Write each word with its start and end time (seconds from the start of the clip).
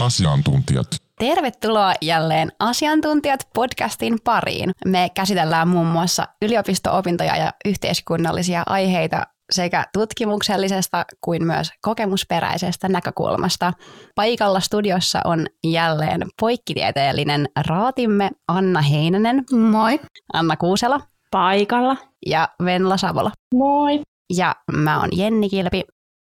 Asiantuntijat. 0.00 0.86
Tervetuloa 1.18 1.92
jälleen 2.02 2.52
Asiantuntijat 2.58 3.40
podcastin 3.54 4.18
pariin. 4.24 4.70
Me 4.84 5.10
käsitellään 5.14 5.68
muun 5.68 5.86
muassa 5.86 6.26
yliopisto-opintoja 6.42 7.36
ja 7.36 7.52
yhteiskunnallisia 7.64 8.62
aiheita 8.66 9.26
sekä 9.50 9.84
tutkimuksellisesta 9.92 11.04
kuin 11.20 11.46
myös 11.46 11.70
kokemusperäisestä 11.82 12.88
näkökulmasta. 12.88 13.72
Paikalla 14.14 14.60
studiossa 14.60 15.20
on 15.24 15.46
jälleen 15.64 16.22
poikkitieteellinen 16.40 17.48
raatimme 17.66 18.30
Anna 18.48 18.82
Heinänen. 18.82 19.44
Moi. 19.52 20.00
Anna 20.32 20.56
Kuusela. 20.56 21.00
Paikalla. 21.30 21.96
Ja 22.26 22.48
Venla 22.64 22.96
Savola. 22.96 23.30
Moi. 23.54 24.00
Ja 24.36 24.54
mä 24.72 25.00
oon 25.00 25.08
Jenni 25.12 25.48
Kilpi. 25.48 25.82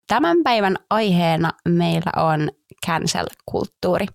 Tämän 0.08 0.36
päivän 0.44 0.76
aiheena 0.90 1.52
meillä 1.68 2.12
on 2.16 2.50
cancel-kulttuuri. 2.86 4.06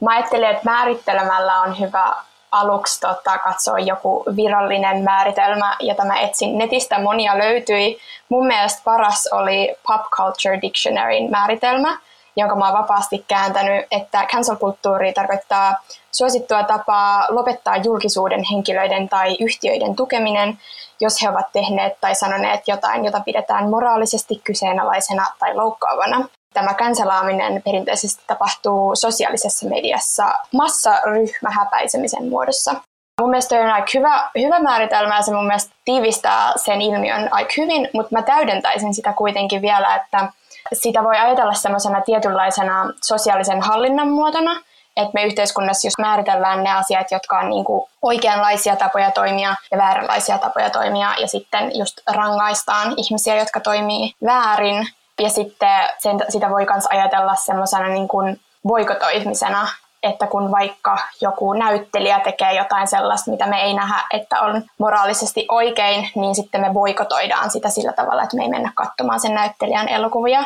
Mä 0.00 0.10
ajattelin, 0.10 0.50
että 0.50 0.64
määrittelemällä 0.64 1.60
on 1.60 1.80
hyvä 1.80 2.14
aluksi 2.52 3.00
tota, 3.00 3.38
katsoa 3.38 3.78
joku 3.78 4.24
virallinen 4.36 5.02
määritelmä, 5.04 5.76
jota 5.80 6.04
mä 6.04 6.20
etsin 6.20 6.58
netistä. 6.58 6.98
Monia 6.98 7.38
löytyi. 7.38 7.98
Mun 8.28 8.46
mielestä 8.46 8.82
paras 8.84 9.28
oli 9.32 9.76
Pop 9.86 10.02
Culture 10.02 10.58
Dictionaryn 10.62 11.30
määritelmä, 11.30 11.98
jonka 12.36 12.56
mä 12.56 12.64
oon 12.64 12.78
vapaasti 12.78 13.24
kääntänyt, 13.28 13.86
että 13.90 14.26
cancel-kulttuuri 14.26 15.12
tarkoittaa 15.12 15.76
suosittua 16.12 16.62
tapaa 16.62 17.26
lopettaa 17.28 17.76
julkisuuden 17.76 18.44
henkilöiden 18.52 19.08
tai 19.08 19.36
yhtiöiden 19.40 19.96
tukeminen, 19.96 20.58
jos 21.00 21.22
he 21.22 21.28
ovat 21.28 21.46
tehneet 21.52 22.00
tai 22.00 22.14
sanoneet 22.14 22.68
jotain, 22.68 23.04
jota 23.04 23.20
pidetään 23.20 23.70
moraalisesti 23.70 24.40
kyseenalaisena 24.44 25.26
tai 25.38 25.54
loukkaavana. 25.54 26.28
Tämä 26.54 26.74
kansalaaminen 26.74 27.62
perinteisesti 27.62 28.22
tapahtuu 28.26 28.96
sosiaalisessa 28.96 29.68
mediassa 29.68 30.24
massaryhmähäpäisemisen 30.52 32.28
muodossa. 32.28 32.74
Mun 33.20 33.30
mielestä 33.30 33.56
on 33.56 33.70
aika 33.70 33.88
hyvä, 33.94 34.30
hyvä 34.38 34.58
määritelmä 34.58 35.16
ja 35.16 35.22
se 35.22 35.34
mun 35.34 35.46
mielestä 35.46 35.74
tiivistää 35.84 36.52
sen 36.56 36.82
ilmiön 36.82 37.28
aika 37.30 37.50
hyvin, 37.56 37.88
mutta 37.94 38.14
mä 38.14 38.22
täydentäisin 38.22 38.94
sitä 38.94 39.12
kuitenkin 39.12 39.62
vielä, 39.62 39.96
että 39.96 40.32
sitä 40.72 41.04
voi 41.04 41.16
ajatella 41.16 41.54
semmoisena 41.54 42.00
tietynlaisena 42.00 42.92
sosiaalisen 43.02 43.60
hallinnan 43.60 44.08
muotona, 44.08 44.62
että 45.02 45.14
me 45.14 45.24
yhteiskunnassa 45.24 45.86
jos 45.86 45.98
määritellään 45.98 46.64
ne 46.64 46.72
asiat, 46.72 47.10
jotka 47.10 47.38
on 47.38 47.50
niin 47.50 47.64
kuin 47.64 47.90
oikeanlaisia 48.02 48.76
tapoja 48.76 49.10
toimia 49.10 49.54
ja 49.70 49.78
vääränlaisia 49.78 50.38
tapoja 50.38 50.70
toimia 50.70 51.14
ja 51.18 51.28
sitten 51.28 51.78
just 51.78 52.00
rangaistaan 52.06 52.94
ihmisiä, 52.96 53.36
jotka 53.36 53.60
toimii 53.60 54.12
väärin, 54.24 54.86
ja 55.20 55.28
sitten 55.28 55.88
sen, 55.98 56.20
sitä 56.28 56.50
voi 56.50 56.66
myös 56.72 56.86
ajatella 56.86 57.34
semmoisena 57.34 57.88
niin 57.88 58.08
kuin 58.08 58.40
voikotoimisena, 58.68 59.68
että 60.02 60.26
kun 60.26 60.50
vaikka 60.50 60.98
joku 61.20 61.52
näyttelijä 61.52 62.20
tekee 62.20 62.52
jotain 62.52 62.88
sellaista, 62.88 63.30
mitä 63.30 63.46
me 63.46 63.62
ei 63.62 63.74
nähdä, 63.74 64.06
että 64.10 64.40
on 64.40 64.62
moraalisesti 64.78 65.46
oikein, 65.48 66.10
niin 66.14 66.34
sitten 66.34 66.60
me 66.60 66.74
voikotoidaan 66.74 67.50
sitä 67.50 67.70
sillä 67.70 67.92
tavalla, 67.92 68.22
että 68.22 68.36
me 68.36 68.42
ei 68.42 68.48
mennä 68.48 68.72
katsomaan 68.74 69.20
sen 69.20 69.34
näyttelijän 69.34 69.88
elokuvia. 69.88 70.44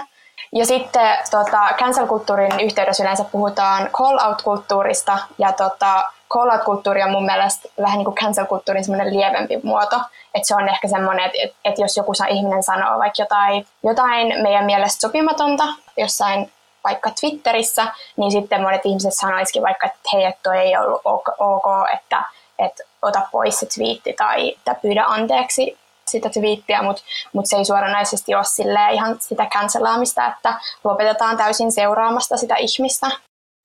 Ja 0.53 0.67
sitten 0.67 1.19
tota, 1.31 1.69
cancel-kulttuurin 1.79 2.61
yhteydessä 2.61 3.03
yleensä 3.03 3.25
puhutaan 3.25 3.91
call-out-kulttuurista, 3.93 5.19
ja 5.39 5.53
tota, 5.53 6.11
call-out-kulttuuri 6.33 7.03
on 7.03 7.11
mun 7.11 7.25
mielestä 7.25 7.69
vähän 7.83 7.99
niin 7.99 8.05
kuin 8.05 8.15
cancel-kulttuurin 8.15 8.85
semmoinen 8.85 9.17
lievempi 9.17 9.61
muoto, 9.63 9.97
että 10.35 10.49
se 10.49 10.55
on 10.55 10.69
ehkä 10.69 10.89
semmoinen, 10.89 11.25
että, 11.25 11.59
että 11.65 11.83
jos 11.83 11.97
joku 11.97 12.13
ihminen 12.29 12.63
sanoo 12.63 12.99
vaikka 12.99 13.23
jotain, 13.23 13.67
jotain 13.83 14.43
meidän 14.43 14.65
mielestä 14.65 15.01
sopimatonta 15.01 15.65
jossain 15.97 16.53
vaikka 16.85 17.11
Twitterissä, 17.21 17.87
niin 18.17 18.33
sitten 18.33 18.63
monet 18.63 18.81
ihmiset 18.85 19.15
sanoisikin 19.15 19.63
vaikka, 19.63 19.87
että 19.87 19.99
hei, 20.13 20.25
että 20.25 20.41
toi 20.43 20.59
ei 20.59 20.77
ollut 20.77 21.01
ok, 21.39 21.67
että, 21.95 22.23
että 22.59 22.85
ota 23.03 23.21
pois 23.33 23.61
se 23.61 23.67
twiitti 23.67 24.13
tai 24.13 24.53
että 24.53 24.75
pyydä 24.83 25.05
anteeksi 25.07 25.79
sitä 26.11 26.31
twiittiä, 26.31 26.83
mutta 26.83 27.03
mut 27.33 27.47
se 27.47 27.57
ei 27.57 27.65
suoranaisesti 27.65 28.35
ole 28.35 28.93
ihan 28.93 29.17
sitä 29.21 29.47
cancelaamista, 29.47 30.27
että 30.27 30.55
lopetetaan 30.85 31.37
täysin 31.37 31.73
seuraamasta 31.73 32.37
sitä 32.37 32.55
ihmistä. 32.55 33.07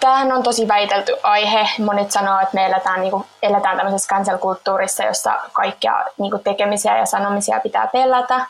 Tämähän 0.01 0.31
on 0.31 0.43
tosi 0.43 0.67
väitelty 0.67 1.15
aihe. 1.23 1.69
Monet 1.79 2.11
sanoo, 2.11 2.39
että 2.39 2.55
me 2.55 2.65
eletään, 2.65 3.01
niin 3.01 3.11
kuin, 3.11 3.25
eletään 3.43 3.77
tämmöisessä 3.77 4.15
cancel-kulttuurissa, 4.15 5.03
jossa 5.03 5.39
kaikkia 5.53 6.05
niin 6.17 6.31
kuin, 6.31 6.43
tekemisiä 6.43 6.97
ja 6.97 7.05
sanomisia 7.05 7.59
pitää 7.59 7.87
pelätä. 7.87 8.45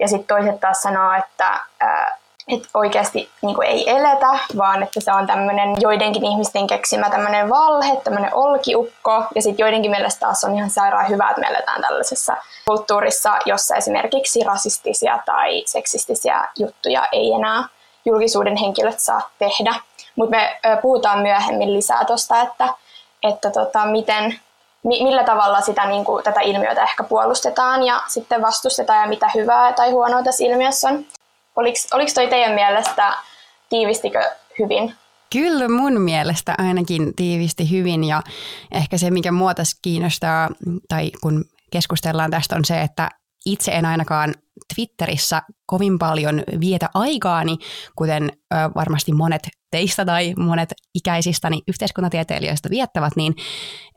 Ja 0.00 0.08
sitten 0.08 0.26
toiset 0.26 0.60
taas 0.60 0.82
sanoo, 0.82 1.12
että, 1.12 1.60
ää, 1.80 2.18
että 2.48 2.68
oikeasti 2.74 3.30
niin 3.42 3.54
kuin, 3.54 3.68
ei 3.68 3.90
eletä, 3.90 4.38
vaan 4.56 4.82
että 4.82 5.00
se 5.00 5.12
on 5.12 5.26
tämmöinen 5.26 5.76
joidenkin 5.80 6.24
ihmisten 6.24 6.66
keksimä 6.66 7.10
tämmöinen 7.10 7.50
valhe, 7.50 7.96
tämmöinen 8.04 8.34
olkiukko. 8.34 9.24
Ja 9.34 9.42
sitten 9.42 9.64
joidenkin 9.64 9.90
mielestä 9.90 10.20
taas 10.20 10.44
on 10.44 10.54
ihan 10.54 10.70
sairaan 10.70 11.08
hyvä, 11.08 11.30
että 11.30 11.40
me 11.40 11.46
eletään 11.46 11.82
tällaisessa 11.82 12.36
kulttuurissa, 12.66 13.38
jossa 13.46 13.76
esimerkiksi 13.76 14.44
rasistisia 14.44 15.18
tai 15.26 15.62
seksistisiä 15.66 16.48
juttuja 16.58 17.08
ei 17.12 17.32
enää 17.32 17.64
julkisuuden 18.04 18.56
henkilöt 18.56 19.00
saa 19.00 19.30
tehdä. 19.38 19.74
Mutta 20.16 20.36
me 20.36 20.60
puhutaan 20.82 21.18
myöhemmin 21.18 21.74
lisää 21.74 22.04
tuosta, 22.04 22.40
että, 22.40 22.68
että 23.22 23.50
tota, 23.50 23.86
miten, 23.86 24.40
millä 24.82 25.24
tavalla 25.24 25.60
sitä, 25.60 25.86
niin 25.86 26.04
kuin, 26.04 26.24
tätä 26.24 26.40
ilmiötä 26.40 26.82
ehkä 26.82 27.02
puolustetaan 27.04 27.82
ja 27.82 28.00
sitten 28.08 28.42
vastustetaan 28.42 29.00
ja 29.00 29.08
mitä 29.08 29.30
hyvää 29.34 29.72
tai 29.72 29.90
huonoa 29.90 30.22
tässä 30.22 30.44
ilmiössä 30.44 30.88
on. 30.88 31.04
Oliko, 31.56 31.78
oliko 31.92 32.10
toi 32.14 32.28
teidän 32.28 32.54
mielestä, 32.54 33.14
tiivistikö 33.68 34.22
hyvin? 34.58 34.94
Kyllä 35.32 35.68
mun 35.68 36.00
mielestä 36.00 36.54
ainakin 36.58 37.14
tiivisti 37.16 37.70
hyvin 37.70 38.04
ja 38.04 38.22
ehkä 38.72 38.98
se, 38.98 39.10
mikä 39.10 39.32
mua 39.32 39.54
tässä 39.54 39.78
kiinnostaa 39.82 40.48
tai 40.88 41.10
kun 41.22 41.44
keskustellaan 41.70 42.30
tästä 42.30 42.56
on 42.56 42.64
se, 42.64 42.80
että 42.80 43.08
itse 43.46 43.72
en 43.72 43.84
ainakaan 43.84 44.34
Twitterissä 44.74 45.42
kovin 45.66 45.98
paljon 45.98 46.42
vietä 46.60 46.88
aikaani, 46.94 47.58
kuten 47.96 48.32
ö, 48.32 48.56
varmasti 48.74 49.12
monet 49.12 49.48
teistä 49.70 50.04
tai 50.04 50.34
monet 50.38 50.72
ikäisistäni 50.94 51.62
yhteiskuntatieteilijöistä 51.68 52.70
viettävät, 52.70 53.12
niin 53.16 53.34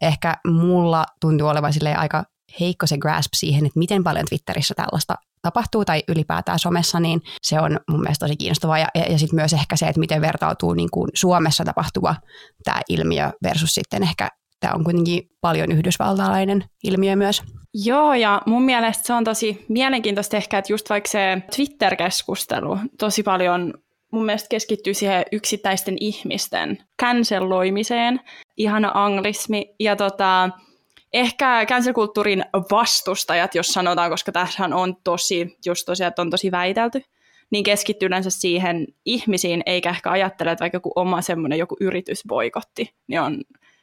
ehkä 0.02 0.36
mulla 0.48 1.06
tuntuu 1.22 1.48
olevan 1.48 1.74
aika 1.98 2.24
heikko 2.60 2.88
se 2.88 2.98
grasp 2.98 3.34
siihen, 3.34 3.66
että 3.66 3.80
miten 3.80 4.04
paljon 4.04 4.26
Twitterissä 4.30 4.74
tällaista 4.76 5.16
tapahtuu 5.46 5.86
tai 5.86 6.04
ylipäätään 6.08 6.60
somessa, 6.60 7.00
niin 7.00 7.22
se 7.42 7.60
on 7.60 7.80
mun 7.92 8.02
mielestä 8.02 8.26
tosi 8.26 8.38
kiinnostavaa. 8.38 8.80
Ja, 8.80 8.88
ja, 8.96 9.18
sitten 9.18 9.36
myös 9.36 9.54
ehkä 9.54 9.76
se, 9.76 9.88
että 9.88 10.00
miten 10.00 10.22
vertautuu 10.22 10.74
niin 10.74 10.92
kuin 10.92 11.10
Suomessa 11.14 11.64
tapahtuva 11.66 12.16
tämä 12.64 12.82
ilmiö 12.90 13.32
versus 13.44 13.74
sitten 13.74 14.04
ehkä 14.04 14.30
tämä 14.60 14.74
on 14.74 14.84
kuitenkin 14.84 15.30
paljon 15.42 15.72
yhdysvaltalainen 15.72 16.64
ilmiö 16.84 17.16
myös. 17.16 17.42
Joo, 17.74 18.14
ja 18.14 18.42
mun 18.46 18.64
mielestä 18.64 19.08
se 19.08 19.14
on 19.14 19.24
tosi 19.24 19.66
mielenkiintoista 19.70 20.38
ehkä, 20.38 20.58
että 20.58 20.74
just 20.74 20.90
vaikka 20.90 21.10
se 21.10 21.42
Twitter-keskustelu 21.56 22.78
tosi 23.00 23.24
paljon 23.24 23.74
mun 24.12 24.26
mielestä 24.26 24.50
keskittyy 24.50 24.94
siihen 24.94 25.26
yksittäisten 25.32 25.96
ihmisten 26.00 26.78
canceloimiseen, 27.02 28.20
ihana 28.58 28.92
anglismi, 28.94 29.76
ja 29.80 29.96
tota, 29.96 30.50
ehkä 31.14 31.66
cancel-kulttuurin 31.66 32.46
vastustajat, 32.72 33.56
jos 33.56 33.68
sanotaan, 33.68 34.10
koska 34.10 34.32
tässä 34.32 34.64
on 34.74 34.96
tosi, 35.04 35.58
just 35.66 35.86
tosiaan, 35.86 36.08
että 36.08 36.22
on 36.22 36.30
tosi 36.30 36.52
väitelty, 36.52 37.02
niin 37.52 37.64
keskittyy 37.64 38.08
yleensä 38.08 38.30
siihen 38.30 38.88
ihmisiin, 39.06 39.64
eikä 39.66 39.90
ehkä 39.90 40.12
ajattele, 40.12 40.52
että 40.52 40.64
vaikka 40.64 40.76
joku 40.76 40.92
oma 40.96 41.22
semmoinen 41.22 41.60
joku 41.60 41.78
yritysboikotti, 41.80 42.94
niin 43.08 43.22
on 43.22 43.42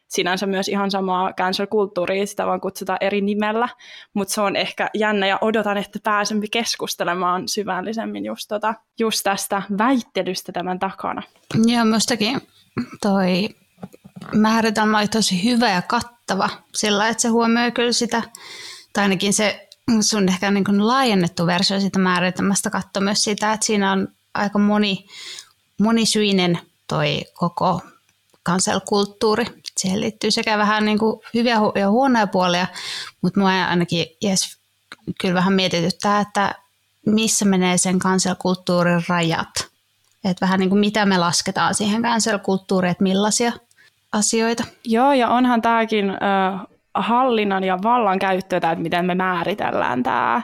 sinänsä 0.09 0.47
myös 0.47 0.69
ihan 0.69 0.91
samaa 0.91 1.33
cancel-kulttuuria, 1.33 2.27
sitä 2.27 2.47
vaan 2.47 2.60
kutsutaan 2.60 2.99
eri 3.00 3.21
nimellä, 3.21 3.69
mutta 4.15 4.34
se 4.34 4.41
on 4.41 4.56
ehkä 4.56 4.91
jännä 4.94 5.27
ja 5.27 5.39
odotan, 5.41 5.78
että 5.78 5.99
pääsempi 6.03 6.47
keskustelemaan 6.49 7.48
syvällisemmin 7.48 8.24
just, 8.24 8.48
tota, 8.48 8.74
just 9.01 9.21
tästä 9.24 9.63
väittelystä 9.78 10.53
tämän 10.53 10.78
takana. 10.78 11.22
Joo, 11.66 11.84
minustakin 11.84 12.41
toi 13.03 13.48
määritelmä 14.33 14.98
oli 14.98 15.09
tosi 15.09 15.45
hyvä 15.45 15.71
ja 15.71 15.83
kattava 15.83 16.51
sillä, 16.74 17.09
että 17.09 17.22
se 17.22 17.28
huomioi 17.28 17.72
kyllä 17.72 17.92
sitä, 17.92 18.22
tai 18.92 19.03
ainakin 19.03 19.33
se 19.33 19.69
sun 20.01 20.28
ehkä 20.28 20.51
niin 20.51 20.65
kuin 20.65 20.86
laajennettu 20.86 21.47
versio 21.47 21.80
siitä 21.80 21.98
määritelmästä 21.98 22.71
katsoi 22.71 23.03
myös 23.03 23.22
sitä, 23.24 23.53
että 23.53 23.66
siinä 23.66 23.92
on 23.92 24.09
aika 24.34 24.59
moni, 24.59 25.07
monisyinen 25.80 26.59
toi 26.86 27.22
koko 27.34 27.80
kanselkulttuuri. 28.42 29.45
Siihen 29.77 30.01
liittyy 30.01 30.30
sekä 30.30 30.59
vähän 30.59 30.84
niin 30.84 30.98
kuin 30.98 31.21
hyviä 31.34 31.57
ja 31.74 31.91
huonoja 31.91 32.27
puolia, 32.27 32.66
mutta 33.22 33.41
mua 33.41 33.51
ainakin 33.51 34.07
yes, 34.24 34.59
kyllä 35.21 35.34
vähän 35.34 35.53
mietityttää, 35.53 36.21
että 36.21 36.54
missä 37.07 37.45
menee 37.45 37.78
sen 37.78 37.98
kanselkulttuurin 37.98 39.04
rajat. 39.09 39.72
Että 40.24 40.47
vähän 40.47 40.60
niin 40.60 40.71
kuin 40.71 40.80
mitä 40.80 41.07
me 41.07 41.19
lasketaan 41.19 41.74
siihen 41.74 42.03
kanselkulttuuriin, 42.03 42.91
että 42.91 43.03
millaisia 43.03 43.53
asioita. 44.12 44.64
Joo, 44.84 45.12
ja 45.12 45.28
onhan 45.28 45.62
tämäkin 45.62 46.10
äh, 46.10 46.60
hallinnan 46.94 47.64
ja 47.64 47.78
vallan 47.82 48.18
käyttöä, 48.18 48.56
että 48.56 48.74
miten 48.74 49.04
me 49.04 49.14
määritellään 49.14 50.03
tämä. 50.03 50.42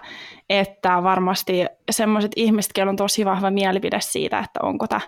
Että 0.51 1.03
varmasti 1.03 1.67
semmoiset 1.91 2.33
ihmiset, 2.37 2.73
joilla 2.77 2.91
on 2.91 2.97
tosi 2.97 3.25
vahva 3.25 3.51
mielipide 3.51 4.01
siitä, 4.01 4.39
että 4.39 4.61
onko 4.63 4.87
tämä 4.87 5.01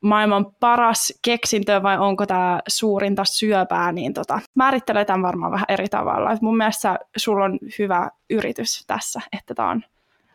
maailman 0.00 0.46
paras 0.60 1.12
keksintö 1.22 1.82
vai 1.82 1.98
onko 1.98 2.26
tämä 2.26 2.60
suurinta 2.68 3.24
syöpää, 3.24 3.92
niin 3.92 4.14
tota, 4.14 4.40
määrittelee 4.54 5.04
tämän 5.04 5.22
varmaan 5.22 5.52
vähän 5.52 5.66
eri 5.68 5.88
tavalla. 5.88 6.32
Et 6.32 6.42
mun 6.42 6.56
mielestä 6.56 6.98
sulla 7.16 7.44
on 7.44 7.58
hyvä 7.78 8.10
yritys 8.30 8.84
tässä, 8.86 9.20
että 9.32 9.54
tämä 9.54 9.70
on 9.70 9.82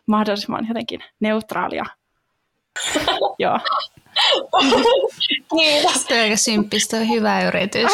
mahdollisimman 0.05 0.67
jotenkin 0.67 1.03
neutraalia. 1.19 1.85
Joo. 3.39 3.59
Kiitos. 5.57 6.11
Aika 6.11 6.35
symppistä 6.35 6.97
hyvä 6.97 7.47
yritys. 7.47 7.91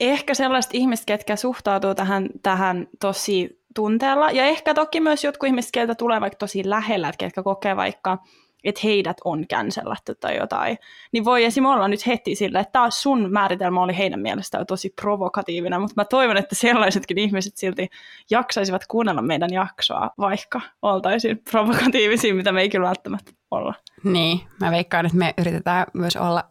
Ehkä 0.00 0.34
sellaiset 0.34 0.74
ihmiset, 0.74 1.06
ketkä 1.06 1.36
suhtautuu 1.36 1.94
tähän, 1.94 2.28
tähän 2.42 2.88
tosi 3.00 3.60
tunteella, 3.74 4.30
ja 4.30 4.44
ehkä 4.44 4.74
toki 4.74 5.00
myös 5.00 5.24
jotkut 5.24 5.46
ihmiset, 5.46 5.70
joilta 5.76 5.94
tulee 5.94 6.20
vaikka 6.20 6.36
tosi 6.36 6.70
lähellä, 6.70 7.08
että 7.08 7.18
ketkä 7.18 7.42
kokee 7.42 7.76
vaikka 7.76 8.18
että 8.64 8.80
heidät 8.84 9.16
on 9.24 9.44
cancelattu 9.46 10.14
tai 10.14 10.36
jotain, 10.36 10.78
niin 11.12 11.24
voi 11.24 11.44
esim. 11.44 11.64
olla 11.64 11.88
nyt 11.88 12.06
heti 12.06 12.34
sille, 12.34 12.58
että 12.58 12.72
taas 12.72 13.02
sun 13.02 13.32
määritelmä 13.32 13.82
oli 13.82 13.98
heidän 13.98 14.20
mielestään 14.20 14.66
tosi 14.66 14.92
provokatiivinen, 15.00 15.80
mutta 15.80 15.94
mä 15.96 16.04
toivon, 16.04 16.36
että 16.36 16.54
sellaisetkin 16.54 17.18
ihmiset 17.18 17.56
silti 17.56 17.88
jaksaisivat 18.30 18.82
kuunnella 18.88 19.22
meidän 19.22 19.52
jaksoa, 19.52 20.10
vaikka 20.18 20.60
oltaisiin 20.82 21.38
provokatiivisia, 21.50 22.34
mitä 22.34 22.52
me 22.52 22.60
ei 22.60 22.70
kyllä 22.70 22.86
välttämättä 22.86 23.32
olla. 23.50 23.74
Niin, 24.04 24.40
mä 24.60 24.70
veikkaan, 24.70 25.06
että 25.06 25.18
me 25.18 25.34
yritetään 25.38 25.86
myös 25.94 26.16
olla 26.16 26.44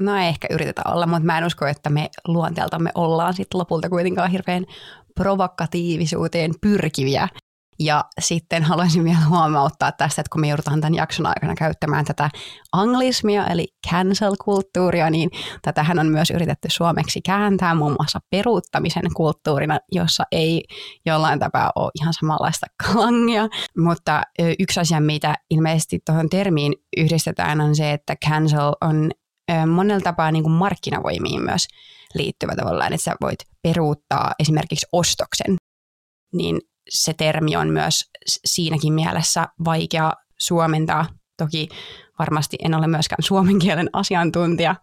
no 0.00 0.16
ei 0.16 0.28
ehkä 0.28 0.48
yritetä 0.50 0.82
olla, 0.84 1.06
mutta 1.06 1.24
mä 1.24 1.38
en 1.38 1.46
usko, 1.46 1.66
että 1.66 1.90
me 1.90 2.10
luonteeltamme 2.26 2.90
ollaan 2.94 3.34
sitten 3.34 3.58
lopulta 3.58 3.88
kuitenkaan 3.88 4.30
hirveän 4.30 4.66
provokatiivisuuteen 5.14 6.50
pyrkiviä. 6.60 7.28
Ja 7.80 8.04
sitten 8.20 8.62
haluaisin 8.62 9.04
vielä 9.04 9.24
huomauttaa 9.28 9.92
tästä, 9.92 10.20
että 10.20 10.30
kun 10.32 10.40
me 10.40 10.48
joudutaan 10.48 10.80
tämän 10.80 10.94
jakson 10.94 11.26
aikana 11.26 11.54
käyttämään 11.54 12.04
tätä 12.04 12.30
anglismia, 12.72 13.46
eli 13.46 13.66
cancel-kulttuuria, 13.90 15.10
niin 15.10 15.30
tätähän 15.62 15.98
on 15.98 16.06
myös 16.06 16.30
yritetty 16.30 16.68
suomeksi 16.70 17.20
kääntää 17.22 17.74
muun 17.74 17.96
muassa 17.98 18.18
peruuttamisen 18.30 19.02
kulttuurina, 19.16 19.78
jossa 19.92 20.24
ei 20.32 20.64
jollain 21.06 21.38
tapaa 21.38 21.72
ole 21.74 21.90
ihan 22.00 22.14
samanlaista 22.14 22.66
klangia. 22.86 23.48
Mutta 23.78 24.22
yksi 24.58 24.80
asia, 24.80 25.00
mitä 25.00 25.34
ilmeisesti 25.50 25.98
tuohon 26.06 26.28
termiin 26.28 26.72
yhdistetään, 26.96 27.60
on 27.60 27.76
se, 27.76 27.92
että 27.92 28.16
cancel 28.28 28.72
on 28.80 29.10
monella 29.66 30.00
tapaa 30.00 30.32
niin 30.32 30.42
kuin 30.42 30.52
markkinavoimiin 30.52 31.42
myös 31.42 31.66
liittyvä 32.14 32.56
tavallaan, 32.56 32.92
että 32.92 33.04
sä 33.04 33.16
voit 33.20 33.38
peruuttaa 33.62 34.32
esimerkiksi 34.38 34.86
ostoksen, 34.92 35.56
niin 36.32 36.60
se 36.88 37.12
termi 37.12 37.56
on 37.56 37.68
myös 37.68 38.10
siinäkin 38.44 38.92
mielessä 38.92 39.48
vaikea 39.64 40.12
suomentaa. 40.38 41.06
Toki 41.36 41.68
varmasti 42.18 42.56
en 42.64 42.74
ole 42.74 42.86
myöskään 42.86 43.22
suomen 43.22 43.58
kielen 43.58 43.90
asiantuntija, 43.92 44.74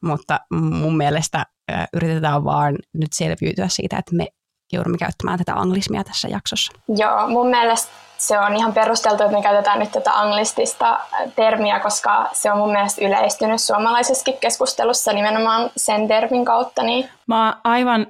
mutta 0.00 0.40
mun 0.50 0.96
mielestä 0.96 1.46
yritetään 1.92 2.44
vaan 2.44 2.76
nyt 2.94 3.12
selviytyä 3.12 3.68
siitä, 3.68 3.98
että 3.98 4.16
me 4.16 4.26
joudumme 4.72 4.98
käyttämään 4.98 5.38
tätä 5.38 5.54
anglismia 5.54 6.04
tässä 6.04 6.28
jaksossa. 6.28 6.72
Joo, 6.88 7.28
mun 7.28 7.46
mielestä 7.46 7.92
se 8.18 8.38
on 8.38 8.56
ihan 8.56 8.72
perusteltu, 8.72 9.22
että 9.22 9.36
me 9.36 9.42
käytetään 9.42 9.78
nyt 9.78 9.92
tätä 9.92 10.18
anglistista 10.20 11.00
termiä, 11.36 11.80
koska 11.80 12.28
se 12.32 12.52
on 12.52 12.58
mun 12.58 12.72
mielestä 12.72 13.04
yleistynyt 13.04 13.60
suomalaisessakin 13.60 14.36
keskustelussa 14.40 15.12
nimenomaan 15.12 15.70
sen 15.76 16.08
termin 16.08 16.44
kautta. 16.44 16.82
Niin... 16.82 17.08
Mä 17.26 17.46
oon 17.46 17.60
aivan 17.64 18.06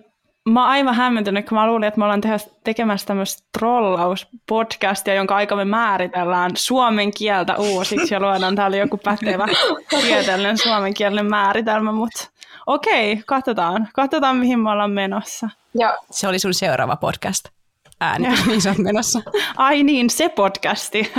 mä 0.52 0.60
oon 0.60 0.70
aivan 0.70 0.94
hämmentynyt, 0.94 1.48
kun 1.48 1.58
mä 1.58 1.66
luulin, 1.66 1.88
että 1.88 1.98
me 1.98 2.04
ollaan 2.04 2.22
tekemässä 2.64 3.06
tämmöistä 3.06 3.48
trollauspodcastia, 3.58 5.14
jonka 5.14 5.36
aika 5.36 5.56
me 5.56 5.64
määritellään 5.64 6.50
suomen 6.54 7.10
kieltä 7.10 7.56
uusiksi 7.56 8.14
ja 8.14 8.20
luodaan 8.20 8.56
täällä 8.56 8.76
joku 8.76 8.96
pätevä 8.96 9.46
tieteellinen 9.90 10.58
suomenkielinen 10.58 11.26
määritelmä, 11.26 11.92
mutta 11.92 12.28
okei, 12.66 13.22
katsotaan. 13.26 13.88
Katsotaan, 13.94 14.36
mihin 14.36 14.58
me 14.58 14.70
ollaan 14.70 14.90
menossa. 14.90 15.50
Joo. 15.74 15.96
Se 16.10 16.28
oli 16.28 16.38
sun 16.38 16.54
seuraava 16.54 16.96
podcast 16.96 17.48
ääni, 18.00 18.28
mihin 18.46 18.62
sä 18.62 18.70
oot 18.70 18.78
menossa. 18.78 19.22
Ai 19.56 19.82
niin, 19.82 20.10
se 20.10 20.28
podcasti. 20.28 21.12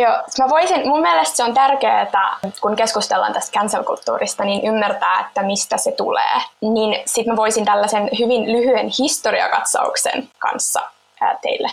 Joo, 0.00 0.12
mä 0.38 0.48
voisin, 0.50 0.88
mun 0.88 1.00
mielestä 1.00 1.36
se 1.36 1.44
on 1.44 1.54
tärkeää, 1.54 2.02
että 2.02 2.18
kun 2.60 2.76
keskustellaan 2.76 3.32
tästä 3.32 3.60
cancel-kulttuurista, 3.60 4.44
niin 4.44 4.66
ymmärtää, 4.66 5.20
että 5.20 5.42
mistä 5.42 5.76
se 5.76 5.92
tulee. 5.92 6.34
Niin 6.60 7.02
sit 7.06 7.26
mä 7.26 7.36
voisin 7.36 7.64
tällaisen 7.64 8.10
hyvin 8.18 8.52
lyhyen 8.52 8.90
historiakatsauksen 8.98 10.28
kanssa 10.38 10.80
teille 11.42 11.68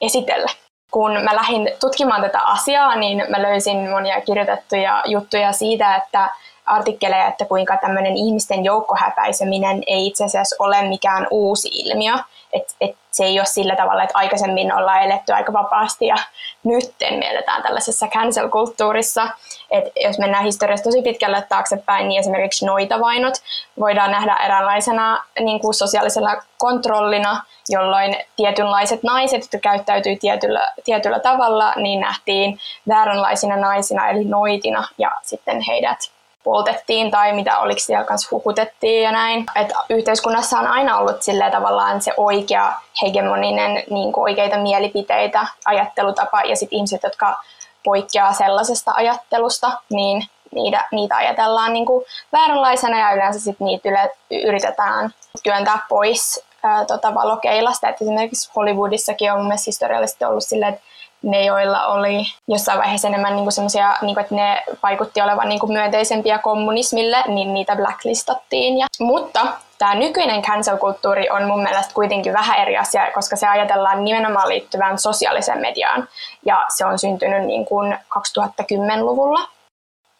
esitellä. 0.00 0.50
Kun 0.90 1.12
mä 1.12 1.36
lähdin 1.36 1.70
tutkimaan 1.80 2.22
tätä 2.22 2.40
asiaa, 2.40 2.96
niin 2.96 3.24
mä 3.28 3.42
löysin 3.42 3.90
monia 3.90 4.20
kirjoitettuja 4.20 5.02
juttuja 5.06 5.52
siitä, 5.52 5.96
että 5.96 6.30
artikkeleja, 6.66 7.28
että 7.28 7.44
kuinka 7.44 7.76
tämmöinen 7.76 8.16
ihmisten 8.16 8.64
joukkohäpäiseminen 8.64 9.82
ei 9.86 10.06
itse 10.06 10.24
asiassa 10.24 10.56
ole 10.58 10.82
mikään 10.82 11.26
uusi 11.30 11.68
ilmiö. 11.72 12.14
Että 12.52 12.74
et 12.80 12.96
se 13.10 13.24
ei 13.24 13.40
ole 13.40 13.46
sillä 13.46 13.76
tavalla, 13.76 14.02
että 14.02 14.18
aikaisemmin 14.18 14.74
ollaan 14.74 15.02
eletty 15.02 15.32
aika 15.32 15.52
vapaasti 15.52 16.06
ja 16.06 16.16
nyt 16.64 16.94
mielletään 17.10 17.62
tällaisessa 17.62 18.06
cancel-kulttuurissa. 18.06 19.28
Et 19.70 19.84
jos 20.04 20.18
mennään 20.18 20.44
historiassa 20.44 20.84
tosi 20.84 21.02
pitkälle 21.02 21.46
taaksepäin, 21.48 22.08
niin 22.08 22.20
esimerkiksi 22.20 22.66
noitavainot 22.66 23.34
voidaan 23.80 24.10
nähdä 24.10 24.36
eräänlaisena 24.44 25.24
niin 25.40 25.60
kuin 25.60 25.74
sosiaalisella 25.74 26.42
kontrollina, 26.58 27.42
jolloin 27.68 28.16
tietynlaiset 28.36 29.02
naiset, 29.02 29.42
jotka 29.42 29.58
käyttäytyy 29.58 30.16
tietyllä, 30.16 30.72
tietyllä 30.84 31.20
tavalla, 31.20 31.72
niin 31.76 32.00
nähtiin 32.00 32.58
vääränlaisina 32.88 33.56
naisina 33.56 34.08
eli 34.08 34.24
noitina 34.24 34.88
ja 34.98 35.10
sitten 35.22 35.60
heidät 35.60 35.98
poltettiin 36.44 37.10
tai 37.10 37.32
mitä 37.32 37.58
oliko 37.58 37.80
siellä 37.80 38.04
kanssa 38.04 38.28
hukutettiin 38.30 39.02
ja 39.02 39.12
näin. 39.12 39.46
Et 39.54 39.72
yhteiskunnassa 39.88 40.58
on 40.58 40.66
aina 40.66 40.98
ollut 40.98 41.22
sillä 41.22 41.50
tavallaan 41.50 42.02
se 42.02 42.12
oikea 42.16 42.72
hegemoninen 43.02 43.82
niin 43.90 44.12
oikeita 44.16 44.56
mielipiteitä, 44.56 45.46
ajattelutapa 45.64 46.40
ja 46.40 46.56
sitten 46.56 46.76
ihmiset, 46.76 47.02
jotka 47.02 47.38
poikkeaa 47.84 48.32
sellaisesta 48.32 48.92
ajattelusta, 48.94 49.70
niin 49.90 50.22
niitä, 50.54 50.84
niitä 50.92 51.16
ajatellaan 51.16 51.72
niin 51.72 51.86
kuin 51.86 52.04
vääränlaisena 52.32 52.98
ja 52.98 53.12
yleensä 53.12 53.40
sit 53.40 53.60
niitä 53.60 53.88
yle, 53.88 54.10
yritetään 54.44 55.10
työntää 55.42 55.78
pois 55.88 56.44
ää, 56.62 56.84
tota 56.84 57.14
valokeilasta. 57.14 57.88
Et 57.88 58.02
esimerkiksi 58.02 58.50
Hollywoodissakin 58.56 59.32
on 59.32 59.38
mun 59.38 59.46
mielestä 59.46 59.68
historiallisesti 59.68 60.24
ollut 60.24 60.44
silleen, 60.44 60.74
että 60.74 60.84
ne, 61.22 61.44
joilla 61.44 61.86
oli 61.86 62.22
jossain 62.48 62.78
vaiheessa 62.78 63.08
enemmän 63.08 63.36
niin 63.36 63.52
semmoisia, 63.52 63.96
niin 64.02 64.18
että 64.18 64.34
ne 64.34 64.62
vaikutti 64.82 65.20
olevan 65.20 65.48
niin 65.48 65.60
kuin 65.60 65.72
myönteisempiä 65.72 66.38
kommunismille, 66.38 67.24
niin 67.26 67.54
niitä 67.54 67.76
blacklistattiin. 67.76 68.78
Ja, 68.78 68.86
mutta 69.00 69.46
tämä 69.78 69.94
nykyinen 69.94 70.42
cancel-kulttuuri 70.42 71.30
on 71.30 71.46
mun 71.46 71.62
mielestä 71.62 71.94
kuitenkin 71.94 72.32
vähän 72.32 72.58
eri 72.58 72.76
asia, 72.76 73.12
koska 73.14 73.36
se 73.36 73.48
ajatellaan 73.48 74.04
nimenomaan 74.04 74.48
liittyvän 74.48 74.98
sosiaaliseen 74.98 75.60
mediaan. 75.60 76.08
Ja 76.46 76.64
se 76.76 76.86
on 76.86 76.98
syntynyt 76.98 77.44
niin 77.44 77.66
kuin 77.66 77.98
2010-luvulla. 78.18 79.48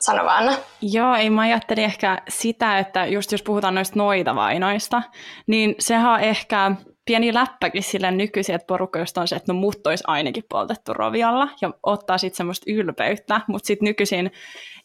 Sano 0.00 0.24
vaan. 0.24 0.56
Joo, 0.80 1.14
ei 1.14 1.30
mä 1.30 1.42
ajattelin 1.42 1.84
ehkä 1.84 2.18
sitä, 2.28 2.78
että 2.78 3.06
just 3.06 3.32
jos 3.32 3.42
puhutaan 3.42 3.74
noista 3.74 3.98
noitavainoista, 3.98 5.02
niin 5.46 5.74
sehän 5.78 6.12
on 6.12 6.20
ehkä 6.20 6.72
pieni 7.04 7.34
läppäkin 7.34 7.82
sille 7.82 8.10
nykyisin, 8.10 8.54
että 8.54 8.66
porukka 8.66 8.98
just 8.98 9.18
on 9.18 9.28
se, 9.28 9.36
että 9.36 9.52
no 9.52 9.58
mut 9.58 9.86
olisi 9.86 10.04
ainakin 10.06 10.44
poltettu 10.48 10.94
rovialla 10.94 11.48
ja 11.60 11.70
ottaa 11.82 12.18
sitten 12.18 12.36
semmoista 12.36 12.72
ylpeyttä, 12.72 13.40
mutta 13.46 13.66
sitten 13.66 13.86
nykyisin 13.86 14.30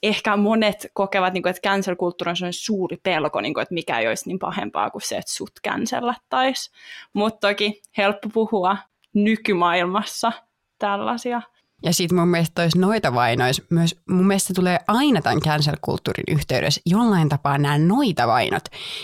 ehkä 0.03 0.37
monet 0.37 0.87
kokevat, 0.93 1.33
niin 1.33 1.43
kuin, 1.43 1.49
että 1.49 1.69
cancel-kulttuuri 1.69 2.45
on 2.45 2.53
suuri 2.53 2.97
pelko, 3.03 3.41
niin 3.41 3.53
kuin, 3.53 3.61
että 3.61 3.73
mikä 3.73 3.99
ei 3.99 4.07
olisi 4.07 4.27
niin 4.27 4.39
pahempaa 4.39 4.89
kuin 4.89 5.01
se, 5.01 5.17
että 5.17 5.31
sut 5.31 5.51
cancellattaisi. 5.67 6.71
Mutta 7.13 7.47
toki 7.47 7.81
helppo 7.97 8.29
puhua 8.33 8.77
nykymaailmassa 9.13 10.31
tällaisia 10.79 11.41
ja 11.83 11.93
sitten 11.93 12.19
mun 12.19 12.27
mielestä 12.27 12.61
tois 12.61 12.75
noita 12.75 13.13
vainois, 13.13 13.61
myös 13.69 13.95
mun 14.09 14.27
mielestä 14.27 14.53
tulee 14.53 14.79
aina 14.87 15.21
tämän 15.21 15.39
cancel-kulttuurin 15.39 16.23
yhteydessä 16.35 16.81
jollain 16.85 17.29
tapaa 17.29 17.57
nämä 17.57 17.77
noita 17.77 18.27
vainot. 18.27 18.63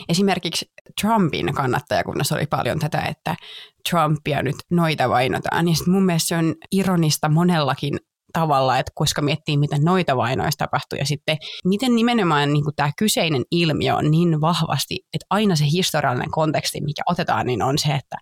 Esimerkiksi 0.10 0.72
Trumpin 1.02 1.54
kannattajakunnassa 1.54 2.36
oli 2.36 2.46
paljon 2.46 2.80
tätä, 2.80 3.02
että 3.02 3.36
Trumpia 3.90 4.44
nyt 4.44 4.56
noita 4.72 5.10
vainotaan. 5.10 5.68
Ja 5.68 5.74
mun 5.88 6.06
mielestä 6.06 6.28
se 6.28 6.38
on 6.38 6.56
ironista 6.72 7.30
monellakin 7.30 8.00
tavalla, 8.34 8.80
että 8.80 8.92
koska 8.96 9.22
miettii, 9.22 9.58
mitä 9.58 9.78
noita 9.80 10.18
vainoista 10.18 10.66
tapahtuu 10.66 11.00
ja 11.00 11.06
sitten 11.06 11.38
miten 11.66 11.96
nimenomaan 11.96 12.54
niin 12.54 12.64
tämä 12.76 12.92
kyseinen 12.98 13.44
ilmiö 13.52 13.96
on 13.96 14.12
niin 14.12 14.42
vahvasti, 14.42 15.00
että 15.14 15.26
aina 15.30 15.56
se 15.56 15.66
historiallinen 15.72 16.32
konteksti, 16.32 16.82
mikä 16.82 17.02
otetaan, 17.10 17.46
niin 17.46 17.62
on 17.62 17.78
se, 17.78 17.88
että 17.88 18.18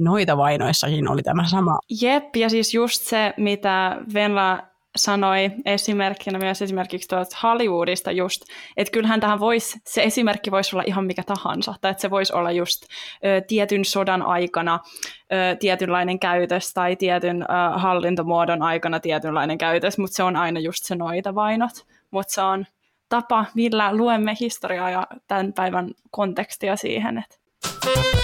noita 0.00 0.36
vainoissakin 0.36 1.08
oli 1.08 1.22
tämä 1.22 1.46
sama. 1.46 1.78
Jep, 2.02 2.36
ja 2.36 2.50
siis 2.50 2.74
just 2.74 3.02
se, 3.02 3.34
mitä 3.36 3.96
Venla 4.14 4.70
sanoi 4.96 5.50
esimerkkinä 5.64 6.38
myös 6.38 6.62
esimerkiksi 6.62 7.08
tuolta 7.08 7.36
Hollywoodista 7.42 8.12
just, 8.12 8.42
että 8.76 8.92
kyllähän 8.92 9.20
tähän 9.20 9.40
voisi, 9.40 9.78
se 9.86 10.02
esimerkki 10.02 10.50
voisi 10.50 10.76
olla 10.76 10.82
ihan 10.86 11.06
mikä 11.06 11.22
tahansa, 11.22 11.74
tai 11.80 11.90
että 11.90 12.00
se 12.00 12.10
voisi 12.10 12.32
olla 12.32 12.50
just 12.50 12.82
ö, 12.82 13.40
tietyn 13.40 13.84
sodan 13.84 14.22
aikana 14.22 14.78
ö, 15.32 15.56
tietynlainen 15.56 16.18
käytös 16.18 16.74
tai 16.74 16.96
tietyn 16.96 17.42
ö, 17.42 17.46
hallintomuodon 17.78 18.62
aikana 18.62 19.00
tietynlainen 19.00 19.58
käytös, 19.58 19.98
mutta 19.98 20.16
se 20.16 20.22
on 20.22 20.36
aina 20.36 20.60
just 20.60 20.84
se 20.84 20.94
noita 20.94 21.34
vainot, 21.34 21.86
mutta 22.10 22.32
se 22.32 22.42
on 22.42 22.66
tapa, 23.08 23.44
millä 23.54 23.96
luemme 23.96 24.36
historiaa 24.40 24.90
ja 24.90 25.06
tämän 25.26 25.52
päivän 25.52 25.90
kontekstia 26.10 26.76
siihen. 26.76 27.18
Että. 27.18 28.19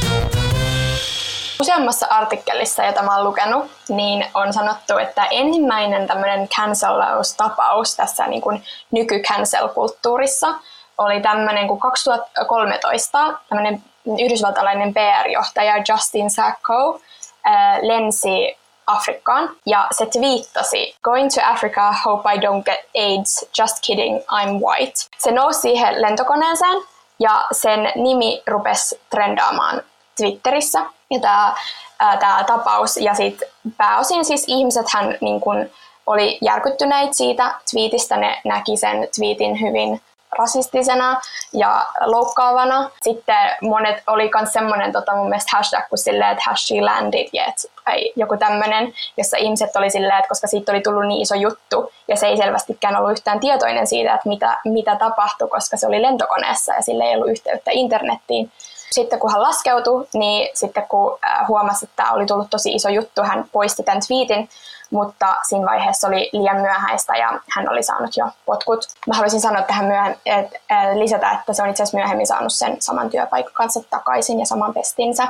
Useammassa 1.60 2.06
artikkelissa, 2.10 2.84
jota 2.84 3.02
mä 3.02 3.16
oon 3.16 3.25
lukenut, 3.25 3.70
niin 3.88 4.26
on 4.34 4.52
sanottu, 4.52 4.98
että 4.98 5.25
ensimmäinen 5.30 6.06
tämmöinen 6.06 6.48
cancelaus-tapaus 6.48 7.96
tässä 7.96 8.26
niin 8.26 8.42
kuin 8.42 8.62
nyky-cancel-kulttuurissa 8.90 10.54
oli 10.98 11.20
tämmöinen 11.20 11.68
kuin 11.68 11.80
2013 11.80 13.38
tämmöinen 13.48 13.82
yhdysvaltalainen 14.25 14.94
PR-johtaja 14.94 15.84
Justin 15.88 16.30
Sacco 16.30 17.00
äh, 17.46 17.78
lensi 17.82 18.56
Afrikkaan 18.86 19.56
ja 19.66 19.86
se 19.90 20.06
twiittasi 20.06 20.96
Going 21.02 21.30
to 21.34 21.40
Africa, 21.44 21.94
hope 22.04 22.34
I 22.34 22.38
don't 22.38 22.62
get 22.64 22.80
AIDS, 22.94 23.48
just 23.58 23.76
kidding, 23.86 24.18
I'm 24.18 24.60
white. 24.66 24.94
Se 25.18 25.30
nousi 25.30 25.60
siihen 25.60 26.02
lentokoneeseen 26.02 26.82
ja 27.18 27.44
sen 27.52 27.92
nimi 27.94 28.42
rupesi 28.46 29.00
trendaamaan 29.10 29.82
Twitterissä. 30.16 30.96
Ja 31.10 31.20
tämä, 31.20 31.54
tämä 31.98 32.44
tapaus 32.46 32.96
ja 32.96 33.14
sitten 33.14 33.48
pääosin 33.76 34.25
siis 34.25 34.44
ihmiset 34.46 34.86
hän 34.94 35.18
niin 35.20 35.40
kun, 35.40 35.70
oli 36.06 36.38
järkyttyneitä 36.40 37.12
siitä 37.12 37.54
twiitistä, 37.70 38.16
ne 38.16 38.40
näki 38.44 38.76
sen 38.76 39.08
twiitin 39.16 39.60
hyvin 39.60 40.00
rasistisena 40.38 41.20
ja 41.52 41.86
loukkaavana. 42.00 42.90
Sitten 43.02 43.50
monet 43.62 44.02
oli 44.06 44.30
myös 44.34 44.52
semmoinen 44.52 44.92
tota, 44.92 45.16
mun 45.16 45.28
mielestä 45.28 45.56
hashtag 45.56 45.88
kuin 45.88 45.98
silleen, 45.98 46.30
että 46.30 46.44
has 46.46 46.66
she 46.66 46.80
landed 46.80 47.28
yet, 47.34 47.72
tai 47.84 48.12
joku 48.16 48.36
tämmöinen, 48.36 48.92
jossa 49.16 49.36
ihmiset 49.36 49.76
oli 49.76 49.90
silleen, 49.90 50.18
että 50.18 50.28
koska 50.28 50.46
siitä 50.46 50.72
oli 50.72 50.80
tullut 50.80 51.06
niin 51.06 51.22
iso 51.22 51.34
juttu, 51.34 51.92
ja 52.08 52.16
se 52.16 52.26
ei 52.26 52.36
selvästikään 52.36 52.96
ollut 52.96 53.12
yhtään 53.12 53.40
tietoinen 53.40 53.86
siitä, 53.86 54.14
että 54.14 54.28
mitä, 54.28 54.58
mitä 54.64 54.96
tapahtui, 54.96 55.48
koska 55.48 55.76
se 55.76 55.86
oli 55.86 56.02
lentokoneessa 56.02 56.75
ja 56.75 56.82
sille 56.82 57.04
ei 57.04 57.16
ollut 57.16 57.30
yhteyttä 57.30 57.70
internettiin. 57.75 58.52
Sitten 58.90 59.19
kun 59.19 59.33
hän 59.33 59.43
laskeutui, 59.43 60.07
niin 60.14 60.50
sitten 60.55 60.87
kun 60.88 61.19
huomasi, 61.49 61.85
että 61.85 61.97
tämä 61.97 62.12
oli 62.12 62.26
tullut 62.26 62.50
tosi 62.50 62.75
iso 62.75 62.88
juttu, 62.88 63.23
hän 63.23 63.45
poisti 63.52 63.83
tämän 63.83 64.00
tweetin, 64.09 64.49
mutta 64.90 65.37
siinä 65.49 65.66
vaiheessa 65.66 66.09
oli 66.09 66.31
liian 66.33 66.61
myöhäistä 66.61 67.16
ja 67.16 67.40
hän 67.57 67.71
oli 67.71 67.83
saanut 67.83 68.16
jo 68.16 68.26
potkut. 68.47 68.87
Mä 69.07 69.14
haluaisin 69.14 69.40
sanoa 69.40 69.62
tähän 69.62 69.85
myöhemmin, 69.85 70.19
että 70.26 70.59
lisätä, 70.95 71.31
että 71.31 71.52
se 71.52 71.62
on 71.62 71.69
itse 71.69 71.83
asiassa 71.83 71.99
myöhemmin 71.99 72.26
saanut 72.26 72.52
sen 72.52 72.76
saman 72.83 73.11
työpaikan 73.11 73.52
kanssa 73.52 73.81
takaisin 73.90 74.40
ja 74.40 74.47
saman 74.47 74.75
pestinsä. 74.75 75.28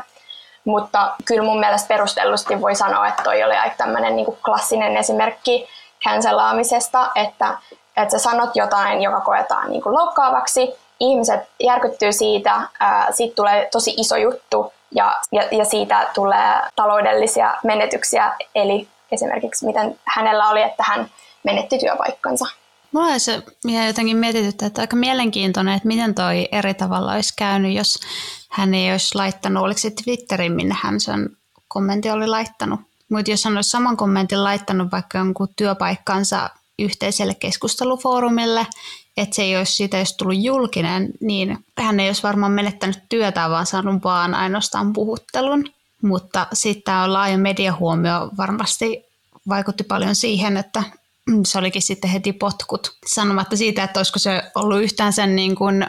Mutta 0.65 1.15
kyllä 1.25 1.43
mun 1.43 1.61
mielestä 1.61 1.89
perustellusti 1.89 2.61
voi 2.61 2.75
sanoa, 2.75 3.09
että 3.09 3.23
toi 3.23 3.45
oli 3.45 3.57
aika 3.57 3.77
tämmöinen 3.77 4.17
niin 4.17 4.39
klassinen 4.45 4.97
esimerkki 4.97 5.69
cancelaamisesta, 6.05 7.11
että, 7.15 7.59
että 7.97 8.13
sä 8.13 8.19
sanot 8.19 8.51
jotain, 8.57 9.03
joka 9.03 9.21
koetaan 9.21 9.71
niin 9.71 9.83
kuin 9.83 9.95
loukkaavaksi, 9.95 10.79
ihmiset 11.01 11.41
järkyttyy 11.61 12.13
siitä, 12.13 12.69
siitä 13.11 13.35
tulee 13.35 13.69
tosi 13.73 13.95
iso 13.97 14.17
juttu 14.17 14.73
ja, 14.95 15.15
ja, 15.33 15.43
ja 15.51 15.65
siitä 15.65 16.11
tulee 16.15 16.63
taloudellisia 16.77 17.55
menetyksiä, 17.65 18.37
eli 18.55 18.89
esimerkiksi 19.13 19.67
miten 19.67 19.99
hänellä 20.05 20.49
oli, 20.49 20.63
että 20.63 20.85
hän 20.87 21.11
menetti 21.45 21.79
työpaikkansa. 21.79 22.45
Mulla 22.93 23.19
se 23.19 23.43
jotenkin 23.87 24.17
mietityttää, 24.17 24.67
että 24.67 24.81
aika 24.81 24.97
mielenkiintoinen, 24.97 25.75
että 25.75 25.89
miten 25.89 26.15
toi 26.15 26.49
eri 26.53 26.75
tavalla 26.75 27.13
olisi 27.13 27.35
käynyt, 27.37 27.73
jos 27.73 28.01
hän 28.51 28.75
ei 28.75 28.93
olisi 28.93 29.15
laittanut, 29.15 29.63
oliko 29.63 29.79
se 29.79 29.91
Twitterin, 30.05 30.53
minne 30.53 30.77
hän 30.83 31.01
sen 31.01 31.29
kommentin 31.69 32.13
oli 32.13 32.27
laittanut. 32.27 32.81
Mutta 33.11 33.31
jos 33.31 33.45
hän 33.45 33.57
olisi 33.57 33.71
saman 33.71 33.97
kommentin 33.97 34.45
laittanut 34.45 34.93
vaikka 34.93 35.19
jonkun 35.19 35.49
työpaikkansa 35.57 36.51
yhteiselle 36.79 37.35
keskustelufoorumille, 37.35 38.67
että 39.17 39.37
se 39.37 39.43
ei 39.43 39.57
olisi 39.57 39.73
siitä 39.73 39.99
jos 39.99 40.17
tullut 40.17 40.37
julkinen, 40.39 41.09
niin 41.21 41.59
hän 41.79 42.01
ei 42.01 42.09
olisi 42.09 42.23
varmaan 42.23 42.53
menettänyt 42.53 43.03
työtä, 43.09 43.51
vaan 43.51 43.67
saanut 43.67 44.05
vaan 44.05 44.35
ainoastaan 44.35 44.93
puhuttelun. 44.93 45.65
Mutta 46.03 46.47
sitten 46.53 46.83
tämä 46.83 47.13
laaja 47.13 47.39
mediahuomio 47.39 48.31
varmasti 48.37 49.05
vaikutti 49.49 49.85
paljon 49.85 50.15
siihen, 50.15 50.57
että 50.57 50.83
se 51.45 51.59
olikin 51.59 51.83
sitten 51.83 52.11
heti 52.11 52.33
potkut. 52.33 52.97
Sanomatta 53.07 53.57
siitä, 53.57 53.85
että 53.85 54.01
olisiko 54.01 54.19
se 54.19 54.43
ollut 54.55 54.83
yhtään 54.83 55.13
sen 55.13 55.37
niin 55.37 55.55
kuin 55.55 55.87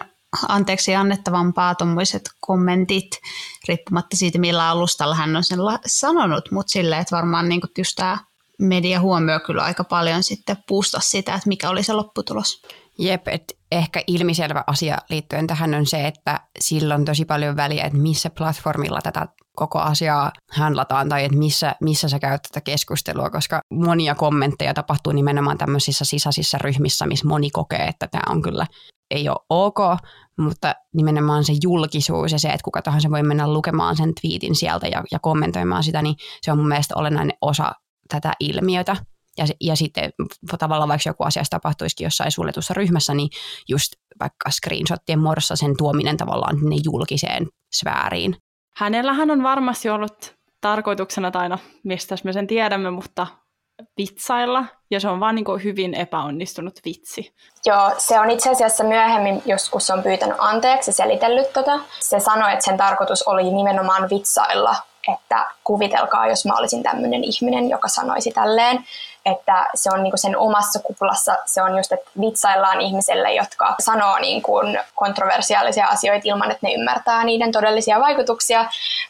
anteeksi 0.47 0.95
annettavampaa 0.95 1.75
tuommoiset 1.75 2.29
kommentit, 2.39 3.19
riippumatta 3.67 4.17
siitä, 4.17 4.39
millä 4.39 4.69
alustalla 4.69 5.15
hän 5.15 5.35
on 5.35 5.43
sen 5.43 5.59
sanonut, 5.85 6.51
mutta 6.51 6.71
silleen, 6.71 7.01
että 7.01 7.15
varmaan 7.15 7.49
niin 7.49 7.61
kuin 7.61 7.71
just 7.77 7.95
tämä 7.95 8.17
media 8.59 8.99
huomioi 8.99 9.39
kyllä 9.39 9.63
aika 9.63 9.83
paljon 9.83 10.23
sitten 10.23 10.57
puusta 10.67 10.99
sitä, 10.99 11.35
että 11.35 11.49
mikä 11.49 11.69
oli 11.69 11.83
se 11.83 11.93
lopputulos. 11.93 12.61
Jep, 12.99 13.27
että 13.27 13.53
ehkä 13.71 14.01
ilmiselvä 14.07 14.63
asia 14.67 14.97
liittyen 15.09 15.47
tähän 15.47 15.73
on 15.73 15.85
se, 15.85 16.07
että 16.07 16.39
sillä 16.59 16.95
on 16.95 17.05
tosi 17.05 17.25
paljon 17.25 17.55
väliä, 17.55 17.83
että 17.83 17.97
missä 17.97 18.29
platformilla 18.29 18.99
tätä 19.03 19.27
koko 19.55 19.79
asiaa 19.79 20.31
handlataan 20.51 21.09
tai 21.09 21.25
että 21.25 21.37
missä, 21.37 21.75
missä 21.81 22.09
sä 22.09 22.19
käyt 22.19 22.41
tätä 22.41 22.61
keskustelua, 22.61 23.29
koska 23.29 23.59
monia 23.73 24.15
kommentteja 24.15 24.73
tapahtuu 24.73 25.13
nimenomaan 25.13 25.57
tämmöisissä 25.57 26.05
sisäisissä 26.05 26.57
ryhmissä, 26.57 27.05
missä 27.05 27.27
moni 27.27 27.49
kokee, 27.49 27.85
että 27.87 28.07
tämä 28.07 28.23
on 28.29 28.41
kyllä 28.41 28.65
ei 29.11 29.29
ole 29.29 29.37
ok, 29.49 29.77
mutta 30.39 30.75
nimenomaan 30.93 31.43
se 31.43 31.53
julkisuus 31.63 32.31
ja 32.31 32.39
se, 32.39 32.47
että 32.47 32.63
kuka 32.63 32.81
tahansa 32.81 33.09
voi 33.09 33.23
mennä 33.23 33.53
lukemaan 33.53 33.95
sen 33.95 34.13
twiitin 34.21 34.55
sieltä 34.55 34.87
ja, 34.87 35.03
ja 35.11 35.19
kommentoimaan 35.19 35.83
sitä, 35.83 36.01
niin 36.01 36.15
se 36.41 36.51
on 36.51 36.57
mun 36.57 36.67
mielestä 36.67 36.95
olennainen 36.95 37.37
osa 37.41 37.71
tätä 38.09 38.33
ilmiötä. 38.39 38.95
Ja, 39.37 39.45
ja 39.61 39.75
sitten 39.75 40.11
tavallaan 40.59 40.89
vaikka 40.89 41.09
joku 41.09 41.23
asiasta 41.23 41.57
tapahtuisikin 41.57 42.05
jossain 42.05 42.31
suljetussa 42.31 42.73
ryhmässä, 42.73 43.13
niin 43.13 43.29
just 43.69 43.93
vaikka 44.19 44.49
screenshottien 44.51 45.19
muodossa 45.19 45.55
sen 45.55 45.77
tuominen 45.77 46.17
tavallaan 46.17 46.55
ne 46.55 46.75
julkiseen 46.83 47.47
sfääriin. 47.75 48.35
Hänellähän 48.77 49.31
on 49.31 49.43
varmasti 49.43 49.89
ollut 49.89 50.35
tarkoituksena, 50.61 51.31
tai 51.31 51.49
no, 51.49 51.59
mistä 51.83 52.15
me 52.23 52.33
sen 52.33 52.47
tiedämme, 52.47 52.91
mutta 52.91 53.27
vitsailla, 53.97 54.65
ja 54.91 54.99
se 54.99 55.07
on 55.07 55.19
vaan 55.19 55.35
niin 55.35 55.63
hyvin 55.63 55.93
epäonnistunut 55.93 56.79
vitsi. 56.85 57.33
Joo, 57.65 57.91
se 57.97 58.19
on 58.19 58.29
itse 58.29 58.49
asiassa 58.49 58.83
myöhemmin, 58.83 59.41
joskus 59.45 59.89
on 59.89 60.03
pyytänyt 60.03 60.35
anteeksi 60.39 60.91
selitellyt 60.91 61.53
tota. 61.53 61.79
Se 61.99 62.19
sanoi, 62.19 62.53
että 62.53 62.65
sen 62.65 62.77
tarkoitus 62.77 63.23
oli 63.23 63.51
nimenomaan 63.51 64.09
vitsailla, 64.09 64.75
että 65.13 65.47
kuvitelkaa, 65.63 66.27
jos 66.27 66.45
mä 66.45 66.57
olisin 66.57 66.83
tämmöinen 66.83 67.23
ihminen, 67.23 67.69
joka 67.69 67.87
sanoisi 67.87 68.31
tälleen, 68.31 68.85
että 69.31 69.67
se 69.75 69.89
on 69.93 70.03
niinku 70.03 70.17
sen 70.17 70.37
omassa 70.37 70.79
kuplassa, 70.79 71.37
se 71.45 71.61
on 71.61 71.77
just, 71.77 71.91
että 71.91 72.09
vitsaillaan 72.21 72.81
ihmiselle, 72.81 73.33
jotka 73.33 73.75
sanoo 73.79 74.17
niinku 74.19 74.53
kontroversiaalisia 74.95 75.87
asioita 75.87 76.21
ilman, 76.23 76.51
että 76.51 76.67
ne 76.67 76.73
ymmärtää 76.73 77.23
niiden 77.23 77.51
todellisia 77.51 77.99
vaikutuksia, 77.99 78.65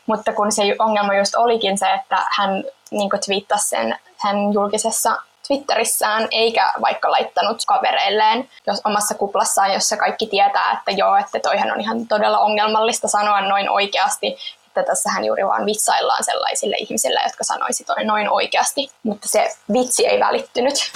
mutta 0.06 0.34
kun 0.34 0.52
se 0.52 0.64
ongelma 0.80 1.16
just 1.16 1.36
olikin 1.36 1.78
se, 1.78 1.94
että 1.94 2.18
hän 2.38 2.64
niinku 2.92 3.18
twiittasi 3.26 3.70
sen 3.70 4.00
hän 4.18 4.54
julkisessa 4.54 5.18
Twitterissään, 5.48 6.28
eikä 6.32 6.74
vaikka 6.82 7.12
laittanut 7.12 7.58
kavereilleen 7.68 8.50
jos 8.68 8.82
omassa 8.86 9.16
kuplassaan, 9.16 9.74
jossa 9.74 9.98
kaikki 9.98 10.28
tietää, 10.28 10.72
että 10.72 10.92
joo, 10.92 11.16
että 11.16 11.40
toihan 11.40 11.72
on 11.72 11.82
ihan 11.82 12.08
todella 12.08 12.40
ongelmallista 12.40 13.08
sanoa 13.08 13.42
noin 13.42 13.70
oikeasti, 13.70 14.38
että 14.80 14.92
tässähän 14.92 15.26
juuri 15.26 15.46
vaan 15.46 15.66
vitsaillaan 15.66 16.24
sellaisille 16.24 16.76
ihmisille, 16.80 17.20
jotka 17.26 17.44
sanoisi 17.44 17.86
noin 18.04 18.30
oikeasti, 18.30 18.92
mutta 19.04 19.28
se 19.28 19.56
vitsi 19.74 20.08
ei 20.08 20.20
välittynyt. 20.20 20.92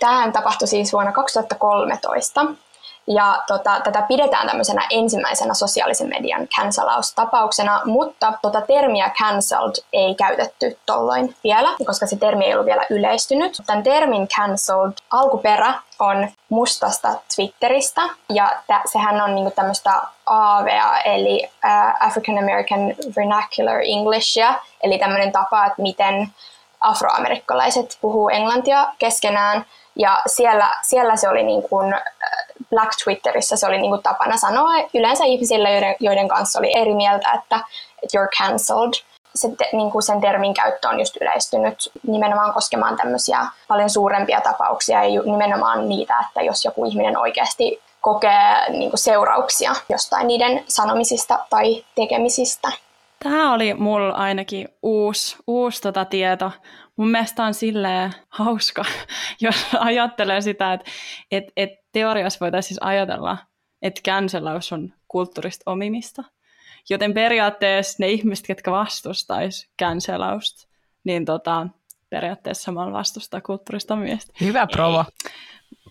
Tähän 0.00 0.32
tapahtui 0.32 0.68
siis 0.68 0.92
vuonna 0.92 1.12
2013 1.12 2.46
ja 3.08 3.42
tota, 3.46 3.80
tätä 3.84 4.02
pidetään 4.02 4.46
tämmöisenä 4.46 4.86
ensimmäisenä 4.90 5.54
sosiaalisen 5.54 6.08
median 6.08 6.48
cancelaus-tapauksena, 6.48 7.80
mutta 7.84 8.32
tota 8.42 8.60
termiä 8.60 9.10
cancelled 9.18 9.74
ei 9.92 10.14
käytetty 10.14 10.78
tolloin 10.86 11.36
vielä, 11.44 11.68
koska 11.86 12.06
se 12.06 12.16
termi 12.16 12.44
ei 12.44 12.54
ollut 12.54 12.66
vielä 12.66 12.86
yleistynyt. 12.90 13.62
Tämän 13.66 13.82
termin 13.82 14.28
cancelled 14.28 14.92
alkuperä 15.10 15.74
on 15.98 16.28
mustasta 16.48 17.08
Twitteristä, 17.34 18.02
ja 18.28 18.52
t- 18.66 18.90
sehän 18.90 19.20
on 19.20 19.34
niinku 19.34 19.50
tämmöistä 19.50 20.02
AVA, 20.26 20.98
eli 21.04 21.44
uh, 21.44 22.06
African 22.08 22.38
American 22.38 22.80
Vernacular 23.16 23.80
Englishia, 23.80 24.54
eli 24.82 24.98
tämmöinen 24.98 25.32
tapa, 25.32 25.66
että 25.66 25.82
miten 25.82 26.28
afroamerikkalaiset 26.80 27.98
puhuu 28.00 28.28
englantia 28.28 28.86
keskenään, 28.98 29.64
ja 29.96 30.22
siellä, 30.26 30.74
siellä 30.82 31.16
se 31.16 31.28
oli 31.28 31.42
niin 31.42 31.62
kuin, 31.62 31.94
Black 32.70 32.92
Twitterissä 33.04 33.56
se 33.56 33.66
oli 33.66 33.78
niin 33.78 33.90
kuin 33.90 34.02
tapana 34.02 34.36
sanoa 34.36 34.70
yleensä 34.94 35.24
ihmisille, 35.24 35.72
joiden, 35.72 35.96
joiden 36.00 36.28
kanssa 36.28 36.58
oli 36.58 36.76
eri 36.76 36.94
mieltä, 36.94 37.32
että 37.32 37.60
you're 38.06 38.28
cancelled. 38.38 38.92
se 39.34 39.48
niin 39.72 39.90
kuin 39.90 40.02
sen 40.02 40.20
termin 40.20 40.54
käyttö 40.54 40.88
on 40.88 40.98
just 40.98 41.16
yleistynyt 41.20 41.92
nimenomaan 42.06 42.54
koskemaan 42.54 42.96
tämmöisiä 42.96 43.46
paljon 43.68 43.90
suurempia 43.90 44.40
tapauksia 44.40 45.04
ja 45.04 45.22
nimenomaan 45.22 45.88
niitä, 45.88 46.14
että 46.28 46.42
jos 46.42 46.64
joku 46.64 46.84
ihminen 46.84 47.18
oikeasti 47.18 47.80
kokee 48.00 48.70
niin 48.70 48.90
kuin 48.90 49.00
seurauksia 49.00 49.74
jostain 49.88 50.26
niiden 50.26 50.64
sanomisista 50.68 51.38
tai 51.50 51.84
tekemisistä. 51.94 52.72
Tämä 53.22 53.54
oli 53.54 53.74
mulla 53.74 54.14
ainakin 54.14 54.68
uusi, 54.82 55.36
uusi 55.46 55.82
tota 55.82 56.04
tieto. 56.04 56.52
Mun 56.96 57.10
mielestä 57.10 57.42
on 57.44 57.54
silleen 57.54 58.14
hauska, 58.28 58.84
jos 59.40 59.66
ajattelee 59.78 60.40
sitä, 60.40 60.72
että 60.72 60.90
et, 61.30 61.44
et 61.56 61.70
teoriassa 61.98 62.40
voitaisiin 62.40 62.68
siis 62.68 62.78
ajatella, 62.82 63.38
että 63.82 64.00
cancelaus 64.04 64.72
on 64.72 64.92
kulttuurista 65.08 65.70
omimista. 65.70 66.24
Joten 66.90 67.14
periaatteessa 67.14 67.96
ne 68.00 68.08
ihmiset, 68.08 68.46
ketkä 68.46 68.70
vastustais 68.70 69.68
cancelausta, 69.82 70.68
niin 71.04 71.24
tota, 71.24 71.66
periaatteessa 72.10 72.64
samalla 72.64 72.92
vastustaa 72.92 73.40
kulttuurista 73.40 73.94
omimista. 73.94 74.32
Hyvä 74.40 74.66
provo. 74.66 75.04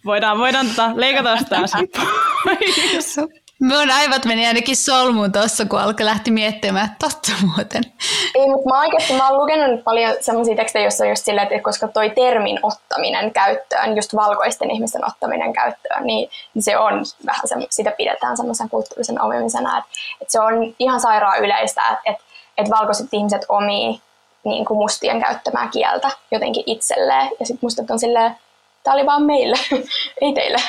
Voidaan, 0.06 0.38
voidaan 0.38 0.68
tota, 0.68 0.92
leikata 0.96 1.38
sitä 1.38 1.62
Mun 3.62 3.92
aivot 3.92 4.26
meni 4.26 4.48
ainakin 4.48 4.76
solmuun 4.76 5.32
tuossa, 5.32 5.66
kun 5.66 5.80
alkoi 5.80 6.06
lähti 6.06 6.32
miettimään, 6.32 6.86
että 6.86 7.08
totta 7.08 7.32
muuten. 7.42 7.84
Ei, 8.36 8.50
mutta 8.50 8.70
mä 8.70 8.80
oikeasti 8.80 9.14
mä 9.14 9.30
oon 9.30 9.42
lukenut 9.42 9.84
paljon 9.84 10.16
sellaisia 10.22 10.56
tekstejä, 10.56 10.84
joissa 10.84 11.04
on 11.04 11.10
just 11.10 11.26
sillä, 11.26 11.44
että 11.44 11.60
koska 11.62 11.88
toi 11.88 12.10
termin 12.10 12.60
ottaminen 12.64 13.34
käyttöön, 13.34 13.96
just 13.96 14.16
valkoisten 14.16 14.72
ihmisten 14.72 15.08
ottaminen 15.08 15.54
käyttöön, 15.54 16.04
niin, 16.04 16.30
se 16.60 16.78
on 16.78 16.94
vähän 17.26 17.48
se, 17.48 17.56
sitä 17.70 17.92
pidetään 17.92 18.38
semmoisen 18.38 18.70
kulttuurisen 18.70 19.22
omimisena, 19.22 19.78
että, 19.78 19.90
että 20.22 20.32
se 20.32 20.40
on 20.40 20.76
ihan 20.80 21.00
sairaan 21.00 21.40
yleistä, 21.40 21.82
että, 21.88 22.24
että, 22.58 22.76
valkoiset 22.76 23.08
ihmiset 23.12 23.46
omii 23.50 24.02
niin 24.44 24.66
kuin 24.66 24.78
mustien 24.78 25.22
käyttämää 25.22 25.68
kieltä 25.68 26.12
jotenkin 26.32 26.64
itselleen. 26.66 27.30
Ja 27.40 27.46
sitten 27.46 27.60
musta 27.62 27.84
on 27.90 28.00
silleen, 28.00 28.36
tämä 28.84 28.94
oli 28.94 29.06
vaan 29.06 29.24
meille, 29.24 29.58
ei 30.22 30.34
teille. 30.34 30.62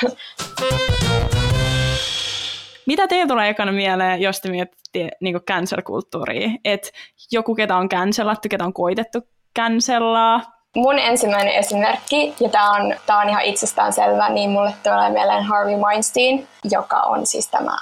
Mitä 2.89 3.07
teille 3.07 3.27
tulee 3.27 3.49
ekana 3.49 3.71
mieleen, 3.71 4.21
jos 4.21 4.41
te 4.41 4.49
mietitte 4.49 5.09
niin 5.21 5.35
cancel-kulttuuria? 5.35 6.49
Että 6.65 6.89
joku, 7.31 7.55
ketä 7.55 7.77
on 7.77 7.89
cancelattu, 7.89 8.47
ketä 8.49 8.63
on 8.63 8.73
koitettu 8.73 9.19
cancellaa? 9.59 10.41
Mun 10.75 10.99
ensimmäinen 10.99 11.53
esimerkki, 11.53 12.33
ja 12.39 12.49
tämä 12.49 12.71
on, 12.71 12.95
tää 13.05 13.17
on 13.17 13.29
ihan 13.29 13.43
itsestään 13.43 13.93
selvä, 13.93 14.29
niin 14.29 14.49
mulle 14.49 14.73
tulee 14.83 15.09
mieleen 15.09 15.43
Harvey 15.43 15.75
Weinstein, 15.77 16.47
joka 16.71 16.99
on 17.01 17.25
siis 17.25 17.47
tämä, 17.47 17.77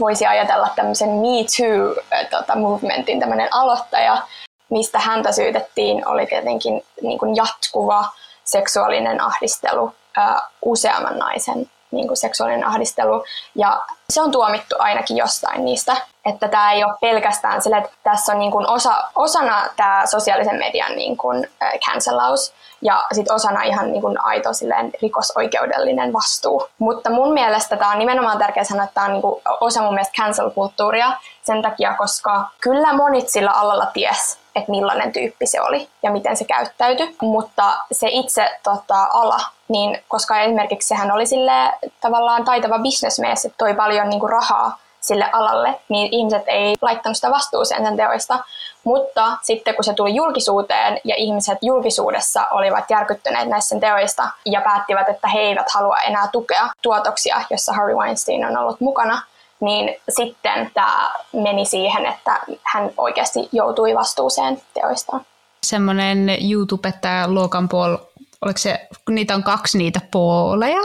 voisi 0.00 0.26
ajatella 0.26 0.68
tämmöisen 0.76 1.08
Me 1.08 1.44
Too-movementin 1.56 3.14
tota, 3.14 3.20
tämmöinen 3.20 3.48
aloittaja, 3.50 4.22
mistä 4.70 4.98
häntä 4.98 5.32
syytettiin, 5.32 6.08
oli 6.08 6.26
tietenkin 6.26 6.82
niin 7.02 7.18
kuin 7.18 7.36
jatkuva 7.36 8.04
seksuaalinen 8.44 9.20
ahdistelu 9.20 9.92
ää, 10.16 10.48
useamman 10.64 11.18
naisen 11.18 11.70
niin 11.92 12.06
kuin 12.06 12.16
seksuaalinen 12.16 12.66
ahdistelu. 12.66 13.24
Ja 13.54 13.82
se 14.12 14.22
on 14.22 14.30
tuomittu 14.30 14.76
ainakin 14.78 15.16
jostain 15.16 15.64
niistä. 15.64 15.96
Että 16.26 16.48
tämä 16.48 16.72
ei 16.72 16.84
ole 16.84 16.94
pelkästään 17.00 17.62
sille, 17.62 17.76
että 17.76 17.90
tässä 18.02 18.32
on 18.32 18.38
niin 18.38 18.52
kuin 18.52 18.66
osa, 18.66 19.04
osana 19.14 19.62
tämä 19.76 20.02
sosiaalisen 20.06 20.56
median 20.56 20.96
niin 20.96 21.16
kuin, 21.16 21.48
äh, 21.62 21.72
cancelaus 21.86 22.54
ja 22.82 23.04
sitten 23.12 23.34
osana 23.34 23.62
ihan 23.62 23.92
niin 23.92 24.02
kuin 24.02 24.24
aito 24.24 24.52
silleen, 24.52 24.92
rikosoikeudellinen 25.02 26.12
vastuu. 26.12 26.68
Mutta 26.78 27.10
mun 27.10 27.32
mielestä 27.32 27.76
tämä 27.76 27.90
on 27.90 27.98
nimenomaan 27.98 28.38
tärkeä 28.38 28.64
sanoa, 28.64 28.84
että 28.84 28.94
tämä 28.94 29.06
on 29.06 29.12
niin 29.12 29.22
kuin 29.22 29.42
osa 29.60 29.82
mun 29.82 29.94
mielestä 29.94 30.22
cancel-kulttuuria 30.22 31.12
sen 31.42 31.62
takia, 31.62 31.94
koska 31.98 32.48
kyllä 32.60 32.92
monit 32.92 33.28
sillä 33.28 33.50
alalla 33.50 33.86
ties, 33.86 34.41
että 34.56 34.70
millainen 34.70 35.12
tyyppi 35.12 35.46
se 35.46 35.60
oli 35.60 35.88
ja 36.02 36.10
miten 36.10 36.36
se 36.36 36.44
käyttäytyi. 36.44 37.16
Mutta 37.22 37.78
se 37.92 38.08
itse 38.10 38.50
tota, 38.62 39.06
ala, 39.12 39.40
niin 39.68 39.98
koska 40.08 40.40
esimerkiksi 40.40 40.88
sehän 40.88 41.12
oli 41.12 41.26
sille 41.26 41.72
tavallaan 42.00 42.44
taitava 42.44 42.78
bisnesmies, 42.78 43.44
että 43.44 43.58
toi 43.58 43.74
paljon 43.74 44.08
niin 44.08 44.20
kuin, 44.20 44.32
rahaa 44.32 44.78
sille 45.00 45.30
alalle, 45.32 45.80
niin 45.88 46.08
ihmiset 46.12 46.42
ei 46.46 46.74
laittanut 46.82 47.16
sitä 47.16 47.30
vastuuseen 47.30 47.84
sen 47.84 47.96
teoista. 47.96 48.38
Mutta 48.84 49.36
sitten 49.42 49.74
kun 49.74 49.84
se 49.84 49.94
tuli 49.94 50.14
julkisuuteen 50.14 51.00
ja 51.04 51.14
ihmiset 51.18 51.58
julkisuudessa 51.62 52.46
olivat 52.50 52.90
järkyttyneet 52.90 53.48
näistä 53.48 53.80
teoista 53.80 54.28
ja 54.46 54.60
päättivät, 54.60 55.08
että 55.08 55.28
he 55.28 55.38
eivät 55.38 55.66
halua 55.74 55.96
enää 55.96 56.28
tukea 56.32 56.68
tuotoksia, 56.82 57.42
jossa 57.50 57.72
Harvey 57.72 57.94
Weinstein 57.94 58.44
on 58.44 58.56
ollut 58.56 58.80
mukana, 58.80 59.22
niin 59.62 59.94
sitten 60.08 60.70
tämä 60.74 61.10
meni 61.32 61.64
siihen, 61.64 62.06
että 62.06 62.40
hän 62.62 62.90
oikeasti 62.96 63.48
joutui 63.52 63.94
vastuuseen 63.94 64.62
teoistaan. 64.74 65.26
Semmoinen 65.62 66.28
YouTube-että 66.50 67.24
Logan 67.26 67.68
Paul, 67.68 67.96
oliko 68.42 68.58
se, 68.58 68.88
niitä 69.08 69.34
on 69.34 69.42
kaksi 69.42 69.78
niitä 69.78 70.00
pooleja? 70.10 70.80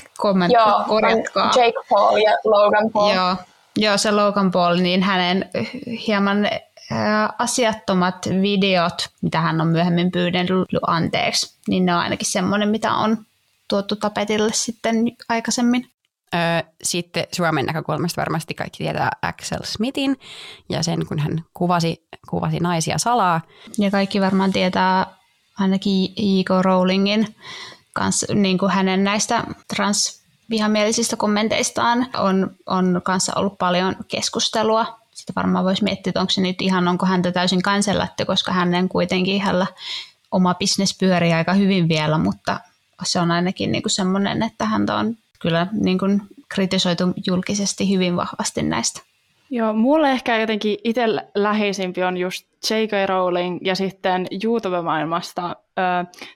Komment- 0.00 0.52
Joo, 0.52 0.84
korjatkaa. 0.88 1.46
Jake 1.56 1.88
Paul 1.90 2.16
ja 2.16 2.32
Logan 2.44 2.90
Paul. 2.92 3.14
Joo, 3.14 3.36
Joo, 3.76 3.98
se 3.98 4.10
Logan 4.10 4.50
Paul, 4.50 4.74
niin 4.76 5.02
hänen 5.02 5.50
hieman 6.06 6.48
asiattomat 7.38 8.26
videot, 8.42 9.08
mitä 9.22 9.40
hän 9.40 9.60
on 9.60 9.66
myöhemmin 9.66 10.10
pyydellyt 10.12 10.68
anteeksi, 10.86 11.54
niin 11.68 11.86
ne 11.86 11.94
on 11.94 12.00
ainakin 12.00 12.30
semmoinen, 12.30 12.68
mitä 12.68 12.92
on 12.92 13.18
tuotu 13.68 13.96
tapetille 13.96 14.52
sitten 14.52 14.96
aikaisemmin. 15.28 15.90
Sitten 16.82 17.26
Suomen 17.32 17.66
näkökulmasta 17.66 18.20
varmasti 18.20 18.54
kaikki 18.54 18.78
tietää 18.78 19.10
Axel 19.22 19.62
Smithin 19.64 20.20
ja 20.68 20.82
sen, 20.82 21.06
kun 21.06 21.18
hän 21.18 21.44
kuvasi, 21.54 22.06
kuvasi 22.28 22.60
naisia 22.60 22.98
salaa. 22.98 23.40
Ja 23.78 23.90
kaikki 23.90 24.20
varmaan 24.20 24.52
tietää 24.52 25.06
ainakin 25.58 26.04
J.K. 26.04 26.48
Rowlingin 26.62 27.36
kanssa 27.92 28.34
niin 28.34 28.58
kuin 28.58 28.72
hänen 28.72 29.04
näistä 29.04 29.44
transvihamielisistä 29.76 31.16
kommenteistaan 31.16 32.06
on, 32.16 32.50
on 32.66 33.00
kanssa 33.04 33.32
ollut 33.36 33.58
paljon 33.58 33.96
keskustelua. 34.08 34.98
Sitten 35.14 35.34
varmaan 35.36 35.64
voisi 35.64 35.84
miettiä, 35.84 36.10
että 36.10 36.20
onko 36.20 36.30
se 36.30 36.40
nyt 36.40 36.62
ihan, 36.62 36.88
onko 36.88 37.06
häntä 37.06 37.32
täysin 37.32 37.62
kansellattu, 37.62 38.26
koska 38.26 38.52
hänen 38.52 38.88
kuitenkin 38.88 39.42
hänellä 39.42 39.66
oma 40.30 40.54
bisnes 40.54 40.98
pyörii 40.98 41.32
aika 41.32 41.54
hyvin 41.54 41.88
vielä, 41.88 42.18
mutta 42.18 42.60
se 43.04 43.20
on 43.20 43.30
ainakin 43.30 43.72
niin 43.72 43.82
kuin 43.82 43.90
semmoinen, 43.90 44.42
että 44.42 44.64
häntä 44.64 44.94
on 44.94 45.16
kyllä 45.44 45.66
niin 45.72 45.98
kuin 45.98 46.22
kritisoitu 46.54 47.04
julkisesti 47.26 47.90
hyvin 47.90 48.16
vahvasti 48.16 48.62
näistä. 48.62 49.00
Joo, 49.50 49.72
mulle 49.72 50.10
ehkä 50.10 50.40
jotenkin 50.40 50.78
itse 50.84 51.06
läheisimpi 51.34 52.02
on 52.02 52.16
just 52.16 52.46
J.K. 52.70 53.08
Rowling 53.08 53.58
ja 53.62 53.74
sitten 53.74 54.26
YouTube-maailmasta 54.44 55.56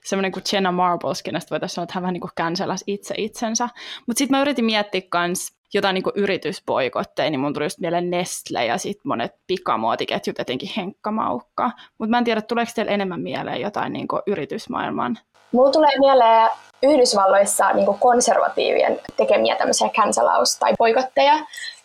semmoinen 0.03 0.31
kuin 0.31 0.43
Jenna 0.53 0.71
Marbles, 0.71 1.23
kenestä 1.23 1.49
voitaisiin 1.49 1.75
sanoa, 1.75 1.83
että 1.83 1.93
hän 1.93 2.01
vähän 2.01 2.13
niin 2.13 2.21
kuin 2.21 2.77
itse 2.87 3.13
itsensä. 3.17 3.69
Mutta 4.07 4.17
sitten 4.17 4.37
mä 4.37 4.41
yritin 4.41 4.65
miettiä 4.65 5.01
kans 5.09 5.53
jotain 5.73 5.93
niin 5.93 6.03
yrityspoikotteja, 6.15 7.29
niin 7.29 7.39
mun 7.39 7.53
tuli 7.53 7.65
just 7.65 7.79
mieleen 7.79 8.09
Nestle 8.09 8.65
ja 8.65 8.77
sitten 8.77 9.01
monet 9.05 9.31
pikamuotiketjut, 9.47 10.39
etenkin 10.39 10.69
Henkkamaukka. 10.77 11.71
Mutta 11.97 12.09
mä 12.09 12.17
en 12.17 12.23
tiedä, 12.23 12.41
tuleeko 12.41 12.71
teillä 12.75 12.91
enemmän 12.91 13.21
mieleen 13.21 13.61
jotain 13.61 13.93
niin 13.93 14.07
yritysmaailman? 14.27 15.17
Mulla 15.51 15.71
tulee 15.71 15.99
mieleen 15.99 16.49
Yhdysvalloissa 16.83 17.71
niin 17.73 17.99
konservatiivien 17.99 18.99
tekemiä 19.17 19.55
tämmöisiä 19.55 19.87
cancelaus- 19.87 20.59
tai 20.59 20.73
poikotteja, 20.77 21.33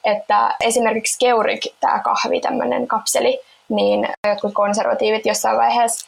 että 0.05 0.55
esimerkiksi 0.61 1.19
Keurig, 1.19 1.67
tämä 1.81 1.99
kahvi, 1.99 2.41
tämmöinen 2.41 2.87
kapseli, 2.87 3.41
niin 3.69 4.09
jotkut 4.29 4.55
konservatiivit 4.55 5.27
jossain 5.27 5.57
vaiheessa 5.57 6.07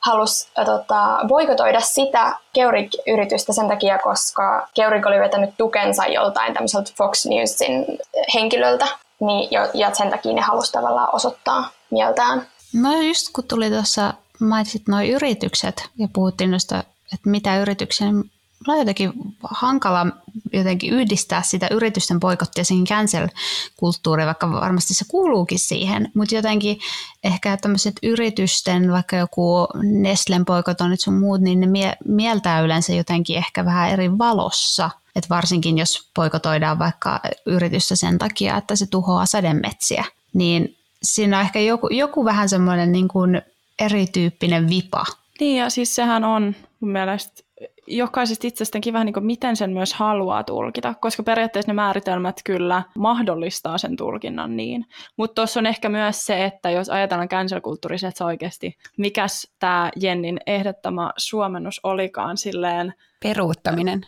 halusi 0.00 0.48
tota, 0.64 1.18
boikotoida 1.28 1.80
sitä 1.80 2.36
Keurig-yritystä 2.52 3.52
sen 3.52 3.68
takia, 3.68 3.98
koska 3.98 4.68
Keurig 4.74 5.06
oli 5.06 5.20
vetänyt 5.20 5.50
tukensa 5.58 6.06
joltain 6.06 6.54
tämmöiseltä 6.54 6.92
Fox 6.98 7.26
Newsin 7.26 7.98
henkilöltä, 8.34 8.86
niin, 9.20 9.48
ja 9.74 9.94
sen 9.94 10.10
takia 10.10 10.32
ne 10.32 10.40
halusi 10.40 10.72
tavallaan 10.72 11.14
osoittaa 11.14 11.70
mieltään. 11.90 12.46
No 12.82 13.02
just 13.02 13.26
kun 13.32 13.44
tuli 13.48 13.70
tuossa, 13.70 14.14
mainitsit 14.40 14.88
nuo 14.88 15.02
yritykset 15.02 15.88
ja 15.98 16.08
puhuttiin 16.12 16.50
noista, 16.50 16.78
että 17.14 17.30
mitä 17.30 17.60
yrityksiä, 17.60 18.12
niin 18.12 18.30
on 18.68 18.78
jotenkin 18.78 19.12
hankala 19.50 20.06
jotenkin 20.52 20.92
yhdistää 20.92 21.42
sitä 21.42 21.68
yritysten 21.70 22.20
boikottia 22.20 22.64
siihen 22.64 22.86
cancel-kulttuuriin, 22.86 24.26
vaikka 24.26 24.50
varmasti 24.50 24.94
se 24.94 25.04
kuuluukin 25.08 25.58
siihen, 25.58 26.10
mutta 26.14 26.34
jotenkin 26.34 26.78
ehkä 27.24 27.56
tämmöiset 27.56 27.94
yritysten, 28.02 28.92
vaikka 28.92 29.16
joku 29.16 29.68
Nestlen 29.82 30.44
boikotonit 30.44 31.00
sun 31.00 31.18
muut, 31.18 31.40
niin 31.40 31.60
ne 31.60 31.66
mie- 31.66 31.96
mieltää 32.04 32.60
yleensä 32.60 32.94
jotenkin 32.94 33.36
ehkä 33.36 33.64
vähän 33.64 33.90
eri 33.90 34.18
valossa. 34.18 34.90
Et 35.16 35.30
varsinkin 35.30 35.78
jos 35.78 36.10
poikotoidaan 36.14 36.78
vaikka 36.78 37.20
yritystä 37.46 37.96
sen 37.96 38.18
takia, 38.18 38.56
että 38.56 38.76
se 38.76 38.86
tuhoaa 38.86 39.26
sademetsiä, 39.26 40.04
niin 40.34 40.76
siinä 41.02 41.38
on 41.38 41.44
ehkä 41.44 41.60
joku, 41.60 41.88
joku 41.90 42.24
vähän 42.24 42.48
semmoinen 42.48 42.92
niin 42.92 43.08
kuin 43.08 43.42
erityyppinen 43.82 44.68
vipa. 44.68 45.04
Niin 45.40 45.58
ja 45.58 45.70
siis 45.70 45.94
sehän 45.94 46.24
on 46.24 46.54
mun 46.80 46.90
mielestä 46.90 47.42
jokaisesta 47.86 48.46
itsestäänkin 48.46 48.92
vähän 48.92 49.06
niin 49.06 49.14
kuin 49.14 49.26
miten 49.26 49.56
sen 49.56 49.70
myös 49.70 49.94
haluaa 49.94 50.44
tulkita, 50.44 50.94
koska 51.00 51.22
periaatteessa 51.22 51.70
ne 51.70 51.74
määritelmät 51.74 52.40
kyllä 52.44 52.82
mahdollistaa 52.98 53.78
sen 53.78 53.96
tulkinnan 53.96 54.56
niin. 54.56 54.86
Mutta 55.16 55.34
tuossa 55.34 55.60
on 55.60 55.66
ehkä 55.66 55.88
myös 55.88 56.26
se, 56.26 56.44
että 56.44 56.70
jos 56.70 56.88
ajatellaan 56.88 57.28
cancel-kulttuurissa, 57.28 58.08
että 58.08 58.24
oikeasti, 58.24 58.76
mikäs 58.98 59.48
tämä 59.58 59.90
Jennin 59.96 60.38
ehdottama 60.46 61.12
suomennus 61.16 61.80
olikaan 61.82 62.36
silleen... 62.36 62.94
Peruuttaminen. 63.22 64.06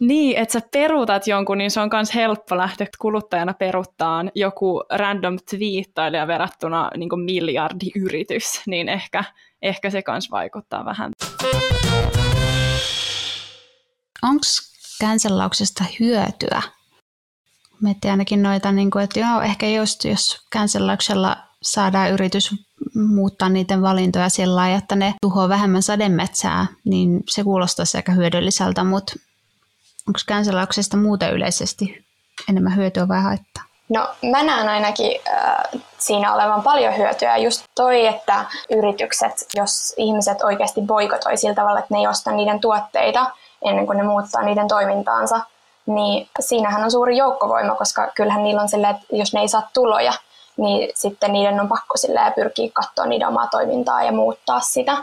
Niin, 0.00 0.38
että 0.38 0.52
sä 0.52 0.60
peruutat 0.72 1.26
jonkun, 1.26 1.58
niin 1.58 1.70
se 1.70 1.80
on 1.80 1.90
myös 1.92 2.14
helppo 2.14 2.56
lähteä 2.56 2.86
kuluttajana 2.98 3.54
peruttaan 3.54 4.30
joku 4.34 4.82
random 4.90 5.38
twiittailija 5.50 6.26
verrattuna 6.26 6.90
niin 6.96 7.20
miljardiyritys, 7.24 8.62
niin 8.66 8.88
ehkä, 8.88 9.24
ehkä 9.62 9.90
se 9.90 10.02
myös 10.08 10.30
vaikuttaa 10.30 10.84
vähän. 10.84 11.12
Onko 14.22 14.44
cancellauksesta 15.00 15.84
hyötyä? 16.00 16.62
Miettii 17.82 18.10
ainakin 18.10 18.42
noita, 18.42 18.72
niin 18.72 18.90
kuin, 18.90 19.04
että 19.04 19.20
joo, 19.20 19.40
ehkä 19.40 19.68
just 19.68 20.04
jos 20.04 20.46
cancellauksella 20.52 21.36
saadaan 21.62 22.10
yritys 22.10 22.54
muuttaa 22.94 23.48
niiden 23.48 23.82
valintoja 23.82 24.28
sillä 24.28 24.56
lailla, 24.56 24.78
että 24.78 24.96
ne 24.96 25.14
tuhoaa 25.20 25.48
vähemmän 25.48 25.82
sademetsää, 25.82 26.66
niin 26.84 27.22
se 27.28 27.44
kuulostaisi 27.44 27.96
aika 27.96 28.12
hyödylliseltä, 28.12 28.84
mutta 28.84 29.12
onko 30.08 30.20
cancellauksesta 30.28 30.96
muuten 30.96 31.32
yleisesti 31.32 32.04
enemmän 32.50 32.76
hyötyä 32.76 33.08
vai 33.08 33.22
haittaa? 33.22 33.64
No 33.88 34.08
mä 34.30 34.42
näen 34.42 34.68
ainakin 34.68 35.20
äh, 35.32 35.82
siinä 35.98 36.34
olevan 36.34 36.62
paljon 36.62 36.96
hyötyä. 36.96 37.36
Just 37.36 37.64
toi, 37.74 38.06
että 38.06 38.44
yritykset, 38.70 39.46
jos 39.56 39.94
ihmiset 39.96 40.42
oikeasti 40.42 40.80
boikotoi 40.80 41.36
sillä 41.36 41.54
tavalla, 41.54 41.78
että 41.78 41.94
ne 41.94 42.00
ei 42.00 42.06
osta 42.06 42.30
niiden 42.30 42.60
tuotteita 42.60 43.30
ennen 43.62 43.86
kuin 43.86 43.98
ne 43.98 44.04
muuttaa 44.04 44.42
niiden 44.42 44.68
toimintaansa, 44.68 45.40
niin 45.86 46.28
siinähän 46.40 46.84
on 46.84 46.90
suuri 46.90 47.16
joukkovoima, 47.16 47.74
koska 47.74 48.10
kyllähän 48.14 48.44
niillä 48.44 48.62
on 48.62 48.68
silleen, 48.68 48.94
että 48.94 49.06
jos 49.10 49.32
ne 49.34 49.40
ei 49.40 49.48
saa 49.48 49.70
tuloja, 49.74 50.12
niin 50.56 50.88
sitten 50.94 51.32
niiden 51.32 51.60
on 51.60 51.68
pakko 51.68 51.94
pyrkiä 52.34 52.70
katsoa 52.72 53.06
niiden 53.06 53.28
omaa 53.28 53.46
toimintaa 53.46 54.02
ja 54.02 54.12
muuttaa 54.12 54.60
sitä. 54.60 54.96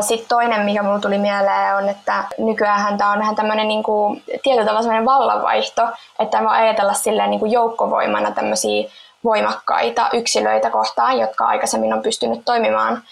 Sitten 0.00 0.28
toinen, 0.28 0.64
mikä 0.64 0.82
mulle 0.82 1.00
tuli 1.00 1.18
mieleen, 1.18 1.76
on, 1.76 1.88
että 1.88 2.24
nykyään 2.38 2.98
tämä 2.98 3.12
on 3.12 3.18
vähän 3.18 3.36
tämmöinen 3.36 3.68
niin 3.68 3.82
kuin, 3.82 4.22
tietyllä 4.42 4.64
tavalla 4.64 4.82
sellainen 4.82 5.04
vallanvaihto, 5.04 5.88
että 6.18 6.44
voi 6.44 6.56
ajatella 6.56 6.94
silleen 6.94 7.30
niin 7.30 7.40
kuin 7.40 7.52
joukkovoimana 7.52 8.30
tämmöisiä 8.30 8.88
voimakkaita 9.24 10.08
yksilöitä 10.12 10.70
kohtaan, 10.70 11.18
jotka 11.18 11.46
aikaisemmin 11.46 11.92
on 11.92 12.02
pystynyt 12.02 12.44
toimimaan 12.44 13.02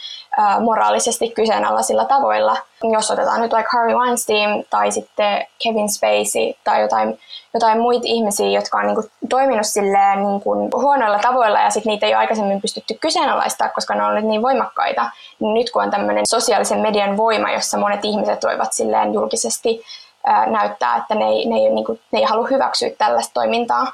moraalisesti 0.60 1.30
kyseenalaisilla 1.30 2.04
tavoilla. 2.04 2.56
Jos 2.82 3.10
otetaan 3.10 3.40
nyt 3.40 3.52
vaikka 3.52 3.78
Harvey 3.78 3.96
Weinstein 3.96 4.66
tai 4.70 4.92
sitten 4.92 5.46
Kevin 5.62 5.88
Spacey 5.88 6.52
tai 6.64 6.80
jotain, 6.80 7.18
jotain 7.54 7.80
muita 7.80 8.06
ihmisiä, 8.06 8.48
jotka 8.48 8.78
on 8.78 8.86
niin 8.86 8.94
kuin, 8.94 9.10
toiminut 9.28 9.66
silleen 9.66 10.22
niin 10.26 10.40
kuin, 10.40 10.70
huonoilla 10.76 11.18
tavoilla 11.18 11.60
ja 11.60 11.70
sitten 11.70 11.90
niitä 11.90 12.06
ei 12.06 12.12
ole 12.12 12.18
aikaisemmin 12.18 12.60
pystytty 12.60 12.94
kyseenalaistaa, 12.94 13.68
koska 13.68 13.94
ne 13.94 14.02
on 14.02 14.08
olleet 14.08 14.24
niin 14.24 14.42
voimakkaita, 14.42 15.10
niin 15.40 15.54
nyt 15.54 15.70
kun 15.70 15.82
on 15.82 15.90
tämmöinen 15.90 16.24
sosiaalisen 16.30 16.80
median 16.80 17.16
voima, 17.16 17.52
jossa 17.52 17.78
monet 17.78 18.04
ihmiset 18.04 18.42
voivat 18.42 18.72
silleen 18.72 19.14
julkisesti 19.14 19.82
ää, 20.26 20.46
näyttää, 20.46 20.96
että 20.96 21.14
ne 21.14 21.24
ei, 21.24 21.46
ne, 21.46 21.56
ei, 21.56 21.70
niin 21.70 21.84
kuin, 21.84 22.00
ne 22.12 22.18
ei 22.18 22.24
halua 22.24 22.46
hyväksyä 22.46 22.90
tällaista 22.98 23.34
toimintaa, 23.34 23.92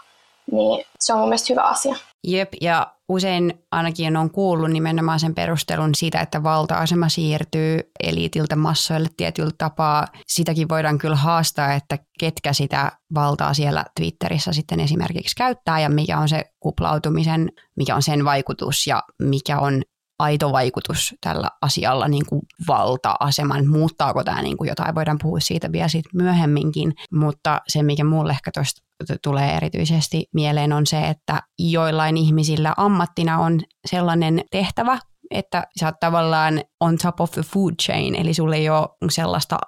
niin 0.53 0.85
se 1.00 1.12
on 1.12 1.18
mun 1.18 1.29
mielestä 1.29 1.53
hyvä 1.53 1.62
asia. 1.62 1.94
Jep, 2.24 2.48
ja 2.61 2.87
usein 3.11 3.55
ainakin 3.70 4.16
on 4.16 4.31
kuullut 4.31 4.70
nimenomaan 4.70 5.20
sen 5.20 5.35
perustelun 5.35 5.94
siitä, 5.94 6.20
että 6.20 6.42
valta-asema 6.42 7.09
siirtyy 7.09 7.81
eliitiltä 8.03 8.57
massoille 8.57 9.09
tietyllä 9.16 9.51
tapaa. 9.59 10.07
Sitäkin 10.27 10.68
voidaan 10.68 10.99
kyllä 10.99 11.16
haastaa, 11.16 11.73
että 11.75 11.99
ketkä 12.20 12.53
sitä 12.53 12.92
valtaa 13.14 13.55
siellä 13.55 13.85
Twitterissä 13.96 14.53
sitten 14.53 14.81
esimerkiksi 14.81 15.37
käyttää 15.37 15.81
ja 15.81 15.88
mikä 15.88 16.18
on 16.18 16.29
se 16.29 16.44
kuplautumisen, 16.61 17.53
mikä 17.77 17.94
on 17.94 18.03
sen 18.03 18.25
vaikutus 18.25 18.87
ja 18.87 19.03
mikä 19.23 19.59
on 19.59 19.83
aito 20.21 20.53
vaikutus 20.53 21.15
tällä 21.21 21.49
asialla 21.63 22.09
niin 22.09 22.27
kuin 22.29 22.43
valta-aseman. 22.69 23.69
Muuttaako 23.69 24.25
tämä 24.25 24.43
niin 24.43 24.57
kuin 24.57 24.69
jotain? 24.69 24.95
Voidaan 24.95 25.19
puhua 25.23 25.41
siitä 25.41 25.73
vielä 25.73 25.89
siitä 25.89 26.09
myöhemminkin, 26.15 26.93
mutta 27.13 27.61
se, 27.69 27.83
mikä 27.83 28.05
mulle 28.05 28.33
ehkä 28.33 28.51
tuosta 28.55 28.81
tulee 29.23 29.57
erityisesti 29.57 30.29
mieleen 30.35 30.73
on 30.73 30.87
se, 30.87 31.09
että 31.09 31.43
joillain 31.59 32.17
ihmisillä 32.17 32.75
ammattina 32.77 33.39
on 33.39 33.61
sellainen 33.91 34.45
tehtävä, 34.51 34.99
että 35.31 35.66
sä 35.81 35.87
oot 35.87 36.01
tavallaan 36.01 36.61
on 36.81 36.99
top 36.99 37.21
of 37.21 37.31
the 37.31 37.43
food 37.43 37.75
chain, 37.83 38.14
eli 38.14 38.35
sulle 38.35 38.57
ei 38.57 38.69
ole 38.69 38.88
sellaista 39.11 39.59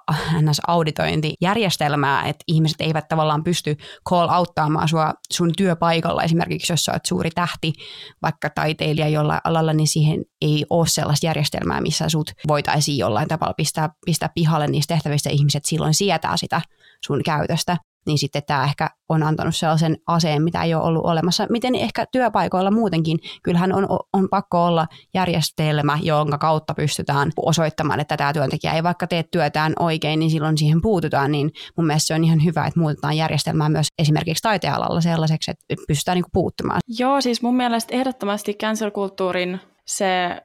auditointijärjestelmää, 0.67 2.27
että 2.27 2.43
ihmiset 2.47 2.81
eivät 2.81 3.07
tavallaan 3.07 3.43
pysty 3.43 3.77
call 4.09 4.29
auttaamaan 4.29 4.87
sua 4.87 5.13
sun 5.33 5.51
työpaikalla, 5.57 6.23
esimerkiksi 6.23 6.73
jos 6.73 6.83
sä 6.83 6.91
oot 6.91 7.05
suuri 7.05 7.29
tähti, 7.31 7.73
vaikka 8.21 8.49
taiteilija 8.49 9.07
jollain 9.07 9.41
alalla, 9.43 9.73
niin 9.73 9.87
siihen 9.87 10.25
ei 10.41 10.65
ole 10.69 10.87
sellaista 10.87 11.25
järjestelmää, 11.25 11.81
missä 11.81 12.09
sut 12.09 12.31
voitaisiin 12.47 12.97
jollain 12.97 13.27
tavalla 13.27 13.53
pistää, 13.53 13.89
pistää 14.05 14.29
pihalle 14.35 14.67
niistä 14.67 14.93
tehtävistä, 14.93 15.29
ihmiset 15.29 15.65
silloin 15.65 15.93
sietää 15.93 16.37
sitä 16.37 16.61
sun 17.05 17.21
käytöstä 17.25 17.77
niin 18.05 18.17
sitten 18.17 18.43
tämä 18.47 18.63
ehkä 18.63 18.89
on 19.09 19.23
antanut 19.23 19.55
sellaisen 19.55 19.97
aseen, 20.07 20.43
mitä 20.43 20.63
ei 20.63 20.73
ole 20.73 20.83
ollut 20.83 21.05
olemassa. 21.05 21.47
Miten 21.49 21.75
ehkä 21.75 22.05
työpaikoilla 22.11 22.71
muutenkin, 22.71 23.19
kyllähän 23.43 23.73
on, 23.73 23.87
on 24.13 24.29
pakko 24.29 24.65
olla 24.65 24.87
järjestelmä, 25.13 25.99
jonka 26.01 26.37
kautta 26.37 26.73
pystytään 26.73 27.31
osoittamaan, 27.35 27.99
että 27.99 28.17
tämä 28.17 28.33
työntekijä 28.33 28.73
ei 28.73 28.83
vaikka 28.83 29.07
tee 29.07 29.23
työtään 29.23 29.73
oikein, 29.79 30.19
niin 30.19 30.31
silloin 30.31 30.57
siihen 30.57 30.81
puututaan, 30.81 31.31
niin 31.31 31.51
mun 31.77 31.87
mielestä 31.87 32.07
se 32.07 32.13
on 32.13 32.23
ihan 32.23 32.43
hyvä, 32.43 32.65
että 32.65 32.79
muutetaan 32.79 33.17
järjestelmää 33.17 33.69
myös 33.69 33.87
esimerkiksi 33.99 34.43
taitealalla 34.43 35.01
sellaiseksi, 35.01 35.51
että 35.51 35.65
pystytään 35.87 36.15
niin 36.15 36.25
puuttumaan. 36.33 36.79
Joo, 36.99 37.21
siis 37.21 37.41
mun 37.41 37.55
mielestä 37.55 37.95
ehdottomasti 37.95 38.53
cancel-kulttuurin 38.53 39.59
se 39.85 40.41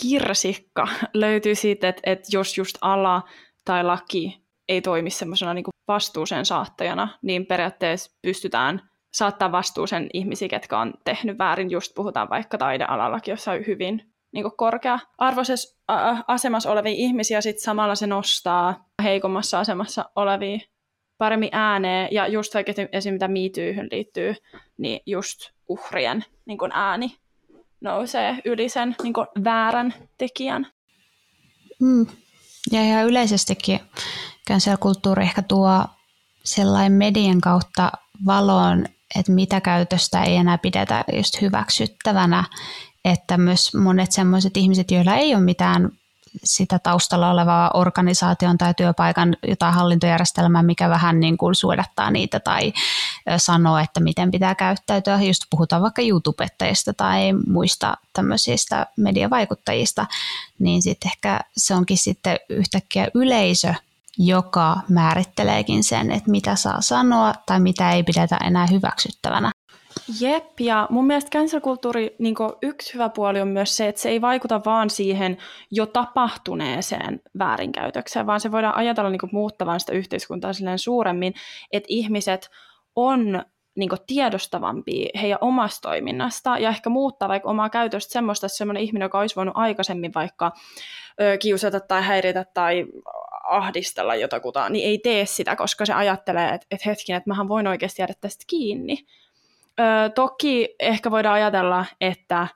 kirsikka 0.00 0.88
löytyy 1.14 1.54
siitä, 1.54 1.88
että, 1.88 2.02
että 2.04 2.28
jos 2.32 2.58
just 2.58 2.78
ala 2.80 3.22
tai 3.64 3.84
laki 3.84 4.43
ei 4.68 4.82
toimi 4.82 5.10
semmoisena 5.10 5.54
niin 5.54 5.64
vastuuseen 5.88 6.46
saattajana, 6.46 7.08
niin 7.22 7.46
periaatteessa 7.46 8.18
pystytään 8.22 8.90
saattaa 9.14 9.52
vastuuseen 9.52 10.10
ihmisiä, 10.12 10.48
ketkä 10.48 10.78
on 10.78 10.94
tehnyt 11.04 11.38
väärin. 11.38 11.70
Just 11.70 11.94
puhutaan 11.94 12.30
vaikka 12.30 12.58
taidealallakin, 12.58 13.32
jossa 13.32 13.52
on 13.52 13.66
hyvin 13.66 14.14
niin 14.32 14.56
korkea-arvoisessa 14.56 15.78
asemassa 16.28 16.72
olevia 16.72 16.92
ihmisiä, 16.92 17.40
sitten 17.40 17.62
samalla 17.62 17.94
se 17.94 18.06
nostaa 18.06 18.84
heikommassa 19.02 19.60
asemassa 19.60 20.10
olevia 20.16 20.58
paremmin 21.18 21.48
ääneen. 21.52 22.08
Ja 22.10 22.26
just 22.26 22.54
vaikka 22.54 22.70
esimerkiksi 22.70 23.10
mitä 23.10 23.28
miityyhyn 23.28 23.88
liittyy, 23.90 24.34
niin 24.78 25.00
just 25.06 25.38
uhrien 25.68 26.24
niin 26.46 26.58
ääni 26.72 27.16
nousee 27.80 28.36
yli 28.44 28.68
sen 28.68 28.96
niin 29.02 29.14
väärän 29.44 29.94
tekijän. 30.18 30.66
Mm. 31.80 32.06
Ja 32.72 32.82
ihan 32.82 33.04
yleisestikin 33.04 33.80
cancel-kulttuuri 34.48 35.22
ehkä 35.22 35.42
tuo 35.42 35.84
sellainen 36.44 36.92
median 36.92 37.40
kautta 37.40 37.92
valoon, 38.26 38.84
että 39.18 39.32
mitä 39.32 39.60
käytöstä 39.60 40.22
ei 40.22 40.36
enää 40.36 40.58
pidetä 40.58 41.04
just 41.16 41.40
hyväksyttävänä, 41.40 42.44
että 43.04 43.38
myös 43.38 43.74
monet 43.74 44.12
sellaiset 44.12 44.56
ihmiset, 44.56 44.90
joilla 44.90 45.14
ei 45.14 45.34
ole 45.34 45.44
mitään 45.44 45.90
sitä 46.44 46.78
taustalla 46.78 47.30
olevaa 47.30 47.70
organisaation 47.74 48.58
tai 48.58 48.74
työpaikan 48.74 49.36
jotain 49.48 49.74
hallintojärjestelmää, 49.74 50.62
mikä 50.62 50.88
vähän 50.88 51.20
niin 51.20 51.36
kuin 51.38 51.54
suodattaa 51.54 52.10
niitä 52.10 52.40
tai 52.40 52.72
sanoo, 53.36 53.78
että 53.78 54.00
miten 54.00 54.30
pitää 54.30 54.54
käyttäytyä. 54.54 55.22
Just 55.22 55.42
puhutaan 55.50 55.82
vaikka 55.82 56.02
YouTubettajista 56.02 56.94
tai 56.94 57.32
muista 57.46 57.96
tämmöisistä 58.12 58.86
mediavaikuttajista, 58.96 60.06
niin 60.58 60.82
sitten 60.82 61.10
ehkä 61.10 61.40
se 61.56 61.74
onkin 61.74 61.98
sitten 61.98 62.36
yhtäkkiä 62.48 63.08
yleisö, 63.14 63.74
joka 64.18 64.76
määritteleekin 64.88 65.84
sen, 65.84 66.10
että 66.10 66.30
mitä 66.30 66.56
saa 66.56 66.80
sanoa 66.80 67.34
tai 67.46 67.60
mitä 67.60 67.90
ei 67.90 68.02
pidetä 68.02 68.36
enää 68.36 68.66
hyväksyttävänä. 68.66 69.50
Jep, 70.20 70.60
ja 70.60 70.86
mun 70.90 71.06
mielestä 71.06 71.38
cancel-kulttuuri, 71.38 72.16
niin 72.18 72.34
yksi 72.62 72.94
hyvä 72.94 73.08
puoli 73.08 73.40
on 73.40 73.48
myös 73.48 73.76
se, 73.76 73.88
että 73.88 74.00
se 74.00 74.08
ei 74.08 74.20
vaikuta 74.20 74.60
vaan 74.64 74.90
siihen 74.90 75.38
jo 75.70 75.86
tapahtuneeseen 75.86 77.20
väärinkäytökseen, 77.38 78.26
vaan 78.26 78.40
se 78.40 78.52
voidaan 78.52 78.76
ajatella 78.76 79.10
niin 79.10 79.20
muuttavan 79.32 79.80
sitä 79.80 79.92
yhteiskuntaa 79.92 80.52
silleen 80.52 80.78
suuremmin, 80.78 81.34
että 81.72 81.86
ihmiset 81.90 82.50
on 82.96 83.42
niin 83.76 83.90
tiedostavampia 84.06 85.20
heidän 85.20 85.38
omasta 85.40 85.88
toiminnasta 85.88 86.58
ja 86.58 86.68
ehkä 86.68 86.90
muuttaa 86.90 87.28
vaikka 87.28 87.50
omaa 87.50 87.70
käytöstä 87.70 88.12
semmoista, 88.12 88.46
että 88.46 88.56
semmoinen 88.56 88.82
ihminen, 88.82 89.06
joka 89.06 89.18
olisi 89.18 89.36
voinut 89.36 89.56
aikaisemmin 89.56 90.14
vaikka 90.14 90.52
ö, 91.20 91.38
kiusata 91.38 91.80
tai 91.80 92.02
häiritä 92.02 92.44
tai 92.54 92.86
ahdistella 93.48 94.14
jotakuta, 94.14 94.68
niin 94.68 94.88
ei 94.88 94.98
tee 94.98 95.26
sitä, 95.26 95.56
koska 95.56 95.86
se 95.86 95.92
ajattelee, 95.92 96.48
että, 96.48 96.66
että 96.70 96.88
hetken, 96.88 97.16
että 97.16 97.30
mähän 97.30 97.48
voin 97.48 97.66
oikeasti 97.66 98.02
jäädä 98.02 98.14
tästä 98.20 98.44
kiinni. 98.46 99.06
Ö, 99.80 100.10
toki 100.14 100.74
ehkä 100.80 101.10
voidaan 101.10 101.34
ajatella, 101.34 101.84
että 102.00 102.48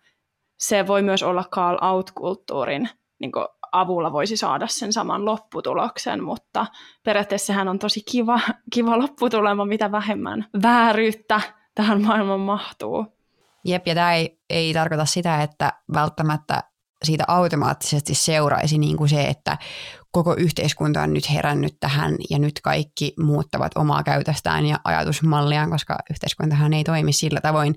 se 0.59 0.87
voi 0.87 1.03
myös 1.03 1.23
olla 1.23 1.45
call 1.55 1.79
out-kulttuurin 1.83 2.89
niin 3.21 3.33
avulla 3.73 4.13
voisi 4.13 4.37
saada 4.37 4.67
sen 4.67 4.93
saman 4.93 5.25
lopputuloksen, 5.25 6.25
mutta 6.25 6.67
periaatteessa 7.05 7.47
sehän 7.47 7.69
on 7.69 7.79
tosi 7.79 8.03
kiva, 8.11 8.41
kiva 8.75 8.99
lopputulema, 8.99 9.65
mitä 9.65 9.93
vähemmän 9.93 10.47
vääryyttä 10.63 11.41
tähän 11.75 12.03
maailmaan 12.03 12.41
mahtuu. 12.41 13.07
Jep, 13.65 13.87
ja 13.87 13.95
tämä 13.95 14.15
ei, 14.15 14.41
ei 14.51 14.73
tarkoita 14.73 15.05
sitä, 15.05 15.43
että 15.43 15.73
välttämättä 15.95 16.63
siitä 17.03 17.25
automaattisesti 17.29 18.15
seuraisi 18.15 18.79
niin 18.79 18.97
kuin 18.97 19.09
se, 19.09 19.25
että 19.25 19.59
koko 20.19 20.35
yhteiskunta 20.39 21.03
on 21.03 21.15
nyt 21.15 21.31
herännyt 21.31 21.77
tähän 21.81 22.17
ja 22.31 22.39
nyt 22.39 22.61
kaikki 22.63 23.13
muuttavat 23.19 23.73
omaa 23.77 24.03
käytöstään 24.03 24.67
ja 24.67 24.81
ajatusmalliaan, 24.85 25.71
koska 25.71 25.99
yhteiskuntahan 26.11 26.75
ei 26.75 26.85
toimi 26.85 27.13
sillä 27.13 27.41
tavoin. 27.41 27.75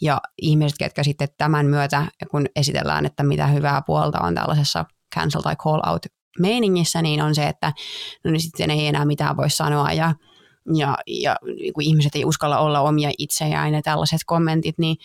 Ja 0.00 0.20
ihmiset, 0.42 0.78
ketkä 0.78 1.02
sitten 1.02 1.28
tämän 1.38 1.66
myötä, 1.66 2.06
kun 2.30 2.46
esitellään, 2.56 3.06
että 3.06 3.22
mitä 3.22 3.46
hyvää 3.46 3.82
puolta 3.86 4.20
on 4.20 4.34
tällaisessa 4.34 4.84
cancel 5.14 5.40
tai 5.40 5.56
call 5.56 5.80
out 5.90 6.06
meiningissä, 6.38 7.02
niin 7.02 7.22
on 7.22 7.34
se, 7.34 7.46
että 7.46 7.72
no 8.24 8.30
niin 8.30 8.40
sitten 8.40 8.70
ei 8.70 8.86
enää 8.86 9.04
mitään 9.04 9.36
voi 9.36 9.50
sanoa 9.50 9.92
ja, 9.92 10.14
ja, 10.74 10.98
ja 11.06 11.36
niin 11.60 11.72
kun 11.72 11.82
ihmiset 11.82 12.14
ei 12.14 12.24
uskalla 12.24 12.58
olla 12.58 12.80
omia 12.80 13.10
itseään 13.18 13.74
ja 13.74 13.82
tällaiset 13.82 14.20
kommentit, 14.26 14.78
niin 14.78 14.96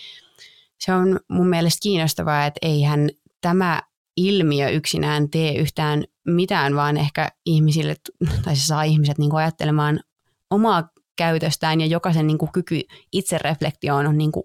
se 0.80 0.94
on 0.94 1.20
mun 1.30 1.50
mielestä 1.50 1.80
kiinnostavaa, 1.84 2.46
että 2.46 2.60
eihän 2.62 3.10
tämä 3.42 3.82
ilmiö 4.18 4.70
yksinään 4.70 5.30
tee 5.30 5.56
yhtään 5.56 6.04
mitään, 6.30 6.76
vaan 6.76 6.98
ehkä 6.98 7.30
ihmisille, 7.46 7.96
tai 8.44 8.56
se 8.56 8.66
saa 8.66 8.84
ihmiset 8.84 9.18
niin 9.18 9.30
kuin 9.30 9.42
ajattelemaan 9.42 10.00
omaa 10.50 10.90
käytöstään 11.18 11.82
ja 11.82 11.88
jokaisen 11.88 12.28
niin 12.28 12.38
kuin 12.38 12.52
kyky 12.52 12.82
itsereflektioon 13.12 14.08
on 14.08 14.18
niin 14.18 14.32
kuin 14.32 14.44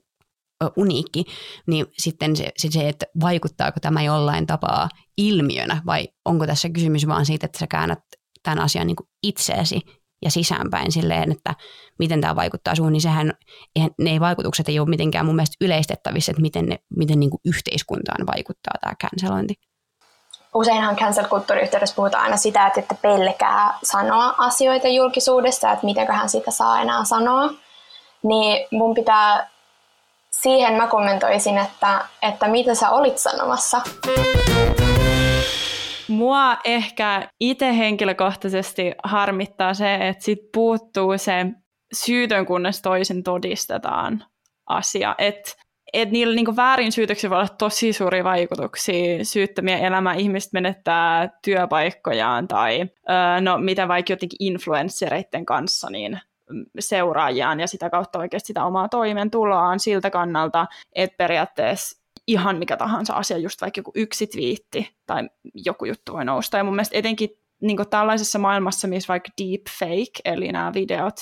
uniikki, 0.77 1.25
niin 1.66 1.87
sitten 1.99 2.37
se, 2.37 2.49
se, 2.57 2.70
se, 2.70 2.88
että 2.88 3.07
vaikuttaako 3.20 3.81
tämä 3.81 4.03
jollain 4.03 4.47
tapaa 4.47 4.88
ilmiönä 5.16 5.83
vai 5.87 6.09
onko 6.25 6.47
tässä 6.47 6.68
kysymys 6.68 7.07
vaan 7.07 7.27
siitä, 7.27 7.47
että 7.47 7.59
sä 7.59 7.66
käännät 7.66 7.99
tämän 8.42 8.59
asian 8.59 8.87
niin 8.87 8.97
kuin 8.97 9.09
itseesi 9.23 9.81
ja 10.25 10.31
sisäänpäin 10.31 10.92
silleen, 10.92 11.33
että 11.33 11.55
miten 11.99 12.20
tämä 12.20 12.37
vaikuttaa 12.37 12.75
suun, 12.75 12.92
niin 12.92 13.01
sehän, 13.01 13.33
eihän, 13.77 13.90
ne 14.01 14.20
vaikutukset 14.20 14.68
ei 14.68 14.79
ole 14.79 14.88
mitenkään 14.88 15.27
mun 15.27 15.35
mielestä 15.35 15.64
yleistettävissä, 15.64 16.33
että 16.33 16.42
miten, 16.42 16.66
ne, 16.66 16.79
miten 16.97 17.20
niin 17.20 17.31
kuin 17.31 17.40
yhteiskuntaan 17.44 18.27
vaikuttaa 18.27 18.75
tämä 18.81 18.94
cancelointi. 19.03 19.55
Useinhan 20.55 20.97
cancel-kulttuuriyhteydessä 20.97 21.97
puhutaan 21.97 22.25
aina 22.25 22.37
sitä, 22.37 22.67
että, 22.67 22.81
että 22.81 22.95
pelkää 23.03 23.79
sanoa 23.83 24.35
asioita 24.38 24.88
julkisuudessa, 24.88 25.73
että 25.73 25.85
mitenköhän 25.85 26.29
sitä 26.29 26.51
saa 26.51 26.81
enää 26.83 27.05
sanoa. 27.05 27.51
Niin 28.23 28.67
mun 28.71 28.95
pitää, 28.95 29.51
siihen 30.31 30.75
mä 30.75 30.87
kommentoisin, 30.87 31.59
että, 31.59 32.05
että 32.23 32.49
mitä 32.49 32.75
sä 32.75 32.90
olit 32.90 33.19
sanomassa. 33.19 33.81
Mua 36.09 36.57
ehkä 36.64 37.29
itse 37.40 37.77
henkilökohtaisesti 37.79 38.93
harmittaa 39.05 39.75
se, 39.75 39.95
että 39.95 40.25
sit 40.25 40.38
puuttuu 40.53 41.19
se 41.19 41.47
syytön, 41.93 42.47
kunnes 42.47 42.83
toisen 42.83 43.23
todistetaan 43.23 44.25
asia. 44.67 45.14
Että 45.19 45.53
et 45.94 46.11
niillä 46.11 46.35
niinku 46.35 46.57
väärin 46.57 46.92
syytöksillä 46.92 47.30
voi 47.30 47.38
olla 47.38 47.57
tosi 47.59 47.92
suuria 47.92 48.24
vaikutuksia 48.24 49.24
syyttömiä 49.24 49.78
elämää. 49.78 50.14
Ihmiset 50.14 50.52
menettää 50.52 51.30
työpaikkojaan 51.44 52.48
tai 52.48 52.80
öö, 52.80 53.40
no, 53.40 53.59
mitä 53.59 53.88
vaikka 53.88 54.12
jotenkin 54.12 54.37
influenssereiden 54.40 55.46
kanssa, 55.46 55.90
niin 55.90 56.20
seuraajiaan 56.78 57.61
ja 57.61 57.66
sitä 57.66 57.90
kautta 57.90 58.18
oikeasti 58.18 58.46
sitä 58.46 58.64
omaa 58.64 58.88
toimeentuloaan 58.88 59.80
siltä 59.80 60.11
kannalta, 60.11 60.66
että 60.94 61.16
periaatteessa 61.16 62.04
ihan 62.26 62.57
mikä 62.57 62.76
tahansa 62.76 63.14
asia, 63.14 63.38
just 63.38 63.61
vaikka 63.61 63.78
joku 63.78 63.92
yksi 63.94 64.26
twiitti 64.26 64.96
tai 65.07 65.28
joku 65.54 65.85
juttu 65.85 66.12
voi 66.12 66.24
nousta. 66.24 66.57
Ja 66.57 66.64
mun 66.64 66.74
mielestä 66.74 66.98
etenkin 66.98 67.30
niin 67.61 67.78
tällaisessa 67.90 68.38
maailmassa, 68.38 68.88
missä 68.88 69.09
vaikka 69.09 69.30
deepfake, 69.42 70.20
eli 70.24 70.52
nämä 70.52 70.72
videot, 70.74 71.14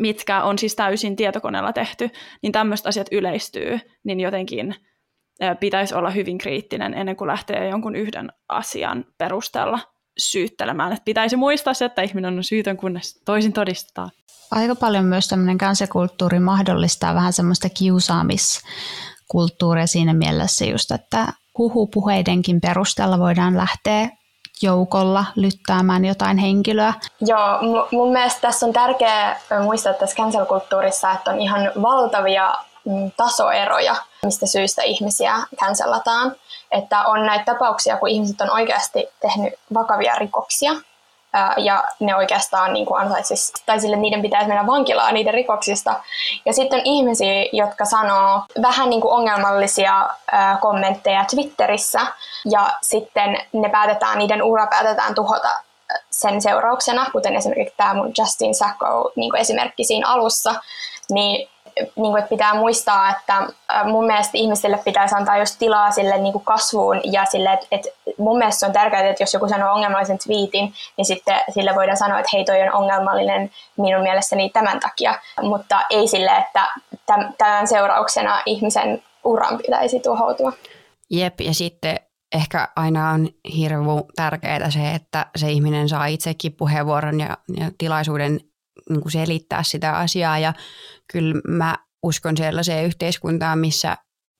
mitkä 0.00 0.42
on 0.42 0.58
siis 0.58 0.76
täysin 0.76 1.16
tietokoneella 1.16 1.72
tehty, 1.72 2.10
niin 2.42 2.52
tämmöiset 2.52 2.86
asiat 2.86 3.06
yleistyy, 3.12 3.80
niin 4.04 4.20
jotenkin 4.20 4.74
pitäisi 5.60 5.94
olla 5.94 6.10
hyvin 6.10 6.38
kriittinen 6.38 6.94
ennen 6.94 7.16
kuin 7.16 7.28
lähtee 7.28 7.68
jonkun 7.68 7.96
yhden 7.96 8.32
asian 8.48 9.04
perusteella 9.18 9.80
syyttelemään. 10.18 10.92
Että 10.92 11.04
pitäisi 11.04 11.36
muistaa 11.36 11.74
se, 11.74 11.84
että 11.84 12.02
ihminen 12.02 12.36
on 12.36 12.44
syytön, 12.44 12.76
kunnes 12.76 13.22
toisin 13.24 13.52
todistetaan. 13.52 14.10
Aika 14.50 14.74
paljon 14.74 15.04
myös 15.04 15.28
tämmöinen 15.28 15.58
kansakulttuuri 15.58 16.40
mahdollistaa 16.40 17.14
vähän 17.14 17.32
semmoista 17.32 17.68
kiusaamis 17.68 18.60
kulttuuria 19.28 19.86
siinä 19.86 20.14
mielessä 20.14 20.64
just, 20.64 20.90
että 20.90 21.32
huhupuheidenkin 21.58 22.60
perusteella 22.60 23.18
voidaan 23.18 23.56
lähteä 23.56 24.08
joukolla 24.62 25.24
lyttäämään 25.36 26.04
jotain 26.04 26.38
henkilöä. 26.38 26.94
Joo, 27.20 27.86
mun 27.92 28.12
mielestä 28.12 28.40
tässä 28.40 28.66
on 28.66 28.72
tärkeää 28.72 29.40
muistaa 29.62 29.92
tässä 29.92 30.16
cancel-kulttuurissa, 30.16 31.12
että 31.12 31.30
on 31.30 31.40
ihan 31.40 31.72
valtavia 31.82 32.54
mm, 32.84 33.10
tasoeroja, 33.16 33.96
mistä 34.24 34.46
syystä 34.46 34.82
ihmisiä 34.82 35.34
cancelataan. 35.56 36.32
Että 36.70 37.02
on 37.02 37.26
näitä 37.26 37.44
tapauksia, 37.44 37.96
kun 37.96 38.08
ihmiset 38.08 38.40
on 38.40 38.50
oikeasti 38.50 39.08
tehnyt 39.20 39.54
vakavia 39.74 40.14
rikoksia, 40.14 40.72
ja 41.56 41.84
ne 42.00 42.16
oikeastaan 42.16 42.72
niin 42.72 42.86
kuin 42.86 43.00
ansaitsis, 43.00 43.52
tai 43.66 43.80
sille 43.80 43.96
niiden 43.96 44.22
pitäisi 44.22 44.48
mennä 44.48 44.66
vankilaan 44.66 45.14
niiden 45.14 45.34
rikoksista. 45.34 45.94
Ja 46.46 46.52
sitten 46.52 46.78
on 46.78 46.86
ihmisiä, 46.86 47.48
jotka 47.52 47.84
sanoo 47.84 48.42
vähän 48.62 48.90
niin 48.90 49.00
kuin 49.00 49.14
ongelmallisia 49.14 50.08
kommentteja 50.60 51.24
Twitterissä, 51.30 52.00
ja 52.50 52.70
sitten 52.82 53.38
ne 53.52 53.68
päätetään, 53.68 54.18
niiden 54.18 54.42
ura 54.42 54.66
päätetään 54.66 55.14
tuhota 55.14 55.48
sen 56.10 56.42
seurauksena, 56.42 57.06
kuten 57.12 57.36
esimerkiksi 57.36 57.74
tämä 57.76 57.94
mun 57.94 58.12
Justin 58.18 58.54
Sacco 58.54 59.12
niin 59.16 59.30
kuin 59.30 59.40
esimerkki 59.40 59.84
siinä 59.84 60.08
alussa, 60.08 60.54
niin 61.10 61.48
niin 61.82 61.92
kuin, 61.94 62.18
että 62.18 62.28
pitää 62.28 62.54
muistaa, 62.54 63.10
että 63.10 63.46
mun 63.84 64.06
mielestä 64.06 64.38
ihmisille 64.38 64.78
pitäisi 64.84 65.14
antaa 65.14 65.38
just 65.38 65.58
tilaa 65.58 65.90
sille 65.90 66.18
niin 66.18 66.32
kuin 66.32 66.44
kasvuun 66.44 67.00
ja 67.04 67.24
sille, 67.24 67.52
että, 67.52 67.66
että 67.70 67.88
mun 68.18 68.38
mielestä 68.38 68.58
se 68.60 68.66
on 68.66 68.72
tärkeää, 68.72 69.08
että 69.08 69.22
jos 69.22 69.34
joku 69.34 69.48
sanoo 69.48 69.74
ongelmallisen 69.74 70.18
twiitin, 70.18 70.72
niin 70.96 71.04
sitten 71.04 71.40
sille 71.54 71.74
voidaan 71.74 71.96
sanoa, 71.96 72.18
että 72.18 72.30
hei 72.32 72.44
toi 72.44 72.62
on 72.62 72.72
ongelmallinen 72.72 73.50
minun 73.76 74.02
mielestäni 74.02 74.50
tämän 74.50 74.80
takia, 74.80 75.18
mutta 75.42 75.80
ei 75.90 76.08
sille, 76.08 76.36
että 76.36 76.68
tämän 77.38 77.68
seurauksena 77.68 78.42
ihmisen 78.46 79.02
uran 79.24 79.58
pitäisi 79.58 80.00
tuhoutua. 80.00 80.52
Jep, 81.10 81.40
ja 81.40 81.54
sitten 81.54 81.96
ehkä 82.34 82.68
aina 82.76 83.10
on 83.10 83.28
hirveän 83.56 83.84
tärkeää 84.16 84.70
se, 84.70 84.94
että 84.94 85.26
se 85.36 85.50
ihminen 85.50 85.88
saa 85.88 86.06
itsekin 86.06 86.52
puheenvuoron 86.52 87.20
ja, 87.20 87.36
ja 87.56 87.70
tilaisuuden 87.78 88.40
niin 88.90 89.00
kuin 89.00 89.12
selittää 89.12 89.62
sitä 89.62 89.96
asiaa. 89.96 90.38
Ja 90.38 90.54
kyllä 91.12 91.40
mä 91.48 91.76
uskon 92.02 92.36
sellaiseen 92.36 92.84
yhteiskuntaan, 92.84 93.58
missä 93.58 93.96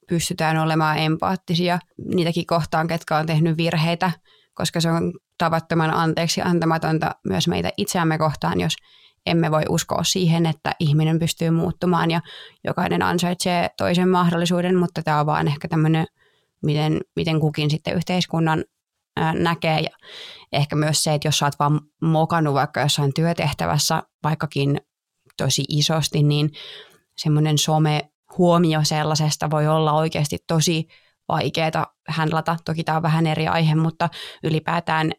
pystytään 0.08 0.58
olemaan 0.58 0.98
empaattisia 0.98 1.78
niitäkin 2.14 2.46
kohtaan, 2.46 2.88
ketkä 2.88 3.16
on 3.16 3.26
tehnyt 3.26 3.56
virheitä, 3.56 4.10
koska 4.54 4.80
se 4.80 4.90
on 4.90 5.12
tavattoman 5.38 5.94
anteeksi 5.94 6.42
antamatonta 6.42 7.10
myös 7.28 7.48
meitä 7.48 7.70
itseämme 7.76 8.18
kohtaan, 8.18 8.60
jos 8.60 8.72
emme 9.26 9.50
voi 9.50 9.62
uskoa 9.68 10.04
siihen, 10.04 10.46
että 10.46 10.74
ihminen 10.80 11.18
pystyy 11.18 11.50
muuttumaan 11.50 12.10
ja 12.10 12.20
jokainen 12.64 13.02
ansaitsee 13.02 13.70
toisen 13.76 14.08
mahdollisuuden, 14.08 14.76
mutta 14.76 15.02
tämä 15.02 15.20
on 15.20 15.26
vaan 15.26 15.48
ehkä 15.48 15.68
tämmöinen, 15.68 16.06
miten, 16.62 17.00
miten 17.16 17.40
kukin 17.40 17.70
sitten 17.70 17.94
yhteiskunnan 17.96 18.64
näkee 19.32 19.80
ja 19.80 19.90
ehkä 20.52 20.76
myös 20.76 21.02
se, 21.02 21.14
että 21.14 21.28
jos 21.28 21.38
sä 21.38 21.46
oot 21.46 21.58
vaan 21.58 21.80
mokannut 22.02 22.54
vaikka 22.54 22.80
jossain 22.80 23.14
työtehtävässä, 23.14 24.02
vaikkakin 24.22 24.80
tosi 25.36 25.64
isosti, 25.68 26.22
niin 26.22 26.50
semmoinen 27.16 27.58
some 27.58 28.10
huomio 28.38 28.80
sellaisesta 28.82 29.50
voi 29.50 29.66
olla 29.66 29.92
oikeasti 29.92 30.38
tosi 30.46 30.88
vaikeaa 31.28 31.86
hänlata. 32.08 32.56
Toki 32.64 32.84
tämä 32.84 32.96
on 32.96 33.02
vähän 33.02 33.26
eri 33.26 33.48
aihe, 33.48 33.74
mutta 33.74 34.08
ylipäätään 34.44 35.12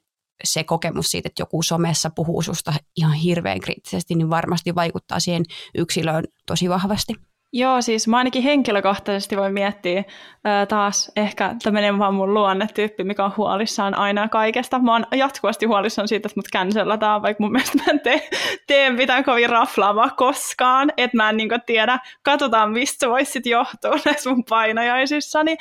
se 0.43 0.63
kokemus 0.63 1.11
siitä, 1.11 1.27
että 1.27 1.41
joku 1.41 1.63
somessa 1.63 2.09
puhuu 2.09 2.41
susta 2.41 2.73
ihan 2.95 3.13
hirveän 3.13 3.59
kriittisesti, 3.59 4.15
niin 4.15 4.29
varmasti 4.29 4.75
vaikuttaa 4.75 5.19
siihen 5.19 5.43
yksilöön 5.75 6.23
tosi 6.45 6.69
vahvasti. 6.69 7.13
Joo, 7.53 7.81
siis 7.81 8.07
mä 8.07 8.17
ainakin 8.17 8.43
henkilökohtaisesti 8.43 9.37
voin 9.37 9.53
miettiä 9.53 10.03
ää, 10.43 10.65
taas 10.65 11.11
ehkä 11.15 11.55
tämmöinen 11.63 11.99
vaan 11.99 12.13
mun 12.13 12.33
luonnetyyppi, 12.33 13.03
mikä 13.03 13.25
on 13.25 13.33
huolissaan 13.37 13.95
aina 13.95 14.27
kaikesta. 14.27 14.79
Mä 14.79 14.91
oon 14.91 15.05
jatkuvasti 15.15 15.65
huolissaan 15.65 16.07
siitä, 16.07 16.27
että 16.27 16.39
mut 16.39 16.47
cancellataan, 16.53 17.21
vaikka 17.21 17.43
mun 17.43 17.51
mielestä 17.51 17.77
mä 17.77 17.83
en 17.91 17.99
tee, 17.99 18.29
tee 18.67 18.89
mitään 18.89 19.23
kovin 19.23 19.49
raflaavaa 19.49 20.09
koskaan. 20.09 20.91
Että 20.97 21.17
mä 21.17 21.29
en 21.29 21.37
niin 21.37 21.49
tiedä, 21.65 21.99
katsotaan 22.23 22.71
mistä 22.71 22.99
se 22.99 23.09
voisi 23.09 23.31
sitten 23.31 23.49
johtua 23.51 23.91
näissä 24.05 24.29
mun 24.29 24.43
painajaisissani. 24.49 25.57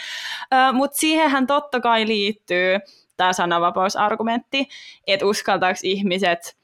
Mutta 0.72 0.96
siihenhän 0.96 1.46
totta 1.46 1.80
kai 1.80 2.06
liittyy 2.06 2.78
tämä 3.16 3.32
sananvapausargumentti, 3.32 4.68
että 5.06 5.26
uskaltaako 5.26 5.78
ihmiset 5.82 6.57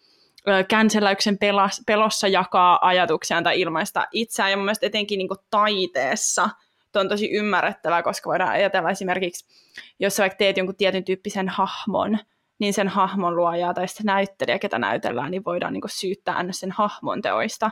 cancellauksen 0.71 1.39
pelossa 1.87 2.29
jakaa 2.29 2.79
ajatuksiaan 2.83 3.45
tai 3.45 3.61
ilmaista 3.61 4.07
itseään. 4.13 4.51
Ja 4.51 4.57
mun 4.57 4.65
mielestä 4.65 4.87
etenkin 4.87 5.19
niin 5.19 5.29
taiteessa 5.51 6.49
tuo 6.93 7.01
on 7.01 7.09
tosi 7.09 7.31
ymmärrettävää, 7.31 8.03
koska 8.03 8.31
voidaan 8.31 8.51
ajatella 8.51 8.91
esimerkiksi, 8.91 9.45
jos 9.99 10.17
sä 10.17 10.23
vaikka 10.23 10.37
teet 10.37 10.57
jonkun 10.57 10.77
tietyn 10.77 11.05
tyyppisen 11.05 11.49
hahmon, 11.49 12.19
niin 12.59 12.75
sen 12.75 12.89
hahmon 12.89 13.37
luojaa 13.37 13.75
tai 13.75 13.89
sitten 13.89 14.07
näyttelijä, 14.07 14.59
ketä 14.59 14.79
näytellään, 14.79 15.31
niin 15.31 15.45
voidaan 15.45 15.73
niin 15.73 15.83
syyttää 15.87 16.45
sen 16.51 16.73
hahmon 16.73 17.23
teoista. 17.23 17.71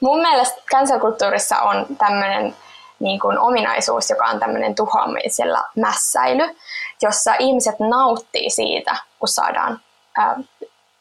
Mun 0.00 0.20
mielestä 0.20 0.62
cancel-kulttuurissa 0.70 1.60
on 1.60 1.86
tämmöinen 1.98 2.54
niin 3.00 3.20
kuin 3.20 3.38
ominaisuus, 3.38 4.10
joka 4.10 4.24
on 4.24 4.40
tämmöinen 4.40 4.74
tuhoamisella 4.74 5.62
mässäily, 5.76 6.54
jossa 7.02 7.34
ihmiset 7.38 7.74
nauttii 7.90 8.50
siitä, 8.50 8.96
kun 9.18 9.28
saadaan, 9.28 9.80
ää, 10.18 10.36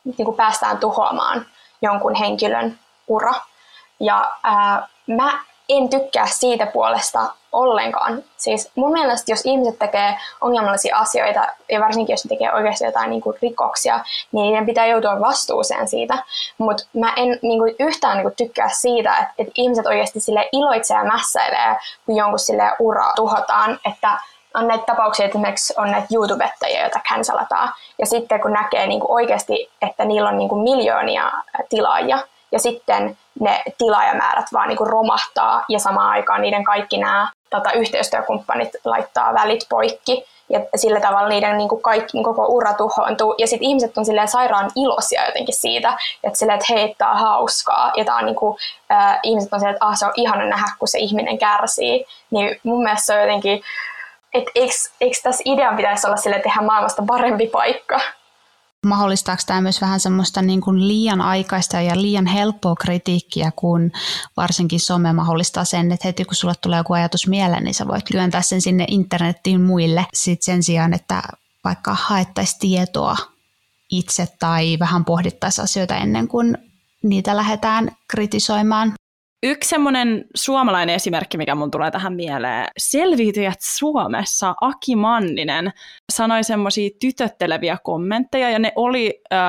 niin 0.04 0.26
kuin 0.26 0.38
päästään 0.38 0.78
tuhoamaan 0.78 1.46
jonkun 1.82 2.16
henkilön 2.16 2.80
ura. 3.08 3.34
Ja 4.00 4.32
ää, 4.44 4.88
mä 5.08 5.40
en 5.70 5.90
tykkää 5.90 6.28
siitä 6.28 6.66
puolesta 6.66 7.20
ollenkaan. 7.52 8.24
Siis 8.38 8.72
mun 8.76 8.92
mielestä, 8.92 9.32
jos 9.32 9.42
ihmiset 9.46 9.80
tekee 9.80 10.18
ongelmallisia 10.42 10.98
asioita, 10.98 11.48
ja 11.70 11.80
varsinkin 11.80 12.14
jos 12.14 12.26
ne 12.26 12.30
tekee 12.30 12.54
oikeasti 12.54 12.86
jotain 12.86 13.10
niin 13.10 13.22
kuin 13.22 13.38
rikoksia, 13.42 14.00
niin 14.32 14.48
niiden 14.48 14.66
pitää 14.66 14.86
joutua 14.86 15.20
vastuuseen 15.20 15.88
siitä. 15.88 16.24
Mutta 16.58 16.84
mä 16.94 17.14
en 17.16 17.40
niin 17.42 17.60
kuin, 17.60 17.76
yhtään 17.80 18.18
niin 18.18 18.26
kuin, 18.26 18.36
tykkää 18.36 18.70
siitä, 18.70 19.14
että, 19.14 19.34
että 19.38 19.52
ihmiset 19.56 19.86
oikeasti 19.86 20.20
sille 20.20 20.50
iloitsee 20.52 20.98
ja 20.98 21.04
mässäilee, 21.04 21.78
kun 22.06 22.16
jonkun 22.16 22.40
sille 22.40 22.72
ura 22.80 23.12
tuhotaan, 23.16 23.80
että 23.92 24.20
on 24.56 24.68
näitä 24.68 24.86
tapauksia, 24.86 25.26
että 25.26 25.38
esimerkiksi 25.38 25.74
on 25.78 25.92
näitä 25.92 26.08
YouTubettajia, 26.14 26.82
joita 26.82 27.00
cancelataan. 27.10 27.74
Ja 28.00 28.06
sitten 28.06 28.42
kun 28.42 28.54
näkee 28.54 28.88
niin 28.88 29.00
kuin 29.00 29.12
oikeasti, 29.12 29.70
että 29.82 30.06
niillä 30.06 30.30
on 30.30 30.38
niin 30.38 30.50
kuin 30.50 30.62
miljoonia 30.62 31.32
tilaajia, 31.70 32.20
ja 32.52 32.60
sitten 32.60 33.18
ne 33.40 33.64
tilaajamäärät 33.78 34.46
vaan 34.54 34.68
niin 34.68 34.78
kuin 34.78 34.90
romahtaa 34.90 35.66
ja 35.70 35.80
samaan 35.80 36.10
aikaan 36.10 36.42
niiden 36.42 36.64
kaikki 36.64 36.98
nämä 36.98 37.30
tota, 37.50 37.72
yhteistyökumppanit 37.72 38.70
laittaa 38.86 39.34
välit 39.34 39.66
poikki 39.70 40.26
ja 40.50 40.60
sillä 40.76 41.00
tavalla 41.00 41.30
niiden 41.30 41.58
niin 41.58 41.70
kuin 41.70 41.82
kaikki, 41.82 42.10
niin 42.14 42.24
koko 42.24 42.46
ura 42.46 42.74
tuhoontuu. 42.74 43.36
Ja 43.38 43.48
sitten 43.48 43.68
ihmiset 43.68 43.98
on 43.98 44.06
silleen 44.06 44.28
sairaan 44.28 44.72
iloisia 44.76 45.26
jotenkin 45.26 45.56
siitä, 45.56 45.98
että 46.24 46.40
silleen, 46.40 46.60
että 46.60 46.74
hei, 46.74 46.96
tää 46.98 47.12
on 47.12 47.18
hauskaa. 47.18 47.92
Ja 47.96 48.06
tää 48.06 48.16
on 48.16 48.26
niin 48.26 48.36
kuin, 48.36 48.58
äh, 48.92 49.20
ihmiset 49.24 49.54
on 49.54 49.60
silleen, 49.60 49.76
että 49.76 49.86
ah, 49.86 49.98
se 49.98 50.06
on 50.06 50.14
ihana 50.16 50.46
nähdä, 50.46 50.68
kun 50.80 50.88
se 50.88 51.00
ihminen 51.00 51.38
kärsii. 51.38 52.06
Niin 52.32 52.60
mun 52.64 52.84
mielestä 52.84 53.06
se 53.06 53.14
on 53.14 53.22
jotenkin, 53.22 53.62
että 54.36 54.52
eikö, 54.56 54.74
eikö 55.02 55.18
tässä 55.24 55.44
idean 55.46 55.76
pitäisi 55.76 56.08
olla 56.08 56.18
sille 56.18 56.40
tehdä 56.44 56.62
maailmasta 56.62 57.04
parempi 57.08 57.48
paikka? 57.48 58.02
mahdollistaako 58.86 59.42
tämä 59.46 59.62
myös 59.62 59.82
vähän 59.82 60.00
semmoista 60.00 60.42
niin 60.42 60.62
kuin 60.62 60.88
liian 60.88 61.22
aikaista 61.22 61.82
ja 61.82 62.02
liian 62.02 62.26
helppoa 62.26 62.76
kritiikkiä, 62.76 63.52
kun 63.56 63.92
varsinkin 64.38 64.80
some 64.80 65.14
mahdollistaa 65.14 65.66
sen, 65.66 65.92
että 65.92 66.08
heti 66.08 66.26
kun 66.26 66.36
sulle 66.36 66.54
tulee 66.62 66.78
joku 66.78 66.94
ajatus 66.94 67.28
mieleen, 67.28 67.64
niin 67.64 67.74
sä 67.74 67.88
voit 67.88 68.10
lyöntää 68.14 68.42
sen 68.42 68.62
sinne 68.62 68.86
internettiin 68.88 69.62
muille 69.62 70.06
sit 70.14 70.42
sen 70.42 70.64
sijaan, 70.64 70.94
että 70.94 71.22
vaikka 71.64 71.96
haettaisiin 72.00 72.60
tietoa 72.60 73.18
itse 73.90 74.28
tai 74.40 74.78
vähän 74.80 75.06
pohdittaisiin 75.06 75.64
asioita 75.64 75.96
ennen 75.96 76.28
kuin 76.28 76.58
niitä 77.04 77.38
lähdetään 77.38 77.92
kritisoimaan. 78.08 78.94
Yksi 79.48 79.70
semmoinen 79.70 80.26
suomalainen 80.36 80.96
esimerkki, 80.96 81.38
mikä 81.38 81.56
mun 81.56 81.72
tulee 81.72 81.92
tähän 81.92 82.14
mieleen, 82.14 82.68
selviytyjät 82.78 83.62
Suomessa, 83.62 84.56
Aki 84.62 84.96
Manninen 84.96 85.74
sanoi 86.14 86.44
semmoisia 86.44 86.90
tytötteleviä 87.00 87.78
kommentteja, 87.84 88.50
ja 88.50 88.60
ne 88.60 88.72
oli 88.76 89.22
äh, 89.34 89.40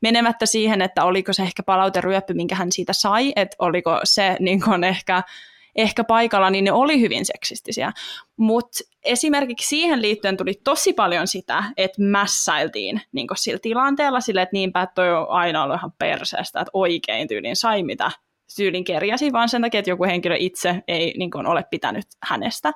menemättä 0.00 0.46
siihen, 0.46 0.82
että 0.82 1.04
oliko 1.04 1.32
se 1.32 1.42
ehkä 1.42 1.62
palauteryöppy, 1.62 2.34
minkä 2.34 2.54
hän 2.54 2.72
siitä 2.72 2.92
sai, 2.92 3.32
että 3.36 3.56
oliko 3.58 4.00
se 4.04 4.36
niin 4.40 4.62
kun 4.62 4.84
ehkä 4.84 5.22
ehkä 5.76 6.04
paikalla, 6.04 6.50
niin 6.50 6.64
ne 6.64 6.72
oli 6.72 7.00
hyvin 7.00 7.24
seksistisiä. 7.24 7.92
Mutta 8.36 8.78
esimerkiksi 9.04 9.68
siihen 9.68 10.02
liittyen 10.02 10.36
tuli 10.36 10.60
tosi 10.64 10.92
paljon 10.92 11.26
sitä, 11.28 11.64
että 11.76 12.02
mässäiltiin 12.02 13.00
niin 13.12 13.28
sillä 13.34 13.58
tilanteella 13.58 14.20
sille, 14.20 14.42
että 14.42 14.52
niinpä, 14.52 14.82
että 14.82 14.94
toi 14.94 15.12
on 15.12 15.26
aina 15.28 15.62
ollut 15.62 15.76
ihan 15.76 15.92
perseestä, 15.98 16.60
että 16.60 16.70
oikein 16.72 17.28
tyylin 17.28 17.56
sai 17.56 17.82
mitä 17.82 18.10
tyylin 18.56 18.84
kerjäsi, 18.84 19.32
vaan 19.32 19.48
sen 19.48 19.62
takia, 19.62 19.78
että 19.78 19.90
joku 19.90 20.04
henkilö 20.04 20.36
itse 20.38 20.82
ei 20.88 21.14
niin 21.18 21.30
kuin, 21.30 21.46
ole 21.46 21.64
pitänyt 21.70 22.06
hänestä. 22.22 22.72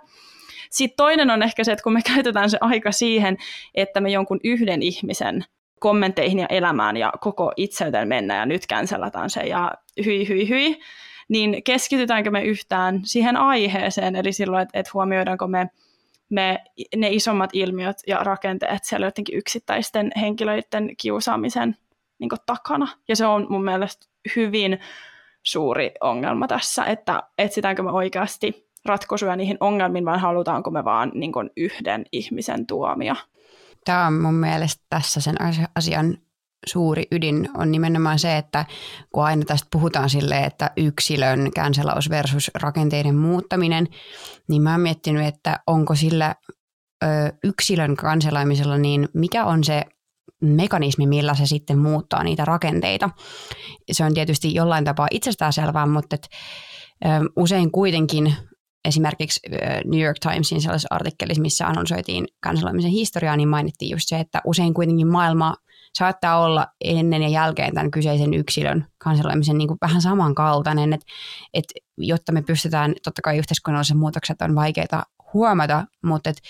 Sitten 0.70 0.96
toinen 0.96 1.30
on 1.30 1.42
ehkä 1.42 1.64
se, 1.64 1.72
että 1.72 1.82
kun 1.82 1.92
me 1.92 2.00
käytetään 2.14 2.50
se 2.50 2.58
aika 2.60 2.92
siihen, 2.92 3.36
että 3.74 4.00
me 4.00 4.10
jonkun 4.10 4.40
yhden 4.44 4.82
ihmisen 4.82 5.44
kommentteihin 5.80 6.38
ja 6.38 6.46
elämään 6.46 6.96
ja 6.96 7.12
koko 7.20 7.52
itseyteen 7.56 8.08
mennä 8.08 8.36
ja 8.36 8.46
nyt 8.46 8.66
känsellataan 8.66 9.30
se 9.30 9.40
ja 9.40 9.72
hyi 10.04 10.28
hyi 10.28 10.48
hyi, 10.48 10.80
niin 11.28 11.62
keskitytäänkö 11.62 12.30
me 12.30 12.42
yhtään 12.42 13.00
siihen 13.04 13.36
aiheeseen, 13.36 14.16
eli 14.16 14.32
silloin, 14.32 14.62
että, 14.62 14.78
että 14.78 14.90
huomioidaanko 14.94 15.46
me, 15.46 15.70
me 16.30 16.58
ne 16.96 17.08
isommat 17.10 17.50
ilmiöt 17.52 17.96
ja 18.06 18.16
rakenteet 18.16 18.84
siellä 18.84 19.06
jotenkin 19.06 19.38
yksittäisten 19.38 20.10
henkilöiden 20.20 20.96
kiusaamisen 21.00 21.76
niin 22.18 22.30
takana. 22.46 22.88
Ja 23.08 23.16
se 23.16 23.26
on 23.26 23.46
mun 23.50 23.64
mielestä 23.64 24.06
hyvin 24.36 24.78
suuri 25.50 25.90
ongelma 26.00 26.48
tässä, 26.48 26.84
että 26.84 27.22
etsitäänkö 27.38 27.82
me 27.82 27.90
oikeasti 27.90 28.68
ratkaisuja 28.84 29.36
niihin 29.36 29.56
ongelmiin 29.60 30.04
vai 30.04 30.18
halutaanko 30.18 30.70
me 30.70 30.84
vaan 30.84 31.12
niin 31.14 31.32
kuin 31.32 31.50
yhden 31.56 32.04
ihmisen 32.12 32.66
tuomia. 32.66 33.16
Tämä 33.84 34.06
on 34.06 34.14
mun 34.14 34.34
mielestä 34.34 34.84
tässä 34.90 35.20
sen 35.20 35.36
asian 35.74 36.18
suuri 36.66 37.04
ydin 37.12 37.48
on 37.54 37.70
nimenomaan 37.70 38.18
se, 38.18 38.36
että 38.36 38.64
kun 39.12 39.24
aina 39.24 39.44
tästä 39.44 39.68
puhutaan 39.72 40.10
silleen, 40.10 40.44
että 40.44 40.70
yksilön 40.76 41.50
känselaus 41.54 42.10
versus 42.10 42.50
rakenteiden 42.54 43.16
muuttaminen, 43.16 43.86
niin 44.48 44.62
mä 44.62 44.70
oon 44.70 44.80
miettinyt, 44.80 45.26
että 45.26 45.60
onko 45.66 45.94
sillä 45.94 46.34
ö, 47.04 47.06
yksilön 47.44 47.96
kanselaamisella, 47.96 48.78
niin 48.78 49.08
mikä 49.14 49.44
on 49.44 49.64
se 49.64 49.84
mekanismi, 50.40 51.06
millä 51.06 51.34
se 51.34 51.46
sitten 51.46 51.78
muuttaa 51.78 52.24
niitä 52.24 52.44
rakenteita. 52.44 53.10
Se 53.92 54.04
on 54.04 54.14
tietysti 54.14 54.54
jollain 54.54 54.84
tapaa 54.84 55.08
itsestäänselvää, 55.10 55.86
mutta 55.86 56.14
et, 56.14 56.28
ö, 57.04 57.08
usein 57.36 57.72
kuitenkin 57.72 58.34
esimerkiksi 58.84 59.40
New 59.84 60.00
York 60.00 60.16
Timesin 60.18 60.60
sellaisessa 60.60 60.94
artikkelissa, 60.94 61.42
missä 61.42 61.66
analysoitiin 61.66 62.26
kansalaisen 62.40 62.90
historiaa, 62.90 63.36
niin 63.36 63.48
mainittiin 63.48 63.90
just 63.90 64.04
se, 64.08 64.20
että 64.20 64.40
usein 64.44 64.74
kuitenkin 64.74 65.08
maailma 65.08 65.54
saattaa 65.98 66.44
olla 66.44 66.66
ennen 66.84 67.22
ja 67.22 67.28
jälkeen 67.28 67.74
tämän 67.74 67.90
kyseisen 67.90 68.34
yksilön 68.34 68.86
kansalaisen 68.98 69.58
niin 69.58 69.68
vähän 69.80 70.02
samankaltainen, 70.02 70.92
että, 70.92 71.06
että 71.54 71.74
jotta 71.98 72.32
me 72.32 72.42
pystytään, 72.42 72.94
totta 73.04 73.22
kai 73.22 73.38
yhteiskunnalliset 73.38 73.98
muutokset 73.98 74.42
on 74.42 74.54
vaikeita 74.54 75.02
huomata, 75.34 75.84
mutta 76.04 76.30
että 76.30 76.42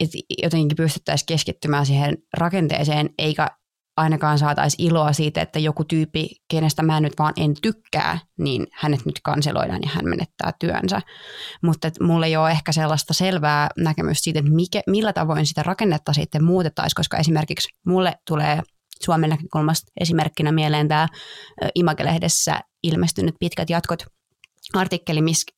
että 0.00 0.18
jotenkin 0.42 0.76
pystyttäisiin 0.76 1.26
keskittymään 1.26 1.86
siihen 1.86 2.18
rakenteeseen, 2.36 3.10
eikä 3.18 3.48
ainakaan 3.96 4.38
saataisi 4.38 4.76
iloa 4.82 5.12
siitä, 5.12 5.42
että 5.42 5.58
joku 5.58 5.84
tyyppi, 5.84 6.28
kenestä 6.50 6.82
mä 6.82 7.00
nyt 7.00 7.12
vaan 7.18 7.32
en 7.36 7.54
tykkää, 7.62 8.18
niin 8.38 8.66
hänet 8.72 9.06
nyt 9.06 9.20
kanseloidaan 9.22 9.82
ja 9.82 9.88
hän 9.88 10.08
menettää 10.08 10.52
työnsä. 10.60 11.02
Mutta 11.62 11.90
mulla 12.00 12.26
ei 12.26 12.36
ole 12.36 12.50
ehkä 12.50 12.72
sellaista 12.72 13.14
selvää 13.14 13.68
näkemystä 13.78 14.24
siitä, 14.24 14.38
että 14.38 14.50
mikä, 14.50 14.80
millä 14.86 15.12
tavoin 15.12 15.46
sitä 15.46 15.62
rakennetta 15.62 16.12
sitten 16.12 16.44
muutettaisiin, 16.44 16.96
koska 16.96 17.16
esimerkiksi 17.16 17.68
mulle 17.86 18.14
tulee 18.26 18.62
Suomen 19.04 19.30
näkökulmasta 19.30 19.92
esimerkkinä 20.00 20.52
mieleen 20.52 20.88
tämä 20.88 21.08
Imagelehdessä 21.74 22.60
ilmestynyt 22.82 23.34
pitkät 23.40 23.70
jatkot 23.70 24.04
artikkeli, 24.74 25.22
missä 25.22 25.52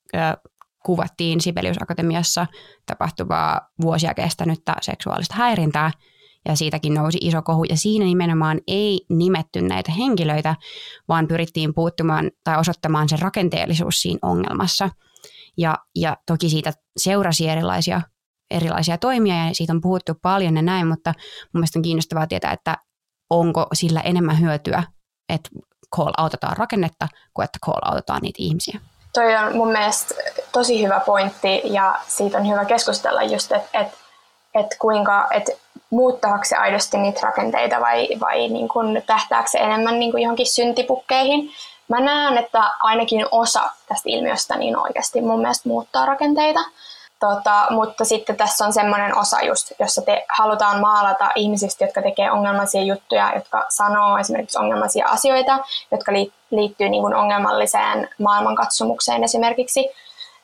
kuvattiin 0.85 1.41
Sibelius 1.41 1.77
Akatemiassa 1.83 2.47
tapahtuvaa 2.87 3.61
vuosia 3.83 4.15
kestänyttä 4.15 4.75
seksuaalista 4.81 5.35
häirintää, 5.35 5.91
ja 6.49 6.57
siitäkin 6.57 6.95
nousi 6.95 7.19
iso 7.21 7.43
kohu, 7.43 7.65
ja 7.65 7.77
siinä 7.77 8.05
nimenomaan 8.05 8.61
ei 8.67 9.07
nimetty 9.09 9.63
näitä 9.63 9.93
henkilöitä, 9.93 10.57
vaan 11.09 11.29
pyrittiin 11.29 11.75
puuttumaan 11.75 12.31
tai 12.45 12.59
osoittamaan 12.59 13.09
se 13.09 13.17
rakenteellisuus 13.17 14.03
siinä 14.03 14.19
ongelmassa. 14.23 14.91
Ja, 15.59 15.79
ja 15.97 16.17
toki 16.27 16.49
siitä 16.49 16.73
seurasi 16.97 17.49
erilaisia, 17.49 18.01
erilaisia 18.51 18.99
toimia, 18.99 19.47
ja 19.47 19.55
siitä 19.55 19.73
on 19.73 19.81
puhuttu 19.81 20.13
paljon 20.23 20.57
ja 20.57 20.63
näin, 20.63 20.87
mutta 20.87 21.15
mun 21.43 21.61
mielestä 21.61 21.79
on 21.79 21.83
kiinnostavaa 21.83 22.27
tietää, 22.27 22.53
että 22.53 22.77
onko 23.31 23.67
sillä 23.73 24.01
enemmän 24.01 24.41
hyötyä, 24.41 24.83
että 25.29 25.51
call-autetaan 25.97 26.57
rakennetta, 26.57 27.09
kuin 27.35 27.45
että 27.45 27.59
call-autetaan 27.67 28.23
niitä 28.23 28.37
ihmisiä. 28.39 28.81
Toi 29.13 29.37
on 29.37 29.57
mun 29.57 29.73
mielestä 29.73 30.15
tosi 30.53 30.85
hyvä 30.85 31.01
pointti 31.01 31.63
ja 31.65 31.95
siitä 32.09 32.39
on 32.39 32.49
hyvä 32.49 32.65
keskustella 32.65 33.23
just, 33.23 33.53
että 33.53 33.81
et, 33.81 33.89
et 34.55 34.77
kuinka, 34.79 35.29
et 35.31 35.45
muuttaako 35.91 36.45
se 36.45 36.57
aidosti 36.57 36.99
niitä 36.99 37.21
rakenteita 37.23 37.81
vai, 37.81 38.09
vai 38.21 38.49
niin 38.49 38.69
kun 38.69 39.03
tähtääkö 39.07 39.51
se 39.51 39.59
enemmän 39.59 39.99
niin 39.99 40.11
kun 40.11 40.23
johonkin 40.23 40.47
syntipukkeihin. 40.47 41.51
Mä 41.89 42.01
näen, 42.01 42.39
että 42.39 42.63
ainakin 42.81 43.27
osa 43.31 43.71
tästä 43.89 44.09
ilmiöstä 44.09 44.57
niin 44.57 44.77
oikeasti 44.77 45.21
mun 45.21 45.41
mielestä 45.41 45.69
muuttaa 45.69 46.07
rakenteita. 46.07 46.61
Tota, 47.21 47.67
mutta 47.71 48.05
sitten 48.05 48.37
tässä 48.37 48.65
on 48.65 48.73
semmoinen 48.73 49.19
osa 49.19 49.41
just, 49.43 49.73
jossa 49.79 50.03
te 50.03 50.25
halutaan 50.29 50.81
maalata 50.81 51.31
ihmisistä, 51.35 51.85
jotka 51.85 52.03
tekee 52.03 52.31
ongelmallisia 52.31 52.83
juttuja, 52.83 53.33
jotka 53.35 53.67
sanoo 53.69 54.19
esimerkiksi 54.19 54.59
ongelmallisia 54.59 55.07
asioita, 55.07 55.59
jotka 55.91 56.13
liittyy 56.13 56.40
niin 56.51 57.03
kuin 57.03 57.15
ongelmalliseen 57.15 58.09
maailmankatsomukseen 58.19 59.25
esimerkiksi, 59.25 59.91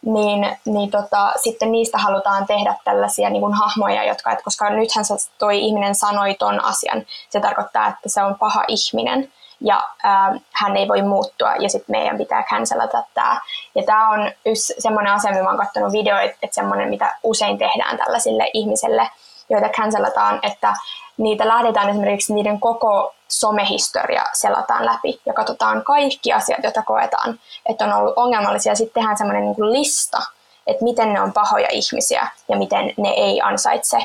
niin, 0.02 0.57
niin 0.64 0.90
tota, 0.90 1.32
sitten 1.36 1.72
niistä 1.72 1.98
halutaan 1.98 2.46
tehdä 2.46 2.74
tällaisia 2.84 3.30
niin 3.30 3.40
kuin 3.40 3.54
hahmoja, 3.54 4.04
jotka, 4.04 4.32
että 4.32 4.44
koska 4.44 4.70
nythän 4.70 5.04
toi 5.38 5.61
ihminen 5.61 5.94
sanoi 5.94 6.34
ton 6.34 6.64
asian, 6.64 7.07
se 7.30 7.40
tarkoittaa, 7.40 7.88
että 7.88 8.09
se 8.09 8.22
on 8.22 8.34
paha 8.34 8.64
ihminen 8.68 9.32
ja 9.61 9.82
ää, 10.02 10.34
hän 10.52 10.76
ei 10.76 10.88
voi 10.88 11.02
muuttua 11.02 11.54
ja 11.57 11.68
sitten 11.68 11.96
meidän 11.96 12.18
pitää 12.18 12.42
cancelata 12.42 13.02
tämä. 13.14 13.40
Ja 13.74 13.82
tämä 13.82 14.11
on 14.11 14.32
yksi 14.46 14.74
semmoinen 14.78 15.12
asia, 15.12 15.30
mitä 15.30 15.44
olen 15.44 15.57
katsonut 15.57 15.92
video, 15.92 16.18
että, 16.18 16.36
että 16.42 16.54
semmoinen, 16.54 16.88
mitä 16.88 17.16
usein 17.22 17.59
tehdään 17.59 17.96
tällaisille 17.96 18.50
ihmisille, 18.52 19.11
joita 19.50 19.68
cancelataan, 19.68 20.40
että 20.42 20.74
niitä 21.16 21.48
lähdetään 21.48 21.88
esimerkiksi 21.88 22.34
niiden 22.34 22.61
koko 22.61 23.14
somehistoria 23.29 24.24
selataan 24.33 24.87
läpi 24.87 25.20
ja 25.27 25.33
katsotaan 25.33 25.85
kaikki 25.85 26.33
asiat, 26.33 26.62
joita 26.62 26.83
koetaan, 26.83 27.41
että 27.68 27.85
on 27.85 27.93
ollut 27.93 28.14
ongelmallisia. 28.16 28.74
Sitten 28.74 28.95
tehdään 28.95 29.18
semmoinen 29.18 29.45
niin 29.45 29.55
kuin 29.55 29.72
lista, 29.72 30.18
että 30.66 30.85
miten 30.85 31.12
ne 31.12 31.20
on 31.20 31.33
pahoja 31.33 31.68
ihmisiä 31.70 32.29
ja 32.49 32.57
miten 32.57 32.93
ne 32.97 33.09
ei 33.09 33.41
ansaitse 33.41 33.99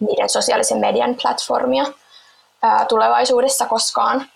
niiden 0.00 0.28
sosiaalisen 0.28 0.78
median 0.78 1.16
platformia 1.22 1.84
ää, 2.62 2.84
tulevaisuudessa 2.84 3.66
koskaan. 3.66 4.26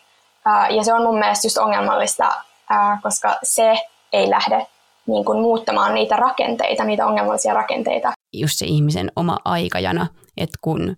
Ää, 0.45 0.68
ja 0.68 0.84
se 0.84 0.95
on 0.95 1.03
mun 1.03 1.18
mielestä 1.18 1.47
just 1.47 1.59
ongelmallista, 1.59 2.32
ää, 2.70 2.99
koska 3.03 3.38
se 3.43 3.74
ei 4.12 4.30
lähde 4.30 4.66
niin 5.07 5.24
kuin 5.24 5.38
muuttamaan 5.40 5.95
niitä 5.95 6.16
rakenteita, 6.16 6.84
niitä 6.84 7.07
ongelmallisia 7.07 7.55
rakenteita. 7.55 8.12
Just 8.32 8.59
se 8.59 8.66
ihmisen 8.66 9.12
oma 9.16 9.38
aikajana, 9.45 10.07
että 10.36 10.59
kun 10.61 10.97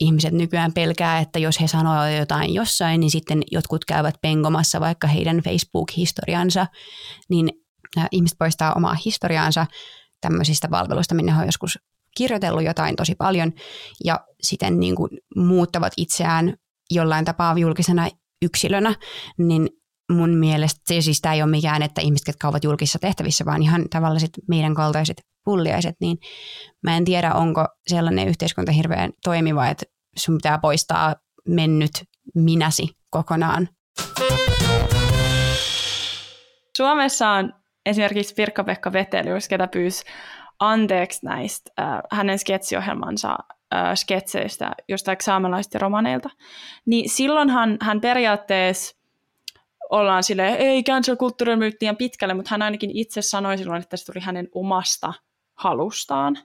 ihmiset 0.00 0.32
nykyään 0.32 0.72
pelkää, 0.72 1.18
että 1.18 1.38
jos 1.38 1.60
he 1.60 1.66
sanoo 1.66 2.06
jotain 2.06 2.54
jossain, 2.54 3.00
niin 3.00 3.10
sitten 3.10 3.42
jotkut 3.50 3.84
käyvät 3.84 4.14
pengomassa 4.22 4.80
vaikka 4.80 5.06
heidän 5.06 5.40
Facebook-historiansa, 5.44 6.66
niin 7.28 7.50
ihmiset 8.12 8.38
poistaa 8.38 8.72
omaa 8.74 8.96
historiaansa 9.04 9.66
tämmöisistä 10.20 10.68
palveluista, 10.68 11.14
minne 11.14 11.32
he 11.36 11.40
on 11.40 11.46
joskus 11.46 11.78
kirjoitellut 12.16 12.64
jotain 12.64 12.96
tosi 12.96 13.14
paljon 13.14 13.52
ja 14.04 14.20
sitten 14.42 14.80
niin 14.80 14.94
kuin 14.94 15.10
muuttavat 15.36 15.92
itseään 15.96 16.54
jollain 16.90 17.24
tapaa 17.24 17.58
julkisena 17.58 18.08
yksilönä, 18.42 18.94
niin 19.38 19.68
mun 20.12 20.30
mielestä 20.30 20.80
se 20.86 21.00
siis 21.00 21.20
tämä 21.20 21.34
ei 21.34 21.42
ole 21.42 21.50
mikään, 21.50 21.82
että 21.82 22.00
ihmiset, 22.00 22.26
jotka 22.26 22.48
ovat 22.48 22.64
julkisissa 22.64 22.98
tehtävissä, 22.98 23.44
vaan 23.44 23.62
ihan 23.62 23.84
tavalliset 23.90 24.30
meidän 24.48 24.74
kaltaiset 24.74 25.22
pulliaiset, 25.46 25.96
niin 26.00 26.18
mä 26.82 26.96
en 26.96 27.04
tiedä, 27.04 27.34
onko 27.34 27.66
sellainen 27.86 28.28
yhteiskunta 28.28 28.72
hirveän 28.72 29.12
toimiva, 29.24 29.68
että 29.68 29.86
sun 30.16 30.36
pitää 30.36 30.58
poistaa 30.58 31.14
mennyt 31.48 31.92
minäsi 32.34 32.88
kokonaan. 33.10 33.68
Suomessa 36.76 37.28
on 37.28 37.52
esimerkiksi 37.86 38.34
Pirkka-Pekka 38.34 38.92
Vetelius, 38.92 39.48
ketä 39.48 39.66
pyysi 39.68 40.04
anteeksi 40.60 41.26
näistä 41.26 41.70
äh, 41.80 42.00
hänen 42.10 42.38
sketsiohjelmansa 42.38 43.36
äh, 43.74 43.94
sketseistä 43.94 44.70
jostain 44.88 45.16
saamelaisista 45.20 45.78
romaneilta, 45.78 46.30
niin 46.86 47.10
silloinhan 47.10 47.78
hän 47.80 48.00
periaatteessa 48.00 48.96
ollaan 49.90 50.22
silleen, 50.22 50.56
ei 50.56 50.82
cancel-kulttuuri 50.82 51.52
on 51.52 51.60
liian 51.60 51.96
pitkälle, 51.96 52.34
mutta 52.34 52.48
hän 52.50 52.62
ainakin 52.62 52.90
itse 52.90 53.22
sanoi 53.22 53.58
silloin, 53.58 53.82
että 53.82 53.96
se 53.96 54.04
tuli 54.04 54.24
hänen 54.24 54.48
omasta 54.54 55.12
halustaan. 55.56 56.38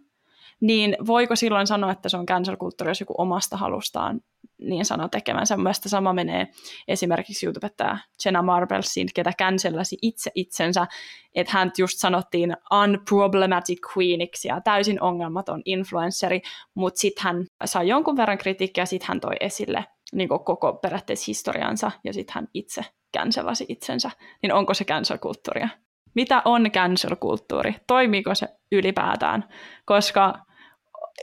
Niin 0.61 0.95
voiko 1.07 1.35
silloin 1.35 1.67
sanoa, 1.67 1.91
että 1.91 2.09
se 2.09 2.17
on 2.17 2.25
cancel-kulttuuri, 2.25 2.89
jos 2.89 2.99
joku 2.99 3.13
omasta 3.17 3.57
halustaan 3.57 4.21
niin 4.61 4.85
sanoo 4.85 5.07
tekemänsä. 5.07 5.57
Mielestäni 5.57 5.89
sama 5.89 6.13
menee 6.13 6.47
esimerkiksi 6.87 7.45
YouTubettaja 7.45 7.97
Jenna 8.25 8.41
Marvelsin, 8.41 9.07
ketä 9.15 9.33
cancelasi 9.39 9.97
itse 10.01 10.31
itsensä, 10.35 10.87
että 11.35 11.53
hän 11.53 11.71
just 11.77 11.97
sanottiin 11.97 12.57
unproblematic 12.83 13.79
queeniksi 13.97 14.47
ja 14.47 14.61
täysin 14.61 15.01
ongelmaton 15.01 15.61
influenceri, 15.65 16.41
mutta 16.73 16.99
sitten 16.99 17.23
hän 17.23 17.45
sai 17.65 17.87
jonkun 17.87 18.17
verran 18.17 18.37
kritiikkiä 18.37 18.85
sitten 18.85 19.07
hän 19.07 19.19
toi 19.19 19.35
esille 19.39 19.85
niin 20.13 20.29
koko 20.29 20.73
periaatteessa 20.73 21.25
historiansa 21.27 21.91
ja 22.03 22.13
sitten 22.13 22.33
hän 22.33 22.47
itse 22.53 22.85
cancelasi 23.17 23.65
itsensä. 23.69 24.11
Niin 24.41 24.53
onko 24.53 24.73
se 24.73 24.85
cancel-kulttuuria? 24.85 25.69
Mitä 26.13 26.41
on 26.45 26.71
cancel-kulttuuri? 26.71 27.75
Toimiiko 27.87 28.35
se 28.35 28.47
ylipäätään? 28.71 29.43
Koska 29.85 30.33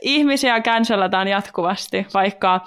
ihmisiä 0.01 0.61
cancelataan 0.61 1.27
jatkuvasti, 1.27 2.07
vaikka 2.13 2.61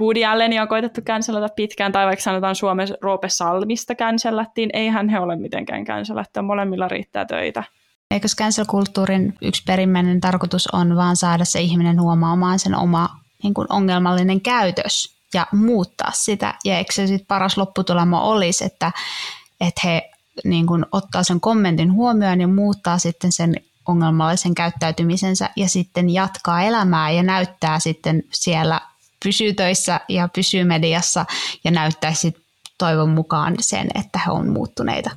Woody 0.00 0.24
Allenia 0.24 0.62
on 0.62 0.68
koitettu 0.68 1.00
cancelata 1.00 1.54
pitkään, 1.56 1.92
tai 1.92 2.06
vaikka 2.06 2.22
sanotaan 2.22 2.54
Suomessa 2.54 2.94
Roope 3.02 3.28
Salmista 3.28 3.94
cancelattiin, 3.94 4.70
eihän 4.72 5.08
he 5.08 5.20
ole 5.20 5.36
mitenkään 5.36 5.84
cancelattu, 5.84 6.42
molemmilla 6.42 6.88
riittää 6.88 7.24
töitä. 7.24 7.64
Eikö 8.10 8.28
cancel-kulttuurin 8.40 9.34
yksi 9.42 9.62
perimmäinen 9.66 10.20
tarkoitus 10.20 10.68
on 10.72 10.96
vaan 10.96 11.16
saada 11.16 11.44
se 11.44 11.60
ihminen 11.60 12.00
huomaamaan 12.00 12.58
sen 12.58 12.74
oma 12.74 13.08
niin 13.42 13.54
kuin 13.54 13.66
ongelmallinen 13.70 14.40
käytös 14.40 15.18
ja 15.34 15.46
muuttaa 15.52 16.10
sitä. 16.12 16.54
Ja 16.64 16.78
eikö 16.78 16.92
se 16.92 17.06
sitten 17.06 17.26
paras 17.26 17.58
lopputulema 17.58 18.22
olisi, 18.22 18.64
että, 18.64 18.92
että 19.60 19.80
he 19.84 20.10
niin 20.44 20.66
kuin 20.66 20.86
ottaa 20.92 21.22
sen 21.22 21.40
kommentin 21.40 21.92
huomioon 21.92 22.40
ja 22.40 22.48
muuttaa 22.48 22.98
sitten 22.98 23.32
sen 23.32 23.54
ongelmallisen 23.88 24.54
käyttäytymisensä 24.54 25.50
ja 25.56 25.68
sitten 25.68 26.10
jatkaa 26.10 26.62
elämää 26.62 27.10
ja 27.10 27.22
näyttää 27.22 27.78
sitten 27.78 28.22
siellä, 28.30 28.80
pysyy 29.24 29.52
töissä 29.52 30.00
ja 30.08 30.28
pysyy 30.34 30.64
mediassa 30.64 31.24
ja 31.64 31.70
näyttää 31.70 32.12
sitten 32.12 32.42
toivon 32.78 33.08
mukaan 33.08 33.54
sen, 33.60 33.88
että 33.94 34.20
he 34.26 34.30
on 34.30 34.48
muuttuneita. 34.48 35.10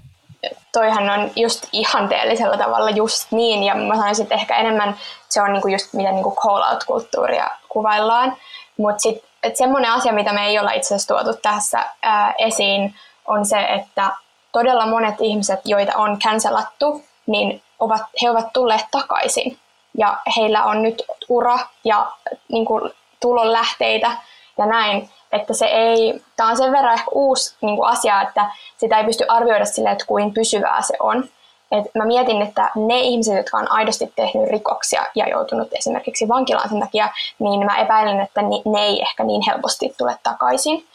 Toihan 0.74 1.10
on 1.10 1.32
just 1.36 1.68
ihanteellisella 1.72 2.58
tavalla 2.58 2.90
just 2.90 3.32
niin, 3.32 3.64
ja 3.64 3.76
mä 3.76 3.96
sanoisin, 3.96 4.24
että 4.24 4.36
ehkä 4.36 4.58
enemmän 4.58 4.98
se 5.30 5.42
on 5.42 5.54
niinku 5.54 5.68
just 5.68 5.94
miten 5.94 6.14
niinku 6.14 6.36
call-out-kulttuuria 6.36 7.50
kuvaillaan, 7.70 8.38
mutta 8.78 9.02
sitten 9.02 9.56
semmoinen 9.56 9.92
asia, 9.92 10.14
mitä 10.14 10.34
me 10.34 10.46
ei 10.46 10.60
olla 10.60 10.72
itse 10.72 10.96
asiassa 10.96 11.14
tuotu 11.14 11.40
tässä 11.42 11.86
ää, 12.02 12.34
esiin, 12.38 12.96
on 13.26 13.46
se, 13.46 13.60
että 13.60 14.12
todella 14.52 14.86
monet 14.86 15.16
ihmiset, 15.20 15.60
joita 15.66 15.98
on 15.98 16.20
cancelattu, 16.20 17.04
niin 17.28 17.62
ovat, 17.80 18.02
he 18.22 18.30
ovat 18.30 18.54
tulleet 18.54 18.86
takaisin. 18.92 19.58
Ja 19.98 20.18
heillä 20.38 20.64
on 20.64 20.84
nyt 20.84 21.04
ura 21.30 21.60
ja 21.84 22.12
niin 22.48 22.66
kuin, 22.66 22.92
tulonlähteitä 23.20 24.12
ja 24.58 24.66
näin. 24.66 25.10
Että 25.32 25.54
se 25.54 25.66
ei, 25.66 26.22
tämä 26.36 26.50
on 26.50 26.58
sen 26.58 26.72
verran 26.72 26.94
ehkä 26.94 27.12
uusi 27.12 27.56
niin 27.62 27.76
kuin 27.76 27.90
asia, 27.90 28.22
että 28.22 28.52
sitä 28.78 28.98
ei 28.98 29.04
pysty 29.04 29.26
arvioida 29.28 29.66
silleen, 29.66 29.94
että 29.94 30.06
kuin 30.06 30.34
pysyvää 30.34 30.82
se 30.82 30.94
on. 31.00 31.24
Et 31.72 31.86
mä 31.96 32.06
mietin, 32.06 32.42
että 32.42 32.72
ne 32.76 33.00
ihmiset, 33.00 33.38
jotka 33.38 33.58
on 33.58 33.72
aidosti 33.72 34.14
tehnyt 34.16 34.50
rikoksia 34.50 35.06
ja 35.16 35.30
joutunut 35.30 35.74
esimerkiksi 35.74 36.28
vankilaan 36.28 36.70
sen 36.70 36.80
takia, 36.80 37.10
niin 37.40 37.66
mä 37.66 37.78
epäilen, 37.78 38.20
että 38.20 38.42
ne 38.42 38.82
ei 38.86 39.02
ehkä 39.02 39.24
niin 39.24 39.42
helposti 39.48 39.96
tule 39.98 40.18
takaisin. 40.24 40.88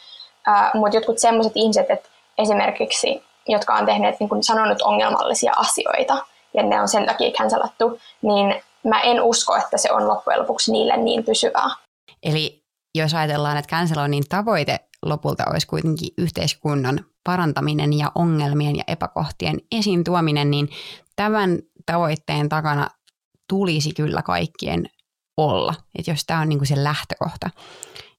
Mutta 0.73 0.97
jotkut 0.97 1.19
sellaiset 1.19 1.51
ihmiset, 1.55 1.91
että 1.91 2.09
esimerkiksi, 2.37 3.23
jotka 3.47 3.75
on 3.75 3.85
tehneet, 3.85 4.19
niin 4.19 4.29
kuin 4.29 4.43
sanonut 4.43 4.81
ongelmallisia 4.81 5.53
asioita, 5.55 6.25
ja 6.53 6.63
ne 6.63 6.81
on 6.81 6.87
sen 6.87 7.05
takia 7.05 7.31
cancelattu, 7.31 7.99
niin 8.21 8.63
mä 8.83 9.01
en 9.01 9.21
usko, 9.21 9.55
että 9.55 9.77
se 9.77 9.91
on 9.91 10.07
loppujen 10.07 10.39
lopuksi 10.39 10.71
niille 10.71 10.97
niin 10.97 11.25
pysyvää. 11.25 11.69
Eli 12.23 12.63
jos 12.95 13.13
ajatellaan, 13.13 13.57
että 13.57 13.75
canceloinnin 13.75 14.23
tavoite 14.29 14.79
lopulta 15.05 15.43
olisi 15.49 15.67
kuitenkin 15.67 16.09
yhteiskunnan 16.17 17.05
parantaminen 17.23 17.93
ja 17.93 18.11
ongelmien 18.15 18.75
ja 18.75 18.83
epäkohtien 18.87 19.57
esiin 19.71 20.03
tuominen, 20.03 20.51
niin 20.51 20.69
tämän 21.15 21.59
tavoitteen 21.85 22.49
takana 22.49 22.89
tulisi 23.49 23.93
kyllä 23.93 24.21
kaikkien 24.21 24.89
olla. 25.37 25.73
Että 25.99 26.11
jos 26.11 26.23
tämä 26.25 26.39
on 26.39 26.49
niin 26.49 26.59
kuin 26.59 26.67
se 26.67 26.83
lähtökohta. 26.83 27.49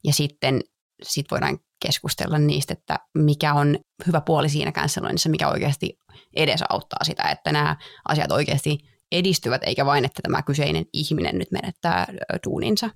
Ja 0.04 0.12
sitten 0.12 0.60
sit 1.02 1.26
voidaan 1.30 1.58
keskustella 1.86 2.38
niistä, 2.38 2.72
että 2.72 2.98
mikä 3.14 3.54
on 3.54 3.78
hyvä 4.06 4.20
puoli 4.20 4.48
siinä 4.48 4.72
canceloinnissa, 4.72 5.28
mikä 5.28 5.48
oikeasti 5.48 5.98
edesauttaa 6.36 7.04
sitä, 7.04 7.22
että 7.22 7.52
nämä 7.52 7.76
asiat 8.08 8.32
oikeasti 8.32 8.78
edistyvät, 9.12 9.62
eikä 9.66 9.86
vain, 9.86 10.04
että 10.04 10.22
tämä 10.22 10.42
kyseinen 10.42 10.86
ihminen 10.92 11.38
nyt 11.38 11.50
menettää 11.50 12.06
duuninsa. 12.46 12.90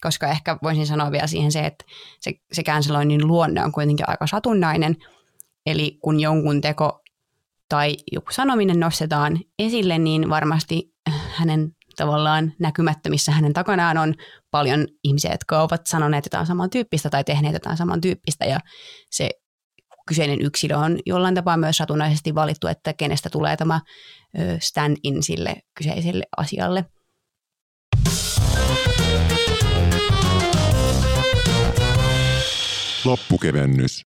Koska 0.00 0.28
ehkä 0.28 0.58
voisin 0.62 0.86
sanoa 0.86 1.12
vielä 1.12 1.26
siihen 1.26 1.52
se, 1.52 1.60
että 1.60 1.84
se, 2.20 2.32
se 2.52 2.62
canceloinnin 2.62 3.26
luonne 3.26 3.64
on 3.64 3.72
kuitenkin 3.72 4.08
aika 4.08 4.26
satunnainen, 4.26 4.96
eli 5.66 5.98
kun 6.02 6.20
jonkun 6.20 6.60
teko 6.60 7.02
tai 7.68 7.96
joku 8.12 8.32
sanominen 8.32 8.80
nostetaan 8.80 9.40
esille, 9.58 9.98
niin 9.98 10.30
varmasti 10.30 10.94
hänen 11.10 11.76
tavallaan 11.96 12.52
näkymättömissä 12.58 13.32
hänen 13.32 13.52
takanaan 13.52 13.98
on 13.98 14.14
paljon 14.50 14.86
ihmisiä, 15.04 15.30
jotka 15.32 15.62
ovat 15.62 15.86
sanoneet 15.86 16.26
jotain 16.26 16.46
samantyyppistä 16.46 17.10
tai 17.10 17.24
tehneet 17.24 17.54
jotain 17.54 17.76
samantyyppistä 17.76 18.44
ja 18.44 18.60
se 19.10 19.30
kyseinen 20.08 20.42
yksilö 20.42 20.76
on 20.76 20.98
jollain 21.06 21.34
tapaa 21.34 21.56
myös 21.56 21.76
satunnaisesti 21.76 22.34
valittu, 22.34 22.66
että 22.66 22.92
kenestä 22.92 23.30
tulee 23.30 23.56
tämä 23.56 23.80
stand-in 24.60 25.22
sille 25.22 25.54
kyseiselle 25.78 26.24
asialle. 26.36 26.84
Loppukevennys. 33.04 34.06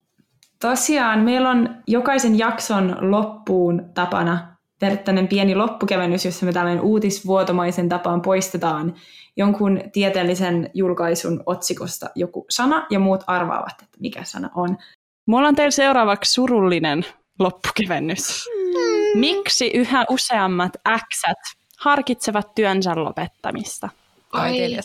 Tosiaan, 0.61 1.19
meillä 1.19 1.51
on 1.51 1.83
jokaisen 1.87 2.39
jakson 2.39 2.97
loppuun 3.01 3.91
tapana 3.95 4.56
tehdä 4.79 5.27
pieni 5.29 5.55
loppukevennys, 5.55 6.25
jossa 6.25 6.47
me 6.47 6.53
tällainen 6.53 6.85
uutisvuotomaisen 6.85 7.89
tapaan 7.89 8.23
poistetaan 8.23 8.95
jonkun 9.37 9.81
tieteellisen 9.93 10.71
julkaisun 10.75 11.43
otsikosta 11.47 12.11
joku 12.15 12.47
sana 12.51 12.87
ja 12.91 12.99
muut 12.99 13.25
arvaavat, 13.27 13.83
että 13.83 13.97
mikä 14.01 14.25
sana 14.25 14.51
on. 14.55 14.79
Mulla 15.27 15.49
on 15.49 15.55
teillä 15.55 15.71
seuraavaksi 15.71 16.33
surullinen 16.33 17.05
loppukevennys. 17.39 18.45
Hmm. 18.45 19.21
Miksi 19.21 19.71
yhä 19.75 20.05
useammat 20.11 20.73
äksät 20.89 21.39
harkitsevat 21.79 22.55
työnsä 22.55 22.93
lopettamista? 22.95 23.89
Ai. 24.33 24.77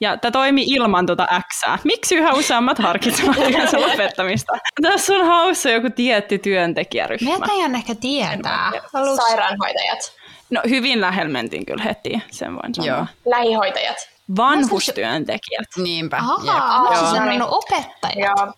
Ja 0.00 0.16
tämä 0.16 0.32
toimi 0.32 0.62
ilman 0.66 1.06
tuota 1.06 1.26
Xää. 1.54 1.78
Miksi 1.84 2.14
yhä 2.14 2.32
useammat 2.32 2.78
harkitsevat 2.78 3.36
työnsä 3.52 3.80
lopettamista? 3.80 4.52
Tässä 4.82 5.12
on 5.14 5.26
haussa 5.26 5.70
joku 5.70 5.90
tietty 5.90 6.38
työntekijäryhmä. 6.38 7.30
Meitä 7.30 7.52
ei 7.52 7.74
ehkä 7.76 7.94
tietää. 7.94 8.72
Sairaanhoitajat. 9.16 10.20
No 10.50 10.60
hyvin 10.68 11.00
lähellä 11.00 11.32
mentiin 11.32 11.66
kyllä 11.66 11.84
heti, 11.84 12.22
sen 12.30 12.54
voin 12.54 12.74
sanoa. 12.74 12.88
Joo. 12.96 13.06
Lähihoitajat. 13.26 13.96
Vanhustyöntekijät. 14.36 15.68
Niinpä. 15.76 16.16
Ahaa, 16.16 16.80
olisin 16.80 17.06
sanonut 17.06 17.48
opettajat. 17.50 18.16
Joo. 18.38 18.52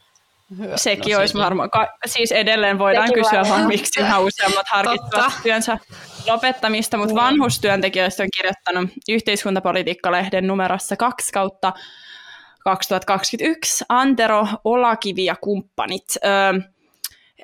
Hyvä. 0.58 0.76
Sekin 0.76 1.12
no, 1.12 1.18
olisi 1.18 1.38
varmaan. 1.38 1.70
Siis 2.06 2.32
edelleen 2.32 2.78
voidaan 2.78 3.08
Sekin 3.08 3.24
kysyä 3.24 3.42
vaan, 3.48 3.66
miksi 3.66 4.00
yhä 4.00 4.18
useammat 4.18 4.66
harkitsevat 4.70 5.32
työnsä 5.42 5.78
lopettamista, 6.26 6.96
mutta 6.96 7.14
niin. 7.14 7.22
vanhustyöntekijöistä 7.22 8.22
on 8.22 8.28
kirjoittanut 8.36 8.90
yhteiskuntapolitiikka-lehden 9.08 10.46
numerossa 10.46 10.96
2 10.96 11.32
kautta 11.32 11.72
2021 12.64 13.84
Antero 13.88 14.46
Olakivi 14.64 15.24
ja 15.24 15.36
kumppanit. 15.40 16.04
Öö, 16.24 16.60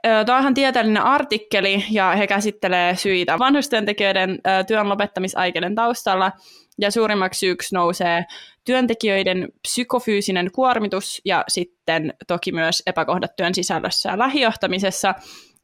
Tämä 0.03 0.37
on 0.37 0.41
ihan 0.41 0.55
tieteellinen 0.55 1.03
artikkeli 1.03 1.85
ja 1.91 2.11
he 2.11 2.27
käsittelee 2.27 2.97
syitä 2.97 3.39
vanhustyöntekijöiden 3.39 4.39
työn 4.67 4.89
lopettamisaikeiden 4.89 5.75
taustalla 5.75 6.33
ja 6.81 6.91
suurimmaksi 6.91 7.39
syyksi 7.39 7.75
nousee 7.75 8.25
työntekijöiden 8.69 9.49
psykofyysinen 9.63 10.51
kuormitus 10.53 11.21
ja 11.25 11.45
sitten 11.49 12.15
toki 12.27 12.53
myös 12.53 12.83
epäkohdat 12.87 13.37
työn 13.37 13.55
sisällössä 13.55 14.11
ja 14.11 14.19
lähijohtamisessa. 14.19 15.15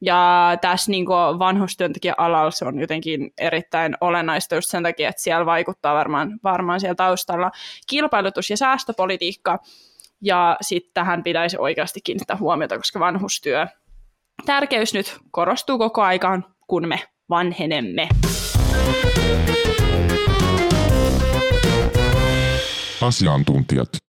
Ja 0.01 0.51
tässä 0.61 0.91
niin 0.91 1.05
vanhustyöntekijä-alalla 1.39 2.51
se 2.51 2.65
on 2.65 2.79
jotenkin 2.79 3.33
erittäin 3.37 3.95
olennaista 4.01 4.55
just 4.55 4.69
sen 4.69 4.83
takia, 4.83 5.09
että 5.09 5.21
siellä 5.21 5.45
vaikuttaa 5.45 5.95
varmaan, 5.95 6.39
varmaan 6.43 6.79
siellä 6.79 6.95
taustalla 6.95 7.51
kilpailutus- 7.89 8.49
ja 8.49 8.57
säästöpolitiikka. 8.57 9.59
Ja 10.21 10.57
sitten 10.61 10.91
tähän 10.93 11.23
pitäisi 11.23 11.57
oikeasti 11.59 12.01
kiinnittää 12.01 12.37
huomiota, 12.37 12.77
koska 12.77 12.99
vanhustyö 12.99 13.67
tärkeys 14.45 14.93
nyt 14.93 15.17
korostuu 15.31 15.77
koko 15.77 16.01
aikaan, 16.01 16.45
kun 16.67 16.87
me 16.87 16.99
vanhenemme. 17.29 18.07
Asiantuntijat. 23.05 23.97